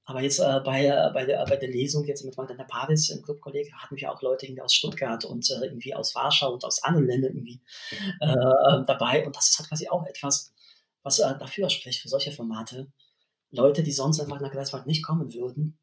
Aber 0.08 0.22
jetzt 0.22 0.38
äh, 0.38 0.60
bei, 0.64 0.86
äh, 0.86 1.10
bei, 1.12 1.26
der, 1.26 1.44
bei 1.44 1.56
der 1.56 1.68
Lesung 1.68 2.06
jetzt 2.06 2.24
mit 2.24 2.34
Magdalena 2.34 2.64
Paris 2.64 3.10
im 3.10 3.22
Clubkolleg 3.22 3.70
hatten 3.74 3.94
wir 3.94 4.10
auch 4.10 4.22
Leute 4.22 4.46
irgendwie 4.46 4.62
aus 4.62 4.74
Stuttgart 4.74 5.22
und 5.26 5.50
äh, 5.50 5.66
irgendwie 5.66 5.94
aus 5.94 6.14
Warschau 6.14 6.54
und 6.54 6.64
aus 6.64 6.82
anderen 6.82 7.06
Ländern 7.06 7.34
irgendwie 7.34 7.60
äh, 8.20 8.84
dabei. 8.86 9.26
Und 9.26 9.36
das 9.36 9.50
ist 9.50 9.58
halt 9.58 9.68
quasi 9.68 9.86
auch 9.90 10.06
etwas, 10.06 10.54
was 11.02 11.18
äh, 11.18 11.36
dafür 11.38 11.68
spricht, 11.68 12.00
für 12.00 12.08
solche 12.08 12.32
Formate. 12.32 12.90
Leute, 13.50 13.82
die 13.82 13.92
sonst 13.92 14.18
einfach 14.18 14.40
nach 14.40 14.50
Greifswald 14.50 14.86
nicht 14.86 15.04
kommen 15.04 15.34
würden, 15.34 15.78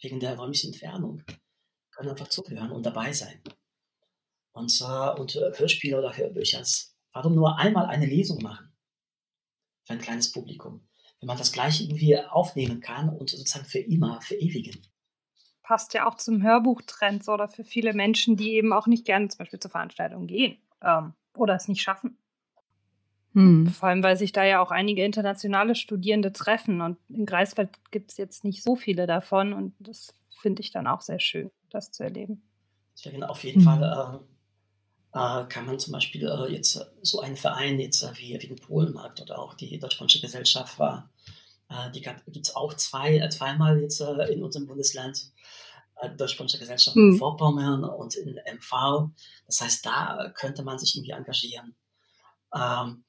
wegen 0.00 0.20
der 0.20 0.38
räumlichen 0.38 0.72
Entfernung, 0.72 1.22
können 1.96 2.10
einfach 2.10 2.28
zuhören 2.28 2.70
und 2.70 2.84
dabei 2.84 3.12
sein. 3.12 3.42
Und 4.52 4.70
zwar 4.70 5.18
und 5.18 5.36
äh, 5.36 5.52
Hörspiele 5.56 5.98
oder 5.98 6.16
Hörbücher. 6.16 6.62
Warum 7.12 7.34
nur 7.34 7.58
einmal 7.58 7.86
eine 7.86 8.06
Lesung 8.06 8.42
machen? 8.42 8.72
Für 9.84 9.94
ein 9.94 10.00
kleines 10.00 10.32
Publikum 10.32 10.86
wenn 11.20 11.26
man 11.28 11.38
das 11.38 11.52
gleich 11.52 11.80
irgendwie 11.80 12.18
aufnehmen 12.18 12.80
kann 12.80 13.08
und 13.08 13.30
sozusagen 13.30 13.66
für 13.66 13.78
immer, 13.78 14.20
für 14.20 14.34
ewigen. 14.34 14.80
Passt 15.62 15.94
ja 15.94 16.06
auch 16.06 16.16
zum 16.16 16.42
Hörbuchtrend 16.42 17.28
oder 17.28 17.48
für 17.48 17.64
viele 17.64 17.92
Menschen, 17.92 18.36
die 18.36 18.52
eben 18.52 18.72
auch 18.72 18.86
nicht 18.86 19.04
gerne 19.04 19.28
zum 19.28 19.38
Beispiel 19.38 19.58
zur 19.58 19.70
Veranstaltung 19.70 20.26
gehen 20.26 20.58
ähm, 20.82 21.14
oder 21.34 21.54
es 21.54 21.68
nicht 21.68 21.82
schaffen. 21.82 22.18
Hm. 23.32 23.66
Vor 23.66 23.88
allem, 23.88 24.02
weil 24.02 24.16
sich 24.16 24.32
da 24.32 24.44
ja 24.44 24.60
auch 24.60 24.70
einige 24.70 25.04
internationale 25.04 25.74
Studierende 25.74 26.32
treffen 26.32 26.80
und 26.80 26.98
in 27.08 27.26
Greifswald 27.26 27.70
gibt 27.90 28.12
es 28.12 28.16
jetzt 28.16 28.44
nicht 28.44 28.62
so 28.62 28.76
viele 28.76 29.06
davon 29.06 29.52
und 29.52 29.74
das 29.80 30.14
finde 30.40 30.62
ich 30.62 30.70
dann 30.70 30.86
auch 30.86 31.00
sehr 31.00 31.18
schön, 31.18 31.50
das 31.76 31.92
zu 31.92 32.02
erleben. 32.02 32.42
Deswegen 32.94 33.22
auf 33.22 33.44
jeden 33.44 33.64
hm. 33.64 33.64
Fall 33.64 34.22
äh, 35.14 35.16
äh, 35.16 35.46
kann 35.46 35.66
man 35.66 35.78
zum 35.78 35.92
Beispiel 35.92 36.28
äh, 36.28 36.52
jetzt 36.52 36.84
so 37.02 37.20
einen 37.20 37.36
Verein 37.36 37.78
jetzt 37.78 38.02
äh, 38.02 38.10
wie, 38.16 38.38
wie 38.40 38.48
den 38.48 38.56
Polenmarkt 38.56 39.20
oder 39.20 39.38
auch 39.38 39.54
die 39.54 39.78
Deutsch-Polnische 39.78 40.20
Gesellschaft 40.20 40.78
war, 40.78 41.10
die 41.92 42.00
gibt 42.00 42.46
es 42.46 42.54
auch 42.54 42.74
zwei, 42.74 43.28
zweimal 43.28 43.80
jetzt 43.80 44.00
in 44.00 44.44
unserem 44.44 44.68
Bundesland. 44.68 45.32
Deutsch-Polnische 46.16 46.60
Gesellschaft 46.60 46.96
mhm. 46.96 47.14
in 47.14 47.18
Vorpommern 47.18 47.82
und 47.82 48.14
in 48.14 48.38
MV. 48.54 49.10
Das 49.46 49.60
heißt, 49.60 49.84
da 49.84 50.32
könnte 50.36 50.62
man 50.62 50.78
sich 50.78 50.94
irgendwie 50.94 51.10
engagieren. 51.10 51.74
Ähm, 52.54 53.04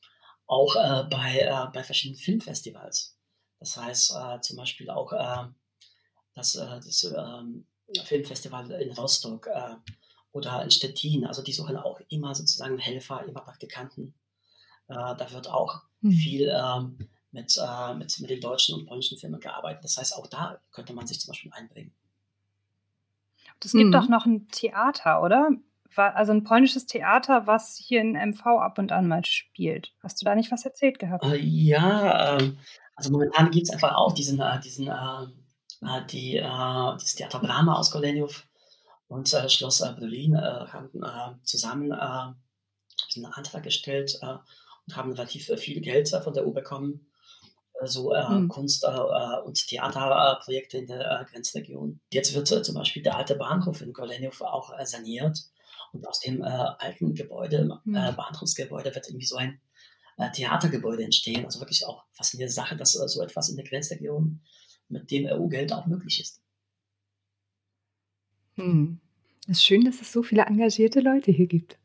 auch 0.48 0.76
äh, 0.76 1.04
bei, 1.08 1.40
äh, 1.42 1.68
bei 1.72 1.84
verschiedenen 1.84 2.18
Filmfestivals. 2.18 3.16
Das 3.60 3.78
heißt 3.78 4.16
äh, 4.16 4.42
zum 4.42 4.58
Beispiel 4.58 4.90
auch 4.90 5.14
das, 6.34 6.54
das 6.54 7.04
ähm, 7.16 7.68
Filmfestival 8.06 8.70
in 8.72 8.92
Rostock 8.94 9.48
oder 10.32 10.64
in 10.64 10.72
Stettin. 10.72 11.26
Also 11.26 11.42
die 11.42 11.54
suchen 11.54 11.78
auch 11.78 12.00
immer 12.10 12.36
sozusagen 12.36 12.78
Helfer, 12.78 13.26
immer 13.26 13.42
Praktikanten. 13.42 14.14
Äh, 14.88 14.94
da 14.94 15.32
wird 15.32 15.50
auch 15.50 15.82
mhm. 16.02 16.12
viel 16.12 16.54
ähm, 16.54 16.98
mit, 17.32 17.58
äh, 17.58 17.94
mit, 17.96 18.20
mit 18.20 18.30
den 18.30 18.40
deutschen 18.40 18.76
und 18.76 18.86
polnischen 18.86 19.18
Filmen 19.18 19.40
gearbeitet. 19.40 19.84
Das 19.84 19.98
heißt, 19.98 20.16
auch 20.16 20.28
da 20.28 20.60
könnte 20.72 20.94
man 20.94 21.08
sich 21.08 21.20
zum 21.20 21.32
Beispiel 21.32 21.52
einbringen. 21.54 21.94
Es 23.64 23.72
gibt 23.72 23.86
mhm. 23.86 23.92
doch 23.92 24.08
noch 24.08 24.26
ein 24.26 24.48
Theater, 24.50 25.24
oder? 25.24 25.50
Also 25.96 26.32
ein 26.32 26.44
polnisches 26.44 26.86
Theater, 26.86 27.48
was 27.48 27.76
hier 27.76 28.02
in 28.02 28.12
MV 28.12 28.46
ab 28.46 28.78
und 28.78 28.92
an 28.92 29.08
mal 29.08 29.26
spielt. 29.26 29.94
Hast 30.04 30.22
du 30.22 30.26
da 30.26 30.36
nicht 30.36 30.52
was 30.52 30.64
erzählt 30.64 31.00
gehabt? 31.00 31.26
Äh, 31.26 31.38
ja, 31.38 32.38
ähm, 32.38 32.58
also 32.96 33.12
momentan 33.12 33.50
gibt 33.50 33.68
es 33.68 33.74
einfach 33.74 33.96
auch 33.96 34.14
diesen, 34.14 34.40
äh, 34.40 34.60
diesen 34.60 34.88
äh, 34.88 34.92
äh 34.92 35.28
die, 36.10 36.38
das 36.38 37.16
Theater 37.16 37.40
Brahma 37.40 37.76
aus 37.76 37.92
Goleniow 37.92 38.32
und 39.08 39.34
äh, 39.34 39.50
Schloss 39.50 39.82
äh, 39.82 39.94
Berlin 39.94 40.36
äh, 40.36 40.68
haben 40.68 41.04
äh, 41.04 41.44
zusammen 41.44 41.92
äh, 41.92 41.96
einen 41.96 43.26
Antrag 43.32 43.64
gestellt 43.64 44.20
und 44.22 44.96
haben 44.96 45.12
relativ 45.12 45.46
viel 45.60 45.82
Geld 45.82 46.10
von 46.10 46.34
der 46.34 46.46
EU 46.46 46.52
bekommen 46.52 47.08
so 47.86 48.14
äh, 48.14 48.28
mhm. 48.30 48.48
Kunst- 48.48 48.84
äh, 48.84 48.88
äh, 48.88 49.42
und 49.44 49.68
Theaterprojekte 49.68 50.78
in 50.78 50.88
der 50.88 51.22
äh, 51.22 51.26
Grenzregion. 51.26 52.00
Jetzt 52.12 52.34
wird 52.34 52.52
äh, 52.52 52.62
zum 52.64 52.76
Beispiel 52.76 53.04
der 53.04 53.16
alte 53.16 53.36
Bahnhof 53.36 53.82
in 53.82 53.94
Goleniow 53.94 54.42
auch 54.42 54.78
äh, 54.78 54.86
saniert 54.86 55.40
und 55.94 56.08
aus 56.08 56.20
dem 56.20 56.44
alten 56.44 57.16
Gebäude, 57.16 57.80
mhm. 57.86 57.94
Bahnhofsgebäude, 57.94 58.94
wird 58.94 59.08
irgendwie 59.08 59.26
so 59.26 59.38
ein 59.38 59.62
Theatergebäude 60.34 61.04
entstehen. 61.04 61.46
Also 61.46 61.62
wirklich 61.62 61.86
auch 61.86 62.04
faszinierende 62.12 62.54
Sache, 62.54 62.76
dass 62.76 62.92
so 62.92 63.22
etwas 63.22 63.48
in 63.48 63.56
der 63.56 63.66
Grenzregion 63.66 64.42
mit 64.90 65.12
dem 65.12 65.26
EU-Geld 65.26 65.74
auch 65.74 65.86
möglich 65.86 66.20
ist. 66.20 66.42
Hm. 68.56 69.00
Es 69.48 69.60
ist 69.60 69.66
schön, 69.66 69.86
dass 69.86 70.02
es 70.02 70.12
so 70.12 70.24
viele 70.24 70.44
engagierte 70.44 71.00
Leute 71.00 71.32
hier 71.32 71.48
gibt. 71.48 71.78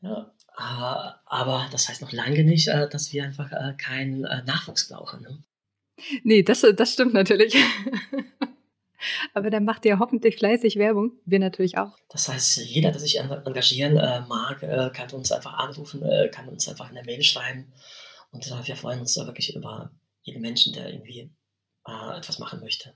Ja, 0.00 0.34
aber 0.56 1.68
das 1.72 1.88
heißt 1.88 2.02
noch 2.02 2.12
lange 2.12 2.44
nicht, 2.44 2.68
äh, 2.68 2.88
dass 2.88 3.12
wir 3.12 3.24
einfach 3.24 3.50
äh, 3.52 3.74
keinen 3.76 4.24
äh, 4.24 4.42
Nachwuchs 4.44 4.88
brauchen. 4.88 5.22
Ne? 5.22 5.42
Nee, 6.22 6.42
das, 6.42 6.64
das 6.76 6.92
stimmt 6.92 7.14
natürlich. 7.14 7.56
aber 9.34 9.50
dann 9.50 9.64
macht 9.64 9.84
ihr 9.84 9.98
hoffentlich 9.98 10.36
fleißig 10.36 10.76
Werbung. 10.76 11.12
Wir 11.24 11.38
natürlich 11.38 11.78
auch. 11.78 11.96
Das 12.08 12.28
heißt, 12.28 12.58
jeder, 12.66 12.90
der 12.90 13.00
sich 13.00 13.18
engagieren 13.18 13.94
mag, 14.28 14.60
kann 14.92 15.10
uns 15.12 15.30
einfach 15.30 15.54
anrufen, 15.54 16.02
kann 16.32 16.48
uns 16.48 16.68
einfach 16.68 16.90
eine 16.90 17.04
Mail 17.04 17.22
schreiben. 17.22 17.72
Und 18.32 18.44
wir 18.66 18.76
freuen 18.76 19.00
uns 19.00 19.16
wirklich 19.16 19.54
über 19.54 19.92
jeden 20.22 20.40
Menschen, 20.40 20.72
der 20.72 20.92
irgendwie 20.92 21.30
etwas 22.16 22.38
machen 22.38 22.60
möchte. 22.60 22.94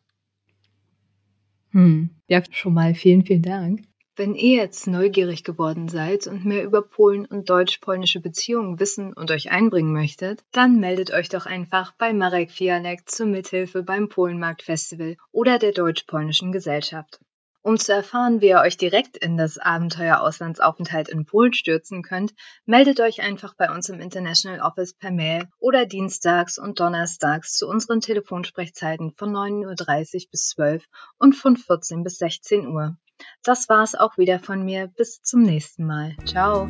Hm. 1.70 2.10
Ja, 2.28 2.42
schon 2.50 2.74
mal 2.74 2.94
vielen, 2.94 3.24
vielen 3.24 3.42
Dank. 3.42 3.82
Wenn 4.16 4.34
ihr 4.34 4.56
jetzt 4.56 4.88
neugierig 4.88 5.44
geworden 5.44 5.88
seid 5.88 6.26
und 6.26 6.44
mehr 6.44 6.64
über 6.64 6.82
Polen 6.82 7.24
und 7.24 7.48
deutsch-polnische 7.48 8.18
Beziehungen 8.18 8.80
wissen 8.80 9.12
und 9.12 9.30
euch 9.30 9.52
einbringen 9.52 9.92
möchtet, 9.92 10.42
dann 10.50 10.80
meldet 10.80 11.12
euch 11.12 11.28
doch 11.28 11.46
einfach 11.46 11.92
bei 11.92 12.12
Marek 12.12 12.50
Fialek 12.50 13.08
zur 13.08 13.26
Mithilfe 13.26 13.84
beim 13.84 14.08
Polenmarkt 14.08 14.62
Festival 14.62 15.16
oder 15.30 15.60
der 15.60 15.70
deutsch-polnischen 15.70 16.50
Gesellschaft. 16.50 17.20
Um 17.62 17.76
zu 17.76 17.92
erfahren, 17.92 18.40
wie 18.40 18.48
ihr 18.48 18.60
euch 18.60 18.76
direkt 18.76 19.16
in 19.16 19.36
das 19.36 19.58
Abenteuer 19.58 20.20
Auslandsaufenthalt 20.20 21.08
in 21.08 21.26
Polen 21.26 21.52
stürzen 21.52 22.02
könnt, 22.02 22.32
meldet 22.66 23.00
euch 23.00 23.20
einfach 23.20 23.54
bei 23.54 23.70
uns 23.70 23.88
im 23.88 24.00
International 24.00 24.60
Office 24.60 24.94
per 24.94 25.10
Mail 25.10 25.48
oder 25.58 25.84
dienstags 25.84 26.58
und 26.58 26.80
donnerstags 26.80 27.56
zu 27.56 27.68
unseren 27.68 28.00
Telefonsprechzeiten 28.00 29.12
von 29.16 29.32
9.30 29.32 30.14
Uhr 30.14 30.30
bis 30.30 30.48
12 30.48 30.84
und 31.18 31.34
von 31.34 31.56
14 31.56 32.04
bis 32.04 32.18
16 32.18 32.68
Uhr. 32.68 32.96
Das 33.42 33.68
war's 33.68 33.94
auch 33.94 34.16
wieder 34.16 34.38
von 34.38 34.64
mir. 34.64 34.86
Bis 34.86 35.22
zum 35.22 35.42
nächsten 35.42 35.84
Mal. 35.84 36.16
Ciao. 36.24 36.68